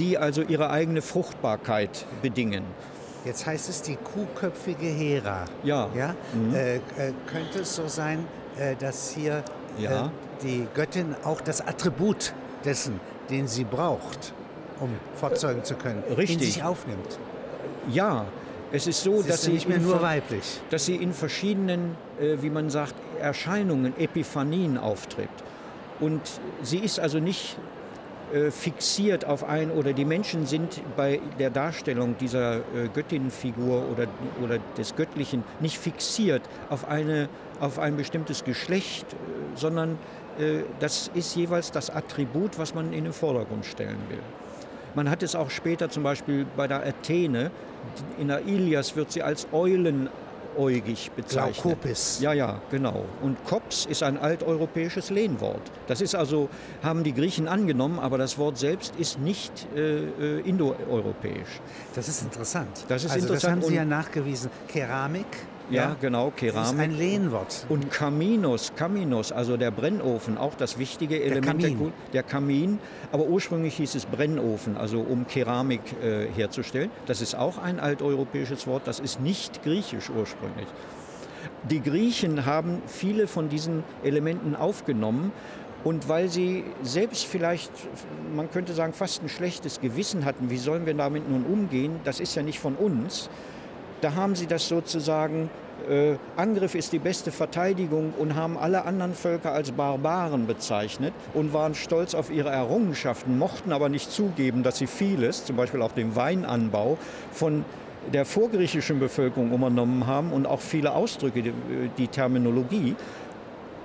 die 0.00 0.18
also 0.18 0.42
ihre 0.42 0.68
eigene 0.70 1.02
Fruchtbarkeit 1.02 2.04
bedingen. 2.20 2.64
Jetzt 3.24 3.46
heißt 3.46 3.68
es 3.68 3.82
die 3.82 3.94
kuhköpfige 3.94 4.86
Hera. 4.86 5.44
Ja. 5.62 5.88
Ja? 5.94 6.16
Mhm. 6.34 6.52
Äh, 6.52 6.76
äh, 6.76 6.80
könnte 7.28 7.60
es 7.60 7.76
so 7.76 7.86
sein, 7.86 8.26
äh, 8.58 8.74
dass 8.74 9.12
hier 9.12 9.44
Ja. 9.78 10.06
äh, 10.06 10.08
die 10.42 10.66
Göttin 10.74 11.14
auch 11.22 11.40
das 11.40 11.60
Attribut 11.60 12.34
dessen, 12.64 12.98
den 13.30 13.46
sie 13.46 13.62
braucht, 13.62 14.34
um 14.80 14.90
fortzeugen 15.14 15.62
zu 15.62 15.76
können, 15.76 16.02
in 16.08 16.14
Richtig. 16.16 16.54
sich 16.54 16.64
aufnimmt? 16.64 17.18
Ja, 17.88 18.26
es 18.72 18.86
ist 18.86 19.02
so, 19.02 19.20
Es 19.20 19.26
dass 19.26 19.34
ist 19.36 19.42
sie 19.42 19.52
nicht 19.52 19.68
mehr 19.68 19.76
in 19.78 19.84
nur 19.84 20.02
weiblich. 20.02 20.60
dass 20.70 20.86
sie 20.86 20.96
in 20.96 21.12
verschiedenen, 21.12 21.96
äh, 22.20 22.36
wie 22.40 22.50
man 22.50 22.70
sagt, 22.70 22.94
Erscheinungen, 23.20 23.94
Epiphanien 23.98 24.78
auftritt. 24.78 25.28
Und 26.00 26.20
sie 26.62 26.78
ist 26.78 26.98
also 26.98 27.20
nicht 27.20 27.56
äh, 28.32 28.50
fixiert 28.50 29.24
auf 29.26 29.44
ein, 29.44 29.70
oder 29.70 29.92
die 29.92 30.04
Menschen 30.06 30.46
sind 30.46 30.80
bei 30.96 31.20
der 31.38 31.50
Darstellung 31.50 32.16
dieser 32.18 32.56
äh, 32.56 32.88
Göttinnenfigur 32.92 33.84
oder, 33.92 34.06
oder 34.42 34.58
des 34.78 34.96
Göttlichen 34.96 35.44
nicht 35.60 35.78
fixiert 35.78 36.42
auf, 36.70 36.88
eine, 36.88 37.28
auf 37.60 37.78
ein 37.78 37.96
bestimmtes 37.96 38.42
Geschlecht, 38.42 39.06
äh, 39.12 39.16
sondern 39.54 39.98
äh, 40.38 40.62
das 40.80 41.10
ist 41.14 41.36
jeweils 41.36 41.70
das 41.72 41.90
Attribut, 41.90 42.58
was 42.58 42.74
man 42.74 42.92
in 42.94 43.04
den 43.04 43.12
Vordergrund 43.12 43.66
stellen 43.66 43.98
will. 44.08 44.18
Man 44.94 45.10
hat 45.10 45.22
es 45.22 45.34
auch 45.34 45.50
später 45.50 45.90
zum 45.90 46.02
Beispiel 46.02 46.46
bei 46.56 46.66
der 46.66 46.86
Athene, 46.86 47.50
in 48.18 48.28
der 48.28 48.46
Ilias 48.46 48.96
wird 48.96 49.12
sie 49.12 49.22
als 49.22 49.46
eulenäugig 49.52 51.10
bezeichnet. 51.16 51.62
Glaukopis. 51.62 52.20
Ja, 52.20 52.32
ja, 52.32 52.60
genau. 52.70 53.04
Und 53.22 53.42
Kops 53.44 53.86
ist 53.86 54.02
ein 54.02 54.18
alteuropäisches 54.18 55.10
Lehnwort. 55.10 55.62
Das 55.86 56.00
ist 56.00 56.14
also, 56.14 56.48
haben 56.82 57.04
die 57.04 57.12
Griechen 57.12 57.48
angenommen, 57.48 57.98
aber 57.98 58.18
das 58.18 58.38
Wort 58.38 58.58
selbst 58.58 58.96
ist 58.96 59.18
nicht 59.18 59.66
äh, 59.74 60.04
äh, 60.04 60.40
indoeuropäisch. 60.40 61.60
Das 61.94 62.08
ist 62.08 62.22
interessant. 62.22 62.84
Das 62.88 63.04
ist 63.04 63.10
also 63.10 63.26
interessant 63.26 63.62
Das 63.62 63.64
haben 63.64 63.70
Sie 63.70 63.76
ja 63.76 63.84
nachgewiesen. 63.84 64.50
Keramik. 64.68 65.26
Ja, 65.70 65.96
genau, 66.00 66.26
Das 66.36 66.42
ist 66.42 66.54
Keramik. 66.54 66.80
ein 66.80 66.90
Lehnwort. 66.98 67.66
Und 67.68 67.90
Kaminus, 67.90 68.72
Kaminus, 68.76 69.32
also 69.32 69.56
der 69.56 69.70
Brennofen, 69.70 70.36
auch 70.36 70.54
das 70.54 70.78
wichtige 70.78 71.22
Element 71.22 71.60
Kamin. 71.62 71.78
Ku- 71.78 71.90
der 72.12 72.22
Kamin. 72.22 72.78
Aber 73.10 73.24
ursprünglich 73.24 73.76
hieß 73.76 73.94
es 73.94 74.06
Brennofen, 74.06 74.76
also 74.76 75.00
um 75.00 75.26
Keramik 75.26 75.80
äh, 76.02 76.26
herzustellen. 76.34 76.90
Das 77.06 77.20
ist 77.22 77.34
auch 77.34 77.58
ein 77.58 77.80
alteuropäisches 77.80 78.66
Wort, 78.66 78.82
das 78.86 79.00
ist 79.00 79.20
nicht 79.20 79.62
griechisch 79.62 80.10
ursprünglich. 80.10 80.66
Die 81.70 81.80
Griechen 81.80 82.44
haben 82.44 82.82
viele 82.86 83.26
von 83.26 83.48
diesen 83.48 83.84
Elementen 84.04 84.54
aufgenommen 84.56 85.32
und 85.84 86.08
weil 86.08 86.28
sie 86.28 86.64
selbst 86.82 87.24
vielleicht, 87.24 87.70
man 88.34 88.50
könnte 88.50 88.72
sagen, 88.72 88.92
fast 88.92 89.22
ein 89.22 89.28
schlechtes 89.28 89.80
Gewissen 89.80 90.24
hatten, 90.24 90.50
wie 90.50 90.56
sollen 90.58 90.86
wir 90.86 90.94
damit 90.94 91.28
nun 91.28 91.44
umgehen, 91.44 92.00
das 92.04 92.20
ist 92.20 92.34
ja 92.34 92.42
nicht 92.42 92.58
von 92.60 92.74
uns, 92.74 93.30
da 94.02 94.16
haben 94.16 94.34
sie 94.34 94.46
das 94.46 94.68
sozusagen, 94.68 95.48
äh, 95.88 96.16
Angriff 96.36 96.74
ist 96.74 96.92
die 96.92 96.98
beste 96.98 97.30
Verteidigung 97.30 98.12
und 98.18 98.34
haben 98.34 98.58
alle 98.58 98.84
anderen 98.84 99.14
Völker 99.14 99.52
als 99.52 99.70
Barbaren 99.70 100.46
bezeichnet 100.46 101.14
und 101.34 101.52
waren 101.52 101.74
stolz 101.74 102.14
auf 102.14 102.30
ihre 102.30 102.50
Errungenschaften, 102.50 103.38
mochten 103.38 103.72
aber 103.72 103.88
nicht 103.88 104.10
zugeben, 104.10 104.64
dass 104.64 104.78
sie 104.78 104.88
vieles, 104.88 105.44
zum 105.44 105.56
Beispiel 105.56 105.80
auch 105.82 105.92
den 105.92 106.16
Weinanbau, 106.16 106.98
von 107.30 107.64
der 108.12 108.24
vorgriechischen 108.24 108.98
Bevölkerung 108.98 109.52
übernommen 109.52 110.08
haben 110.08 110.32
und 110.32 110.46
auch 110.46 110.60
viele 110.60 110.92
Ausdrücke, 110.92 111.42
die, 111.42 111.52
die 111.96 112.08
Terminologie. 112.08 112.96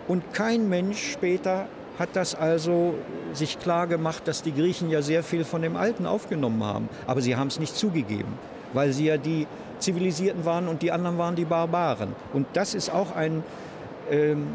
Und 0.08 0.34
kein 0.34 0.68
Mensch 0.68 1.12
später 1.12 1.68
hat 2.00 2.10
das 2.14 2.34
also 2.34 2.96
sich 3.34 3.60
klar 3.60 3.86
gemacht, 3.86 4.28
dass 4.28 4.42
die 4.42 4.54
Griechen 4.54 4.90
ja 4.90 5.04
sehr 5.04 5.22
viel 5.22 5.44
von 5.44 5.62
dem 5.62 5.76
Alten 5.76 6.08
aufgenommen 6.08 6.64
haben. 6.64 6.90
Aber 7.06 7.22
sie 7.22 7.36
haben 7.36 7.48
es 7.48 7.60
nicht 7.60 7.76
zugegeben, 7.76 8.34
weil 8.74 8.94
sie 8.94 9.06
ja 9.06 9.18
die 9.18 9.46
Zivilisierten 9.80 10.46
waren 10.46 10.68
und 10.68 10.82
die 10.82 10.92
anderen 10.92 11.18
waren 11.18 11.36
die 11.36 11.46
Barbaren. 11.46 12.16
Und 12.34 12.48
das 12.54 12.74
ist 12.74 12.90
auch 12.90 13.16
ein, 13.16 13.44
ähm, 14.10 14.48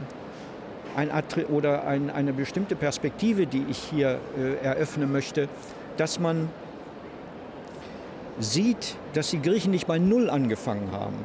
ein 0.97 1.11
oder 1.51 1.87
ein, 1.87 2.11
eine 2.11 2.33
bestimmte 2.33 2.77
Perspektive, 2.77 3.47
die 3.47 3.65
ich 3.69 3.79
hier 3.79 4.19
äh, 4.39 4.65
eröffnen 4.65 5.11
möchte, 5.11 5.49
dass 5.97 6.19
man 6.19 6.49
sieht, 8.39 8.97
dass 9.15 9.31
die 9.31 9.41
Griechen 9.41 9.71
nicht 9.71 9.87
bei 9.87 9.99
Null 9.99 10.31
angefangen 10.31 10.91
haben. 10.93 11.17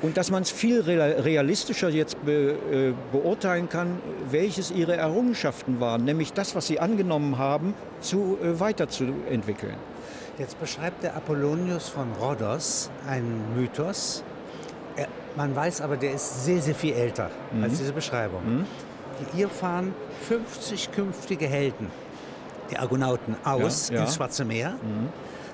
Und 0.00 0.16
dass 0.16 0.30
man 0.30 0.42
es 0.42 0.50
viel 0.52 0.80
real- 0.80 1.20
realistischer 1.22 1.88
jetzt 1.88 2.24
be, 2.24 2.54
äh, 2.70 2.92
beurteilen 3.10 3.68
kann, 3.68 3.98
welches 4.30 4.70
ihre 4.70 4.96
Errungenschaften 4.96 5.80
waren, 5.80 6.04
nämlich 6.04 6.32
das, 6.32 6.54
was 6.54 6.68
sie 6.68 6.78
angenommen 6.78 7.36
haben, 7.36 7.74
zu, 8.00 8.38
äh, 8.40 8.60
weiterzuentwickeln. 8.60 9.74
Jetzt 10.38 10.60
beschreibt 10.60 11.02
der 11.02 11.16
Apollonius 11.16 11.88
von 11.88 12.12
Rhodos 12.20 12.90
einen 13.08 13.56
Mythos. 13.56 14.22
Er, 14.96 15.08
man 15.36 15.54
weiß 15.54 15.80
aber, 15.80 15.96
der 15.96 16.12
ist 16.12 16.44
sehr, 16.44 16.60
sehr 16.62 16.74
viel 16.74 16.94
älter 16.94 17.30
Mhm. 17.52 17.64
als 17.64 17.78
diese 17.78 17.92
Beschreibung. 17.92 18.66
hier 19.34 19.48
fahren 19.48 19.94
50 20.28 20.92
künftige 20.92 21.46
Helden, 21.48 21.90
die 22.70 22.78
Argonauten, 22.78 23.34
aus 23.44 23.88
Ja, 23.88 23.96
ja. 23.96 24.00
ins 24.02 24.14
Schwarze 24.14 24.44
Meer. 24.44 24.74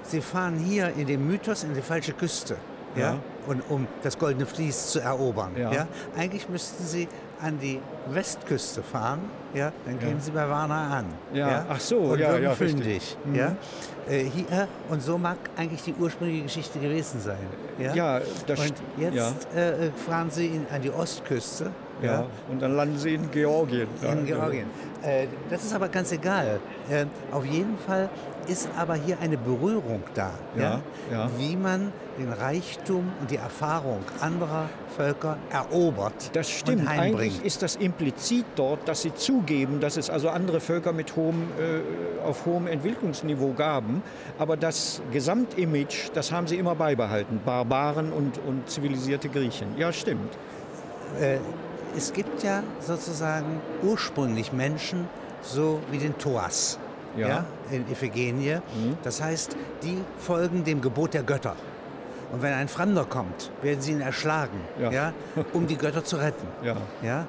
Sie 0.02 0.20
fahren 0.20 0.58
hier 0.58 0.90
in 0.98 1.06
dem 1.06 1.26
Mythos 1.26 1.64
in 1.64 1.72
die 1.72 1.80
falsche 1.80 2.12
Küste. 2.12 2.56
Ja. 2.94 3.00
Ja. 3.14 3.18
Und 3.46 3.62
um 3.70 3.86
das 4.02 4.18
Goldene 4.18 4.44
Vlies 4.44 4.88
zu 4.88 5.00
erobern. 5.00 5.52
Ja. 5.56 5.86
Eigentlich 6.16 6.46
müssten 6.50 6.84
Sie 6.84 7.08
an 7.40 7.58
die 7.58 7.80
Westküste 8.10 8.82
fahren, 8.82 9.20
ja, 9.54 9.72
dann 9.84 9.94
Ja. 10.00 10.06
kämen 10.08 10.20
Sie 10.20 10.30
bei 10.30 10.48
Warna 10.48 10.98
an. 10.98 11.06
Ja, 11.32 11.64
ach 11.68 11.80
so, 11.80 11.98
und 11.98 12.18
ja, 12.18 12.30
würden 12.30 12.44
ja, 12.44 12.50
fündig. 12.54 13.16
Mhm. 13.24 13.34
Ja. 13.34 13.56
Äh, 14.08 14.24
hier, 14.24 14.68
und 14.90 15.02
so 15.02 15.16
mag 15.18 15.36
eigentlich 15.56 15.82
die 15.82 15.94
ursprüngliche 15.98 16.42
Geschichte 16.44 16.78
gewesen 16.78 17.20
sein. 17.20 17.38
Ja, 17.78 17.94
Ja, 17.94 18.20
das 18.46 18.60
und 18.60 18.74
jetzt 18.98 19.14
ja. 19.16 19.30
äh, 19.54 19.90
fahren 20.06 20.30
Sie 20.30 20.46
in, 20.46 20.66
an 20.72 20.82
die 20.82 20.90
Ostküste. 20.90 21.70
Ja. 22.02 22.26
Und 22.50 22.60
dann 22.60 22.74
landen 22.74 22.98
sie 22.98 23.14
in 23.14 23.30
Georgien. 23.30 23.86
In 24.02 24.26
Ja, 24.26 24.36
Georgien. 24.36 24.66
Äh, 25.02 25.26
das 25.48 25.62
ist 25.64 25.74
aber 25.74 25.88
ganz 25.88 26.10
egal. 26.10 26.58
Äh, 26.90 27.06
auf 27.30 27.44
jeden 27.46 27.78
Fall 27.78 28.08
ist 28.48 28.68
aber 28.76 28.94
hier 28.94 29.18
eine 29.20 29.36
Berührung 29.36 30.02
da, 30.14 30.30
Ja, 30.56 30.80
ja. 31.10 31.30
wie 31.38 31.56
man 31.56 31.92
den 32.18 32.32
Reichtum 32.32 33.12
und 33.20 33.30
die 33.30 33.36
Erfahrung 33.36 34.00
anderer 34.20 34.68
Völker 34.96 35.36
erobert 35.50 36.30
Das 36.34 36.48
stimmt. 36.48 36.86
Eigentlich 36.88 37.44
ist 37.44 37.62
das 37.62 37.76
implizit 37.76 38.46
dort, 38.56 38.86
dass 38.86 39.02
sie 39.02 39.14
zugeben, 39.14 39.80
dass 39.80 39.96
es 39.96 40.10
also 40.10 40.28
andere 40.28 40.60
Völker 40.60 40.92
mit 40.92 41.16
hohem, 41.16 41.42
äh, 41.58 42.24
auf 42.24 42.46
hohem 42.46 42.66
Entwicklungsniveau 42.66 43.52
gaben. 43.52 44.02
Aber 44.38 44.56
das 44.56 45.02
Gesamtimage, 45.10 46.10
das 46.14 46.30
haben 46.30 46.46
sie 46.46 46.56
immer 46.56 46.74
beibehalten. 46.74 47.40
Barbaren 47.44 48.12
und, 48.12 48.38
und 48.38 48.68
zivilisierte 48.70 49.28
Griechen. 49.28 49.76
Ja, 49.76 49.92
stimmt. 49.92 50.32
Äh, 51.20 51.38
es 51.96 52.12
gibt 52.12 52.42
ja 52.42 52.62
sozusagen 52.80 53.60
ursprünglich 53.82 54.52
Menschen 54.52 55.08
so 55.42 55.80
wie 55.90 55.98
den 55.98 56.16
Thoas 56.18 56.78
Ja. 57.16 57.28
ja. 57.28 57.44
in 57.70 57.84
Iphigenie. 57.90 58.58
Das 59.02 59.22
heißt, 59.22 59.56
die 59.82 59.98
folgen 60.18 60.64
dem 60.64 60.80
Gebot 60.80 61.14
der 61.14 61.22
Götter. 61.22 61.54
Und 62.32 62.42
wenn 62.42 62.52
ein 62.52 62.68
Fremder 62.68 63.04
kommt, 63.04 63.50
werden 63.62 63.80
sie 63.80 63.92
ihn 63.92 64.00
erschlagen, 64.00 64.58
Ja. 64.80 64.90
ja. 64.90 65.12
um 65.52 65.66
die 65.66 65.76
Götter 65.76 66.02
zu 66.04 66.16
retten. 66.16 66.46
Ja. 66.64 66.76
Ja? 67.02 67.26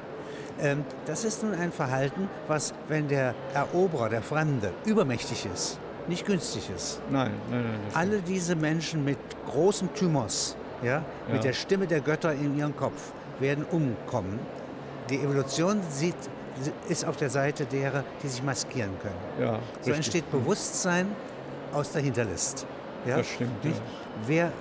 Ähm, 0.60 0.84
das 1.06 1.24
ist 1.26 1.44
nun 1.44 1.54
ein 1.54 1.72
Verhalten, 1.72 2.30
was, 2.48 2.74
wenn 2.88 3.08
der 3.08 3.36
Eroberer, 3.54 4.10
der 4.10 4.22
Fremde, 4.22 4.72
übermächtig 4.86 5.46
ist, 5.54 5.80
nicht 6.08 6.26
günstig 6.26 6.70
ist. 6.76 7.02
Nein, 7.12 7.32
nein, 7.52 7.64
nein. 7.64 7.80
Alle 7.94 8.20
diese 8.22 8.56
Menschen 8.56 9.04
mit 9.04 9.18
großem 9.48 9.94
Thymos, 9.94 10.56
ja, 10.82 10.94
Ja. 10.96 11.04
mit 11.34 11.44
der 11.44 11.54
Stimme 11.54 11.88
der 11.88 12.00
Götter 12.00 12.32
in 12.34 12.58
ihrem 12.58 12.76
Kopf, 12.76 13.12
werden 13.40 13.66
umkommen. 13.70 14.40
Die 15.10 15.18
Evolution 15.18 15.82
sieht, 15.90 16.16
ist 16.90 17.06
auf 17.06 17.18
der 17.18 17.30
Seite 17.30 17.66
derer, 17.66 18.04
die 18.24 18.28
sich 18.28 18.42
maskieren 18.44 18.92
können. 19.02 19.16
Ja, 19.40 19.54
So 19.54 19.60
richtig. 19.92 19.96
entsteht 19.96 20.32
Bewusstsein 20.32 21.08
aus 21.74 21.92
der 21.92 22.02
Hinterlist. 22.02 22.66
Ja? 23.06 23.18
Das 23.18 23.28
stimmt, 23.28 23.64
Nicht? 23.64 23.78
ja. 23.78 23.84
Wer 24.26 24.46
äh, 24.48 24.52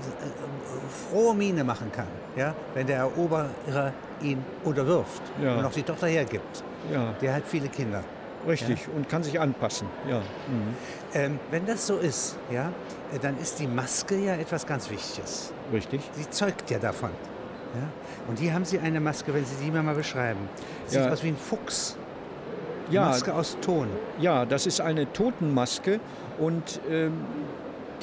frohe 1.11 1.35
Miene 1.35 1.63
machen 1.65 1.91
kann, 1.93 2.09
ja? 2.37 2.55
wenn 2.75 2.87
der 2.87 2.99
Eroberer 2.99 3.93
ihn 4.21 4.45
unterwirft 4.65 5.23
Ja. 5.43 5.57
und 5.57 5.65
auch 5.65 5.73
die 5.73 5.83
Tochter 5.83 6.07
hergibt, 6.09 6.63
Ja, 6.93 7.13
der 7.21 7.35
hat 7.35 7.45
viele 7.47 7.69
Kinder. 7.69 8.03
richtig. 8.47 8.87
Und 8.95 9.09
kann 9.09 9.23
sich 9.23 9.41
anpassen. 9.41 9.87
Ja. 10.09 10.19
Mhm. 10.19 10.75
Ähm, 11.15 11.39
wenn 11.51 11.65
das 11.67 11.87
so 11.87 11.97
ist, 11.99 12.37
ja, 12.51 12.71
äh, 13.15 13.19
dann 13.23 13.39
ist 13.39 13.59
die 13.61 13.67
Maske 13.69 14.17
ja 14.17 14.35
etwas 14.35 14.67
ganz 14.67 14.91
Wichtiges. 14.91 15.53
Richtig. 15.73 16.01
Sie 16.15 16.29
zeugt 16.29 16.69
ja 16.71 16.79
davon. 16.79 17.11
Ja? 17.75 17.89
Und 18.29 18.39
hier 18.39 18.55
haben 18.55 18.65
Sie 18.65 18.79
eine 18.79 19.01
Maske, 19.01 19.35
wenn 19.35 19.45
Sie 19.45 19.57
die 19.65 19.71
mir 19.71 19.83
mal 19.83 19.95
beschreiben. 19.95 20.41
Sieht 20.87 21.01
Ja. 21.01 21.11
aus 21.11 21.23
wie 21.23 21.29
ein 21.29 21.37
Fuchs. 21.37 21.97
Ja, 22.91 23.07
Maske 23.07 23.35
aus 23.35 23.57
Ton. 23.63 23.89
Ja, 24.21 24.45
das 24.45 24.67
ist 24.67 24.81
eine 24.81 25.11
Totenmaske 25.13 26.01
und 26.39 26.81
ähm, 26.91 27.13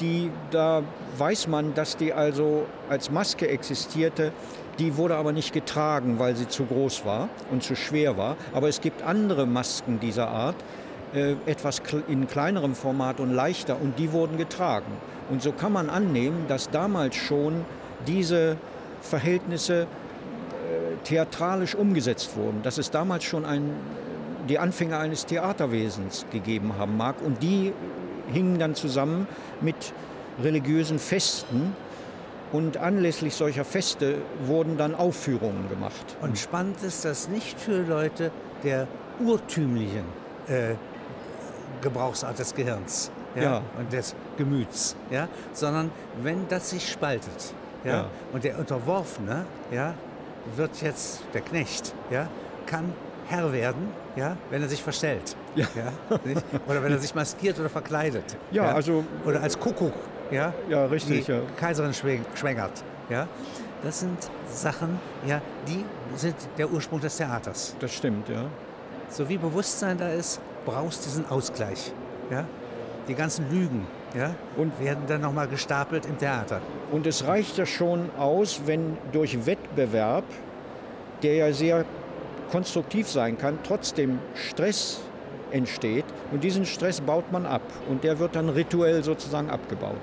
die, 0.00 0.30
da 0.50 0.82
weiß 1.18 1.46
man, 1.46 1.74
dass 1.74 1.96
die 1.96 2.12
also 2.12 2.66
als 2.88 3.10
Maske 3.10 3.48
existierte. 3.48 4.32
Die 4.78 4.96
wurde 4.96 5.14
aber 5.16 5.32
nicht 5.32 5.52
getragen, 5.52 6.18
weil 6.18 6.34
sie 6.34 6.48
zu 6.48 6.64
groß 6.64 7.04
war 7.04 7.28
und 7.50 7.62
zu 7.62 7.76
schwer 7.76 8.16
war. 8.16 8.36
Aber 8.52 8.68
es 8.68 8.80
gibt 8.80 9.02
andere 9.02 9.46
Masken 9.46 10.00
dieser 10.00 10.28
Art, 10.28 10.56
äh, 11.14 11.34
etwas 11.46 11.82
in 12.08 12.26
kleinerem 12.26 12.74
Format 12.74 13.20
und 13.20 13.30
leichter 13.32 13.76
und 13.80 13.98
die 13.98 14.12
wurden 14.12 14.36
getragen. 14.38 14.90
Und 15.30 15.42
so 15.42 15.52
kann 15.52 15.72
man 15.72 15.90
annehmen, 15.90 16.46
dass 16.48 16.70
damals 16.70 17.14
schon 17.14 17.64
diese 18.06 18.56
Verhältnisse 19.02 19.82
äh, 19.82 19.86
theatralisch 21.04 21.74
umgesetzt 21.74 22.36
wurden, 22.36 22.62
dass 22.62 22.78
es 22.78 22.90
damals 22.90 23.24
schon 23.24 23.44
ein, 23.44 23.70
die 24.48 24.58
Anfänge 24.58 24.98
eines 24.98 25.26
Theaterwesens 25.26 26.26
gegeben 26.30 26.76
haben 26.78 26.96
mag 26.96 27.16
und 27.22 27.42
die 27.42 27.72
hingen 28.32 28.58
dann 28.58 28.74
zusammen 28.74 29.26
mit 29.60 29.92
religiösen 30.42 30.98
Festen 30.98 31.74
und 32.52 32.76
anlässlich 32.76 33.34
solcher 33.34 33.64
Feste 33.64 34.16
wurden 34.46 34.76
dann 34.76 34.94
Aufführungen 34.94 35.68
gemacht. 35.68 36.16
Und 36.20 36.38
spannend 36.38 36.82
ist 36.82 37.04
das 37.04 37.28
nicht 37.28 37.58
für 37.58 37.82
Leute 37.82 38.30
der 38.62 38.86
urtümlichen 39.20 40.04
äh, 40.48 40.74
Gebrauchsart 41.80 42.38
des 42.38 42.54
Gehirns 42.54 43.10
ja, 43.34 43.42
Ja. 43.42 43.62
und 43.78 43.92
des 43.92 44.14
Gemüts, 44.36 44.96
ja, 45.10 45.28
sondern 45.52 45.90
wenn 46.22 46.46
das 46.48 46.70
sich 46.70 46.90
spaltet. 46.90 47.54
Ja, 47.84 47.92
Ja. 47.92 48.04
Und 48.32 48.44
der 48.44 48.58
Unterworfene 48.58 49.44
ja, 49.70 49.94
wird 50.56 50.80
jetzt, 50.82 51.22
der 51.34 51.40
Knecht, 51.40 51.94
ja, 52.10 52.28
kann 52.66 52.92
Herr 53.28 53.52
werden, 53.52 53.88
ja, 54.16 54.36
wenn 54.50 54.62
er 54.62 54.68
sich 54.68 54.82
verstellt. 54.82 55.36
Ja. 55.54 55.66
nicht? 56.24 56.42
Oder 56.66 56.82
wenn 56.82 56.92
er 56.92 56.98
sich 56.98 57.14
maskiert 57.14 57.58
oder 57.60 57.68
verkleidet. 57.68 58.36
Ja, 58.50 58.72
also- 58.74 59.04
Oder 59.26 59.42
als 59.42 59.58
Kuckuck, 59.58 59.92
ja, 60.30 60.52
Ja, 60.68 60.86
richtig, 60.86 61.26
die 61.26 61.32
ja. 61.32 61.40
Kaiserin 61.58 61.92
schwäng- 61.92 62.24
schwängert. 62.34 62.82
Ja? 63.10 63.28
Das 63.84 64.00
sind 64.00 64.16
Sachen, 64.48 64.98
ja, 65.26 65.42
die 65.68 65.84
sind 66.16 66.36
der 66.56 66.70
Ursprung 66.70 67.00
des 67.00 67.16
Theaters. 67.18 67.76
Das 67.80 67.92
stimmt, 67.92 68.28
ja. 68.30 68.44
So 69.10 69.28
wie 69.28 69.36
Bewusstsein 69.36 69.98
da 69.98 70.08
ist, 70.08 70.40
brauchst 70.64 71.04
diesen 71.04 71.28
Ausgleich. 71.28 71.92
Ja? 72.30 72.44
Die 73.08 73.14
ganzen 73.14 73.50
Lügen 73.50 73.86
ja, 74.14 74.34
Und- 74.56 74.78
werden 74.80 75.04
dann 75.06 75.20
nochmal 75.22 75.48
gestapelt 75.48 76.06
im 76.06 76.18
Theater. 76.18 76.60
Und 76.90 77.06
es 77.06 77.26
reicht 77.26 77.58
ja 77.58 77.66
schon 77.66 78.10
aus, 78.18 78.62
wenn 78.66 78.96
durch 79.12 79.46
Wettbewerb, 79.46 80.24
der 81.22 81.34
ja 81.34 81.52
sehr 81.52 81.84
konstruktiv 82.50 83.08
sein 83.08 83.38
kann, 83.38 83.58
trotzdem 83.66 84.18
Stress 84.34 85.00
entsteht. 85.50 86.04
Und 86.30 86.44
diesen 86.44 86.66
Stress 86.66 87.00
baut 87.00 87.30
man 87.32 87.46
ab. 87.46 87.62
Und 87.88 88.04
der 88.04 88.18
wird 88.18 88.36
dann 88.36 88.48
rituell 88.48 89.02
sozusagen 89.02 89.50
abgebaut. 89.50 90.00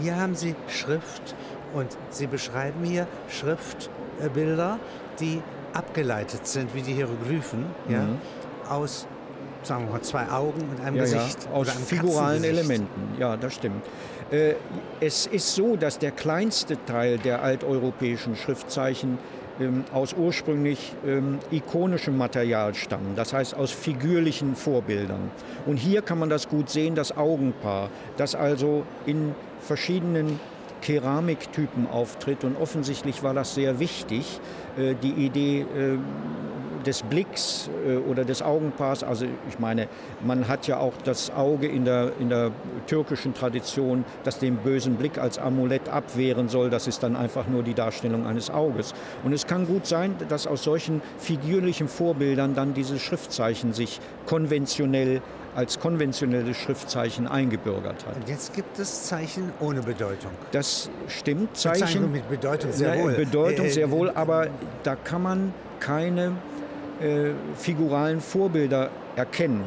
Hier 0.00 0.16
haben 0.16 0.34
Sie 0.34 0.54
Schrift 0.68 1.34
und 1.72 1.96
Sie 2.10 2.26
beschreiben 2.26 2.84
hier 2.84 3.06
Schriftbilder, 3.28 4.78
die 5.20 5.42
abgeleitet 5.72 6.46
sind 6.46 6.74
wie 6.74 6.82
die 6.82 6.92
Hieroglyphen 6.92 7.66
ja, 7.88 8.06
aus 8.68 9.06
sagen 9.66 9.86
wir 9.86 9.92
mal, 9.92 10.02
zwei 10.02 10.28
Augen 10.28 10.62
und 10.70 10.84
einem. 10.84 10.96
Ja, 10.96 11.02
Gesicht. 11.02 11.44
ja, 11.44 11.50
aus 11.50 11.70
figuralen. 11.70 12.44
Elementen. 12.44 13.16
Ja, 13.18 13.36
das 13.36 13.54
stimmt. 13.54 13.82
Äh, 14.30 14.54
es 15.00 15.26
ist 15.26 15.54
so, 15.54 15.76
dass 15.76 15.98
der 15.98 16.10
kleinste 16.10 16.76
Teil 16.84 17.18
der 17.18 17.42
alteuropäischen 17.42 18.36
Schriftzeichen 18.36 19.18
ähm, 19.60 19.84
aus 19.92 20.14
ursprünglich 20.14 20.92
ähm, 21.06 21.38
ikonischem 21.50 22.16
Material 22.16 22.74
stammen, 22.74 23.14
das 23.16 23.32
heißt 23.32 23.54
aus 23.54 23.70
figürlichen 23.70 24.54
Vorbildern. 24.54 25.30
Und 25.64 25.76
hier 25.76 26.02
kann 26.02 26.18
man 26.18 26.28
das 26.28 26.48
gut 26.48 26.68
sehen, 26.68 26.94
das 26.94 27.16
Augenpaar, 27.16 27.88
das 28.16 28.34
also 28.34 28.84
in 29.06 29.34
verschiedenen 29.60 30.40
Keramiktypen 30.82 31.88
auftritt 31.88 32.44
und 32.44 32.56
offensichtlich 32.60 33.22
war 33.22 33.32
das 33.32 33.54
sehr 33.54 33.80
wichtig, 33.80 34.40
äh, 34.76 34.94
die 35.02 35.12
Idee 35.12 35.60
äh, 35.62 35.98
des 36.86 37.02
Blicks 37.02 37.68
äh, 37.86 37.96
oder 37.96 38.24
des 38.24 38.42
Augenpaars. 38.42 39.02
Also 39.02 39.26
ich 39.48 39.58
meine, 39.58 39.88
man 40.24 40.48
hat 40.48 40.66
ja 40.66 40.78
auch 40.78 40.94
das 41.04 41.30
Auge 41.30 41.66
in 41.66 41.84
der, 41.84 42.12
in 42.20 42.28
der 42.28 42.52
türkischen 42.86 43.34
Tradition, 43.34 44.04
das 44.24 44.38
den 44.38 44.56
bösen 44.56 44.96
Blick 44.96 45.18
als 45.18 45.38
Amulett 45.38 45.88
abwehren 45.88 46.48
soll. 46.48 46.70
Das 46.70 46.86
ist 46.86 47.02
dann 47.02 47.16
einfach 47.16 47.46
nur 47.46 47.62
die 47.62 47.74
Darstellung 47.74 48.26
eines 48.26 48.50
Auges. 48.50 48.94
Und 49.24 49.32
es 49.32 49.46
kann 49.46 49.66
gut 49.66 49.86
sein, 49.86 50.14
dass 50.28 50.46
aus 50.46 50.62
solchen 50.62 51.02
figürlichen 51.18 51.88
Vorbildern 51.88 52.54
dann 52.54 52.74
diese 52.74 52.98
Schriftzeichen 52.98 53.72
sich 53.72 54.00
konventionell 54.26 55.20
als 55.56 55.80
konventionelles 55.80 56.54
Schriftzeichen 56.58 57.26
eingebürgert 57.26 58.06
hat. 58.06 58.14
Und 58.14 58.28
jetzt 58.28 58.54
gibt 58.54 58.78
es 58.78 59.04
Zeichen 59.04 59.52
ohne 59.58 59.80
Bedeutung. 59.80 60.30
Das 60.52 60.90
stimmt. 61.08 61.56
Zeichen 61.56 62.12
mit 62.12 62.28
Bedeutung 62.28 62.72
sehr 62.72 63.02
wohl. 63.02 63.12
Bedeutung 63.14 63.64
Äh, 63.64 63.70
sehr 63.70 63.90
wohl, 63.90 64.08
äh, 64.08 64.12
aber 64.14 64.48
da 64.82 64.96
kann 64.96 65.22
man 65.22 65.54
keine 65.80 66.32
äh, 67.00 67.30
figuralen 67.56 68.20
Vorbilder 68.20 68.90
erkennen. 69.16 69.64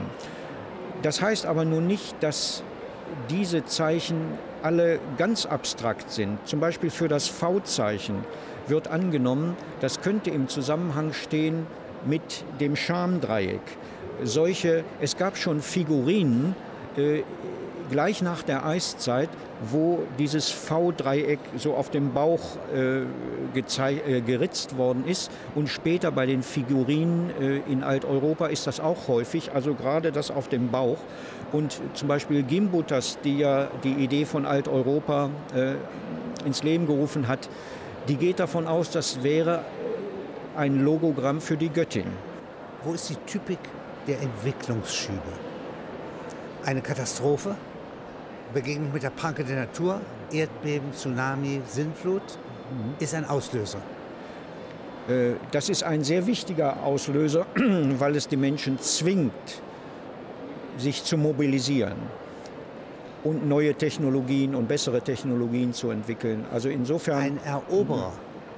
Das 1.01 1.21
heißt 1.21 1.45
aber 1.45 1.65
nun 1.65 1.87
nicht, 1.87 2.15
dass 2.21 2.63
diese 3.29 3.65
Zeichen 3.65 4.37
alle 4.61 4.99
ganz 5.17 5.45
abstrakt 5.45 6.11
sind. 6.11 6.39
Zum 6.45 6.59
Beispiel 6.59 6.89
für 6.89 7.07
das 7.07 7.27
V-Zeichen 7.27 8.25
wird 8.67 8.87
angenommen, 8.87 9.55
das 9.79 10.01
könnte 10.01 10.29
im 10.29 10.47
Zusammenhang 10.47 11.13
stehen 11.13 11.65
mit 12.05 12.43
dem 12.59 12.75
Schamdreieck. 12.75 13.61
Solche, 14.23 14.83
es 14.99 15.17
gab 15.17 15.37
schon 15.37 15.61
Figurinen, 15.61 16.55
äh, 16.97 17.23
gleich 17.89 18.21
nach 18.21 18.43
der 18.43 18.65
Eiszeit, 18.65 19.29
wo 19.61 19.99
dieses 20.17 20.49
V-Dreieck 20.49 21.39
so 21.57 21.75
auf 21.75 21.89
dem 21.89 22.13
Bauch 22.13 22.57
äh, 22.73 23.01
äh, 23.01 24.21
geritzt 24.21 24.77
worden 24.77 25.05
ist. 25.05 25.31
Und 25.55 25.69
später 25.69 26.11
bei 26.11 26.25
den 26.25 26.43
Figurinen 26.43 27.29
äh, 27.39 27.57
in 27.71 27.83
Alteuropa 27.83 28.47
ist 28.47 28.67
das 28.67 28.79
auch 28.79 29.07
häufig, 29.07 29.51
also 29.53 29.73
gerade 29.73 30.11
das 30.11 30.31
auf 30.31 30.47
dem 30.47 30.69
Bauch. 30.69 30.97
Und 31.51 31.81
zum 31.93 32.07
Beispiel 32.07 32.43
Gimbutas, 32.43 33.17
die 33.23 33.39
ja 33.39 33.69
die 33.83 33.93
Idee 33.93 34.25
von 34.25 34.45
Alteuropa 34.45 35.29
äh, 35.55 35.75
ins 36.45 36.63
Leben 36.63 36.85
gerufen 36.85 37.27
hat, 37.27 37.49
die 38.07 38.15
geht 38.15 38.39
davon 38.39 38.67
aus, 38.67 38.91
das 38.91 39.23
wäre 39.23 39.63
ein 40.55 40.83
Logogramm 40.83 41.41
für 41.41 41.57
die 41.57 41.69
Göttin. 41.69 42.07
Wo 42.83 42.93
ist 42.93 43.09
die 43.09 43.15
Typik 43.27 43.59
der 44.07 44.21
Entwicklungsschübe? 44.21 45.19
Eine 46.65 46.81
Katastrophe? 46.81 47.55
Begegnung 48.53 48.91
mit 48.93 49.03
der 49.03 49.11
Pranke 49.11 49.43
der 49.43 49.57
Natur, 49.57 50.01
Erdbeben, 50.31 50.91
Tsunami, 50.93 51.61
Sintflut, 51.67 52.21
mhm. 52.21 52.95
ist 52.99 53.13
ein 53.13 53.25
Auslöser. 53.25 53.79
Äh, 55.07 55.33
das 55.51 55.69
ist 55.69 55.83
ein 55.83 56.03
sehr 56.03 56.25
wichtiger 56.25 56.83
Auslöser, 56.83 57.45
weil 57.55 58.15
es 58.15 58.27
die 58.27 58.37
Menschen 58.37 58.79
zwingt, 58.79 59.61
sich 60.77 61.03
zu 61.03 61.17
mobilisieren 61.17 61.97
und 63.23 63.47
neue 63.47 63.73
Technologien 63.73 64.55
und 64.55 64.67
bessere 64.67 65.01
Technologien 65.01 65.73
zu 65.73 65.89
entwickeln. 65.91 66.45
Also 66.51 66.69
insofern 66.69 67.19
ein 67.19 67.39
Eroberer, 67.43 68.13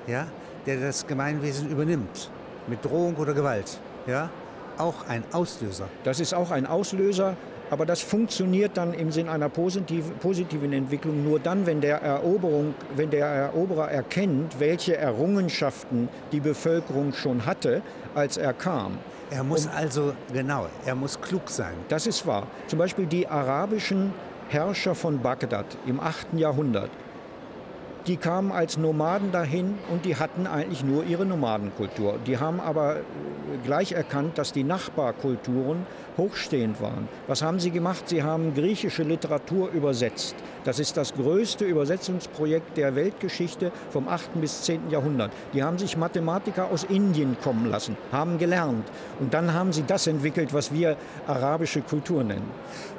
ja, 0.07 0.27
der 0.65 0.79
das 0.79 1.07
Gemeinwesen 1.07 1.69
übernimmt 1.69 2.29
mit 2.67 2.85
Drohung 2.85 3.15
oder 3.15 3.33
Gewalt, 3.33 3.79
ja, 4.05 4.29
auch 4.77 5.07
ein 5.07 5.23
Auslöser. 5.31 5.87
Das 6.03 6.19
ist 6.19 6.33
auch 6.33 6.51
ein 6.51 6.67
Auslöser, 6.67 7.35
aber 7.71 7.85
das 7.85 8.01
funktioniert 8.01 8.75
dann 8.75 8.93
im 8.93 9.11
Sinn 9.11 9.29
einer 9.29 9.47
positiven 9.47 10.73
Entwicklung 10.73 11.23
nur 11.23 11.39
dann, 11.39 11.65
wenn 11.65 11.79
der, 11.79 12.01
Eroberung, 12.01 12.75
wenn 12.97 13.09
der 13.09 13.25
Eroberer 13.25 13.89
erkennt, 13.89 14.59
welche 14.59 14.97
Errungenschaften 14.97 16.09
die 16.33 16.41
Bevölkerung 16.41 17.13
schon 17.13 17.45
hatte, 17.45 17.81
als 18.13 18.35
er 18.35 18.51
kam. 18.53 18.97
Er 19.29 19.45
muss 19.45 19.65
Und, 19.65 19.73
also, 19.73 20.13
genau, 20.33 20.67
er 20.85 20.95
muss 20.95 21.21
klug 21.21 21.49
sein. 21.49 21.73
Das 21.87 22.07
ist 22.07 22.27
wahr. 22.27 22.47
Zum 22.67 22.77
Beispiel 22.77 23.05
die 23.05 23.25
arabischen 23.25 24.13
Herrscher 24.49 24.93
von 24.93 25.21
Bagdad 25.21 25.65
im 25.87 26.01
8. 26.01 26.33
Jahrhundert 26.33 26.91
die 28.07 28.17
kamen 28.17 28.51
als 28.51 28.77
Nomaden 28.77 29.31
dahin 29.31 29.77
und 29.91 30.05
die 30.05 30.15
hatten 30.15 30.47
eigentlich 30.47 30.83
nur 30.83 31.03
ihre 31.03 31.25
Nomadenkultur. 31.25 32.17
Die 32.25 32.37
haben 32.37 32.59
aber 32.59 32.97
äh, 32.97 33.01
gleich 33.63 33.91
erkannt, 33.91 34.37
dass 34.37 34.51
die 34.51 34.63
Nachbarkulturen 34.63 35.85
hochstehend 36.17 36.81
waren. 36.81 37.07
Was 37.27 37.41
haben 37.41 37.59
sie 37.59 37.71
gemacht? 37.71 38.09
Sie 38.09 38.23
haben 38.23 38.53
griechische 38.53 39.03
Literatur 39.03 39.69
übersetzt. 39.71 40.35
Das 40.63 40.79
ist 40.79 40.97
das 40.97 41.13
größte 41.13 41.65
Übersetzungsprojekt 41.65 42.77
der 42.77 42.95
Weltgeschichte 42.95 43.71
vom 43.89 44.07
8. 44.07 44.41
bis 44.41 44.63
10. 44.63 44.89
Jahrhundert. 44.89 45.31
Die 45.53 45.63
haben 45.63 45.77
sich 45.77 45.97
Mathematiker 45.97 46.69
aus 46.71 46.83
Indien 46.83 47.37
kommen 47.43 47.69
lassen, 47.69 47.97
haben 48.11 48.37
gelernt. 48.37 48.87
Und 49.19 49.33
dann 49.33 49.53
haben 49.53 49.73
sie 49.73 49.83
das 49.83 50.07
entwickelt, 50.07 50.53
was 50.53 50.73
wir 50.73 50.97
arabische 51.27 51.81
Kultur 51.81 52.23
nennen. 52.23 52.49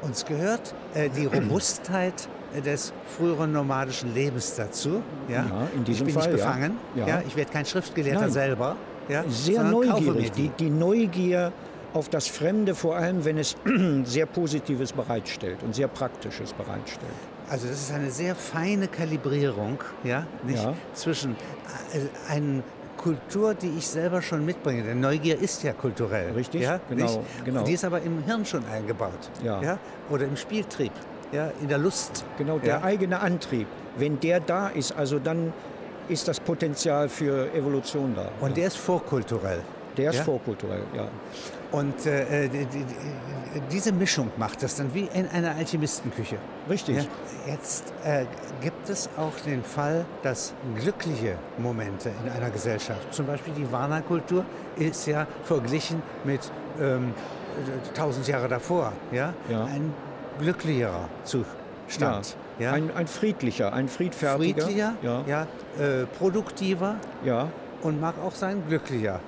Uns 0.00 0.24
gehört 0.24 0.74
äh, 0.94 1.08
die 1.10 1.26
Robustheit 1.26 2.28
des 2.60 2.92
früheren 3.16 3.52
nomadischen 3.52 4.14
Lebens 4.14 4.54
dazu. 4.56 5.02
Ja, 5.28 5.34
ja 5.34 5.68
in 5.74 5.84
diesem 5.84 6.06
ich 6.06 6.14
bin 6.14 6.22
Fall, 6.22 6.32
nicht 6.32 6.42
befangen. 6.42 6.78
Ja. 6.94 7.06
ja. 7.06 7.22
ich 7.26 7.36
werde 7.36 7.50
kein 7.52 7.66
Schriftgelehrter 7.66 8.22
Nein. 8.22 8.30
selber. 8.30 8.76
Ja, 9.08 9.24
Sehr 9.28 9.64
neugierig. 9.64 10.32
Die, 10.32 10.48
die 10.48 10.70
Neugier 10.70 11.52
auf 11.92 12.08
das 12.08 12.28
Fremde, 12.28 12.74
vor 12.74 12.96
allem 12.96 13.24
wenn 13.24 13.38
es 13.38 13.56
sehr 14.04 14.26
Positives 14.26 14.92
bereitstellt 14.92 15.62
und 15.62 15.74
sehr 15.74 15.88
Praktisches 15.88 16.52
bereitstellt. 16.52 17.12
Also 17.48 17.68
das 17.68 17.82
ist 17.82 17.92
eine 17.92 18.10
sehr 18.10 18.34
feine 18.34 18.88
Kalibrierung 18.88 19.78
ja, 20.04 20.26
nicht? 20.44 20.62
Ja. 20.62 20.74
zwischen 20.94 21.36
äh, 21.92 22.32
einer 22.32 22.62
Kultur, 22.96 23.54
die 23.54 23.68
ich 23.76 23.86
selber 23.86 24.22
schon 24.22 24.44
mitbringe. 24.44 24.84
Denn 24.84 25.00
Neugier 25.00 25.38
ist 25.38 25.62
ja 25.64 25.72
kulturell. 25.72 26.32
Richtig, 26.32 26.62
ja, 26.62 26.80
genau, 26.88 27.24
genau. 27.44 27.64
Die 27.64 27.72
ist 27.72 27.84
aber 27.84 28.00
im 28.00 28.22
Hirn 28.24 28.46
schon 28.46 28.64
eingebaut. 28.66 29.30
Ja. 29.42 29.60
Ja? 29.60 29.78
Oder 30.08 30.24
im 30.24 30.36
Spieltrieb 30.36 30.92
ja, 31.32 31.50
in 31.60 31.68
der 31.68 31.78
Lust. 31.78 32.24
Genau, 32.38 32.58
der 32.58 32.74
ja. 32.74 32.82
eigene 32.82 33.20
Antrieb. 33.20 33.66
Wenn 33.96 34.20
der 34.20 34.40
da 34.40 34.68
ist, 34.68 34.92
also 34.92 35.18
dann 35.18 35.52
ist 36.08 36.28
das 36.28 36.40
Potenzial 36.40 37.08
für 37.08 37.52
Evolution 37.54 38.14
da. 38.14 38.28
Und 38.40 38.56
der 38.56 38.68
ist 38.68 38.76
vorkulturell. 38.76 39.60
Der 39.96 40.10
ist 40.10 40.18
ja? 40.18 40.24
vorkulturell, 40.24 40.82
ja. 40.94 41.08
Und 41.70 42.06
äh, 42.06 42.48
die, 42.48 42.66
die, 42.66 42.84
diese 43.70 43.92
Mischung 43.92 44.30
macht 44.36 44.62
das 44.62 44.76
dann 44.76 44.92
wie 44.94 45.08
in 45.14 45.26
einer 45.28 45.54
Alchemistenküche. 45.54 46.36
Richtig. 46.68 46.96
Ja? 46.96 47.04
Jetzt 47.46 47.92
äh, 48.04 48.26
gibt 48.60 48.88
es 48.88 49.08
auch 49.16 49.32
den 49.44 49.64
Fall, 49.64 50.04
dass 50.22 50.52
glückliche 50.76 51.36
Momente 51.58 52.10
in 52.24 52.30
einer 52.30 52.50
Gesellschaft, 52.50 53.12
zum 53.12 53.26
Beispiel 53.26 53.54
die 53.54 53.70
Warna-Kultur, 53.70 54.44
ist 54.76 55.06
ja 55.06 55.26
verglichen 55.44 56.02
mit 56.24 56.40
ähm, 56.80 57.14
1000 57.90 58.28
Jahre 58.28 58.48
davor, 58.48 58.92
ja? 59.10 59.32
ja. 59.48 59.64
ein 59.64 59.94
glücklicherer 60.42 61.08
Zustand. 61.24 62.36
Ja. 62.58 62.66
ja. 62.66 62.72
Ein, 62.72 62.90
ein, 62.94 63.06
friedlicher, 63.06 63.72
ein 63.72 63.88
friedfertiger. 63.88 64.62
Friedlicher, 64.62 64.94
ja, 65.02 65.24
ja 65.26 65.46
äh, 65.78 66.06
produktiver 66.18 66.96
ja. 67.24 67.48
und 67.82 68.00
mag 68.00 68.14
auch 68.22 68.34
sein 68.34 68.62
glücklicher. 68.68 69.20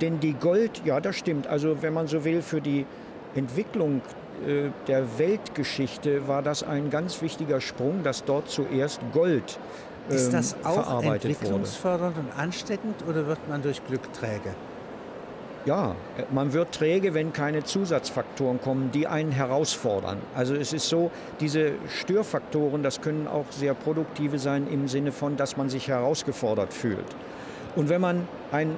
Denn 0.00 0.20
die 0.20 0.34
Gold, 0.34 0.82
ja, 0.84 1.00
das 1.00 1.16
stimmt. 1.16 1.46
Also 1.46 1.82
wenn 1.82 1.92
man 1.92 2.06
so 2.06 2.24
will, 2.24 2.42
für 2.42 2.60
die 2.60 2.86
Entwicklung 3.34 4.02
äh, 4.46 4.70
der 4.86 5.18
Weltgeschichte 5.18 6.26
war 6.28 6.42
das 6.42 6.62
ein 6.62 6.90
ganz 6.90 7.20
wichtiger 7.22 7.60
Sprung, 7.60 8.02
dass 8.02 8.24
dort 8.24 8.48
zuerst 8.48 9.00
Gold 9.12 9.58
ähm, 10.08 10.16
Ist 10.16 10.32
das 10.32 10.56
auch 10.64 11.02
entwicklungsfördernd 11.02 12.16
wurde. 12.16 12.26
und 12.28 12.38
ansteckend 12.38 13.04
oder 13.08 13.26
wird 13.26 13.48
man 13.48 13.62
durch 13.62 13.84
Glück 13.86 14.12
träge? 14.12 14.54
Ja, 15.66 15.94
man 16.30 16.54
wird 16.54 16.72
träge, 16.72 17.12
wenn 17.12 17.34
keine 17.34 17.64
Zusatzfaktoren 17.64 18.62
kommen, 18.62 18.90
die 18.92 19.06
einen 19.06 19.30
herausfordern. 19.30 20.16
Also 20.34 20.54
es 20.54 20.72
ist 20.72 20.88
so, 20.88 21.10
diese 21.38 21.72
Störfaktoren, 21.88 22.82
das 22.82 23.02
können 23.02 23.28
auch 23.28 23.44
sehr 23.50 23.74
produktive 23.74 24.38
sein 24.38 24.66
im 24.68 24.88
Sinne 24.88 25.12
von, 25.12 25.36
dass 25.36 25.58
man 25.58 25.68
sich 25.68 25.88
herausgefordert 25.88 26.72
fühlt. 26.72 27.04
Und 27.76 27.90
wenn 27.90 28.00
man 28.00 28.26
ein 28.52 28.74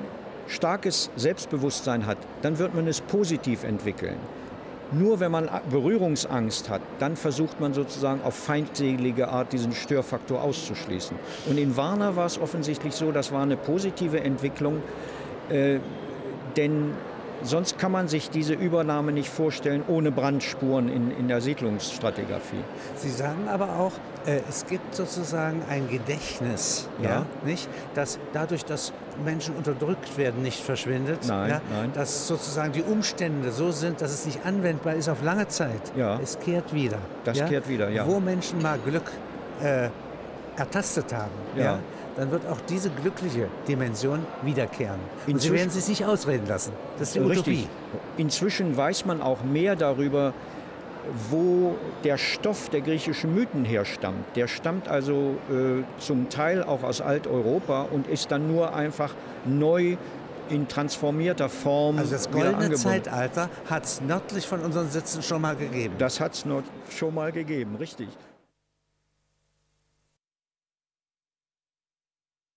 starkes 0.49 1.11
Selbstbewusstsein 1.15 2.05
hat, 2.05 2.19
dann 2.43 2.59
wird 2.59 2.75
man 2.75 2.89
es 2.89 3.01
positiv 3.01 3.63
entwickeln. 3.63 4.17
Nur 4.91 5.21
wenn 5.21 5.31
man 5.31 5.49
Berührungsangst 5.71 6.69
hat, 6.69 6.83
dann 6.99 7.17
versucht 7.17 7.61
man 7.61 7.73
sozusagen 7.73 8.21
auf 8.23 8.35
feindselige 8.35 9.29
Art 9.29 9.53
diesen 9.53 9.73
Störfaktor 9.73 10.43
auszuschließen. 10.43 11.17
Und 11.49 11.59
in 11.59 11.77
Warner 11.77 12.17
war 12.17 12.27
es 12.27 12.39
offensichtlich 12.39 12.95
so, 12.95 13.13
das 13.13 13.33
war 13.33 13.43
eine 13.43 13.57
positive 13.57 14.21
Entwicklung. 14.21 14.83
Äh, 15.49 15.79
denn 16.57 16.95
sonst 17.43 17.79
kann 17.79 17.93
man 17.93 18.09
sich 18.09 18.31
diese 18.31 18.55
Übernahme 18.55 19.13
nicht 19.13 19.29
vorstellen 19.29 19.83
ohne 19.89 20.11
Brandspuren 20.11 20.89
in, 20.89 21.11
in 21.11 21.29
der 21.29 21.41
Siedlungsstratigraphie. 21.41 22.63
Sie 22.97 23.11
sagen 23.11 23.49
aber 23.49 23.79
auch, 23.79 23.93
äh, 24.27 24.41
es 24.49 24.67
gibt 24.67 24.95
sozusagen 24.95 25.63
ein 25.69 25.89
Gedächtnis, 25.89 26.89
ja. 27.03 27.11
ja. 27.11 27.27
nicht? 27.45 27.69
das 27.95 28.19
dadurch, 28.33 28.65
dass 28.65 28.93
Menschen 29.25 29.55
unterdrückt 29.57 30.17
werden, 30.17 30.43
nicht 30.43 30.61
verschwindet. 30.63 31.27
Nein, 31.27 31.51
ja? 31.51 31.61
nein. 31.71 31.91
Dass 31.95 32.29
sozusagen 32.29 32.73
die 32.73 32.83
Umstände 32.83 33.53
so 33.53 33.71
sind, 33.71 34.01
dass 34.01 34.13
es 34.13 34.27
nicht 34.27 34.45
anwendbar 34.47 34.95
ist 34.95 35.09
auf 35.09 35.23
lange 35.23 35.49
Zeit. 35.49 35.93
Ja. 35.97 36.19
Es 36.23 36.39
kehrt 36.39 36.73
wieder. 36.73 36.99
Das 37.25 37.39
ja? 37.39 37.47
kehrt 37.47 37.69
wieder, 37.69 37.89
ja. 37.91 38.07
Wo 38.07 38.21
Menschen 38.21 38.63
mal 38.63 38.79
Glück 38.79 39.11
äh, 39.63 39.89
ertastet 40.57 41.13
haben, 41.13 41.31
ja. 41.57 41.79
Dann 42.17 42.31
wird 42.31 42.47
auch 42.47 42.61
diese 42.69 42.91
glückliche 42.91 43.49
Dimension 43.67 44.21
wiederkehren. 44.43 45.01
Und 45.27 45.41
Sie 45.41 45.53
werden 45.53 45.71
sich 45.71 45.89
nicht 45.89 46.05
ausreden 46.05 46.47
lassen. 46.47 46.73
Das 46.99 47.09
ist 47.09 47.15
die 47.17 47.21
Utopie. 47.21 47.51
Richtig. 47.51 47.69
Inzwischen 48.17 48.77
weiß 48.77 49.07
man 49.07 49.23
auch 49.23 49.43
mehr 49.43 49.77
darüber, 49.77 50.35
wo 51.31 51.75
der 52.05 52.17
Stoff 52.17 52.69
der 52.69 52.81
griechischen 52.81 53.35
Mythen 53.35 53.65
herstammt. 53.65 54.25
Der 54.37 54.47
stammt 54.47 54.89
also 54.89 55.37
äh, 55.51 55.83
zum 55.99 56.29
Teil 56.29 56.63
auch 56.63 56.83
aus 56.83 57.01
Alteuropa 57.01 57.83
und 57.91 58.07
ist 58.07 58.31
dann 58.31 58.47
nur 58.47 58.75
einfach 58.75 59.15
neu 59.45 59.97
in 60.49 60.69
transformierter 60.69 61.49
Form. 61.49 61.99
Also 61.99 62.13
das 62.13 62.31
goldene 62.31 62.75
Zeitalter 62.75 63.49
hat 63.69 63.85
es 63.85 64.01
nördlich 64.01 64.47
von 64.47 64.61
unseren 64.61 64.91
Sitzen 64.91 65.23
schon 65.23 65.41
mal 65.41 65.57
gegeben. 65.57 65.95
Das 65.99 66.21
hat 66.21 66.35
es 66.35 66.45
schon 66.91 67.15
mal 67.15 67.33
gegeben, 67.33 67.77
richtig. 67.77 68.09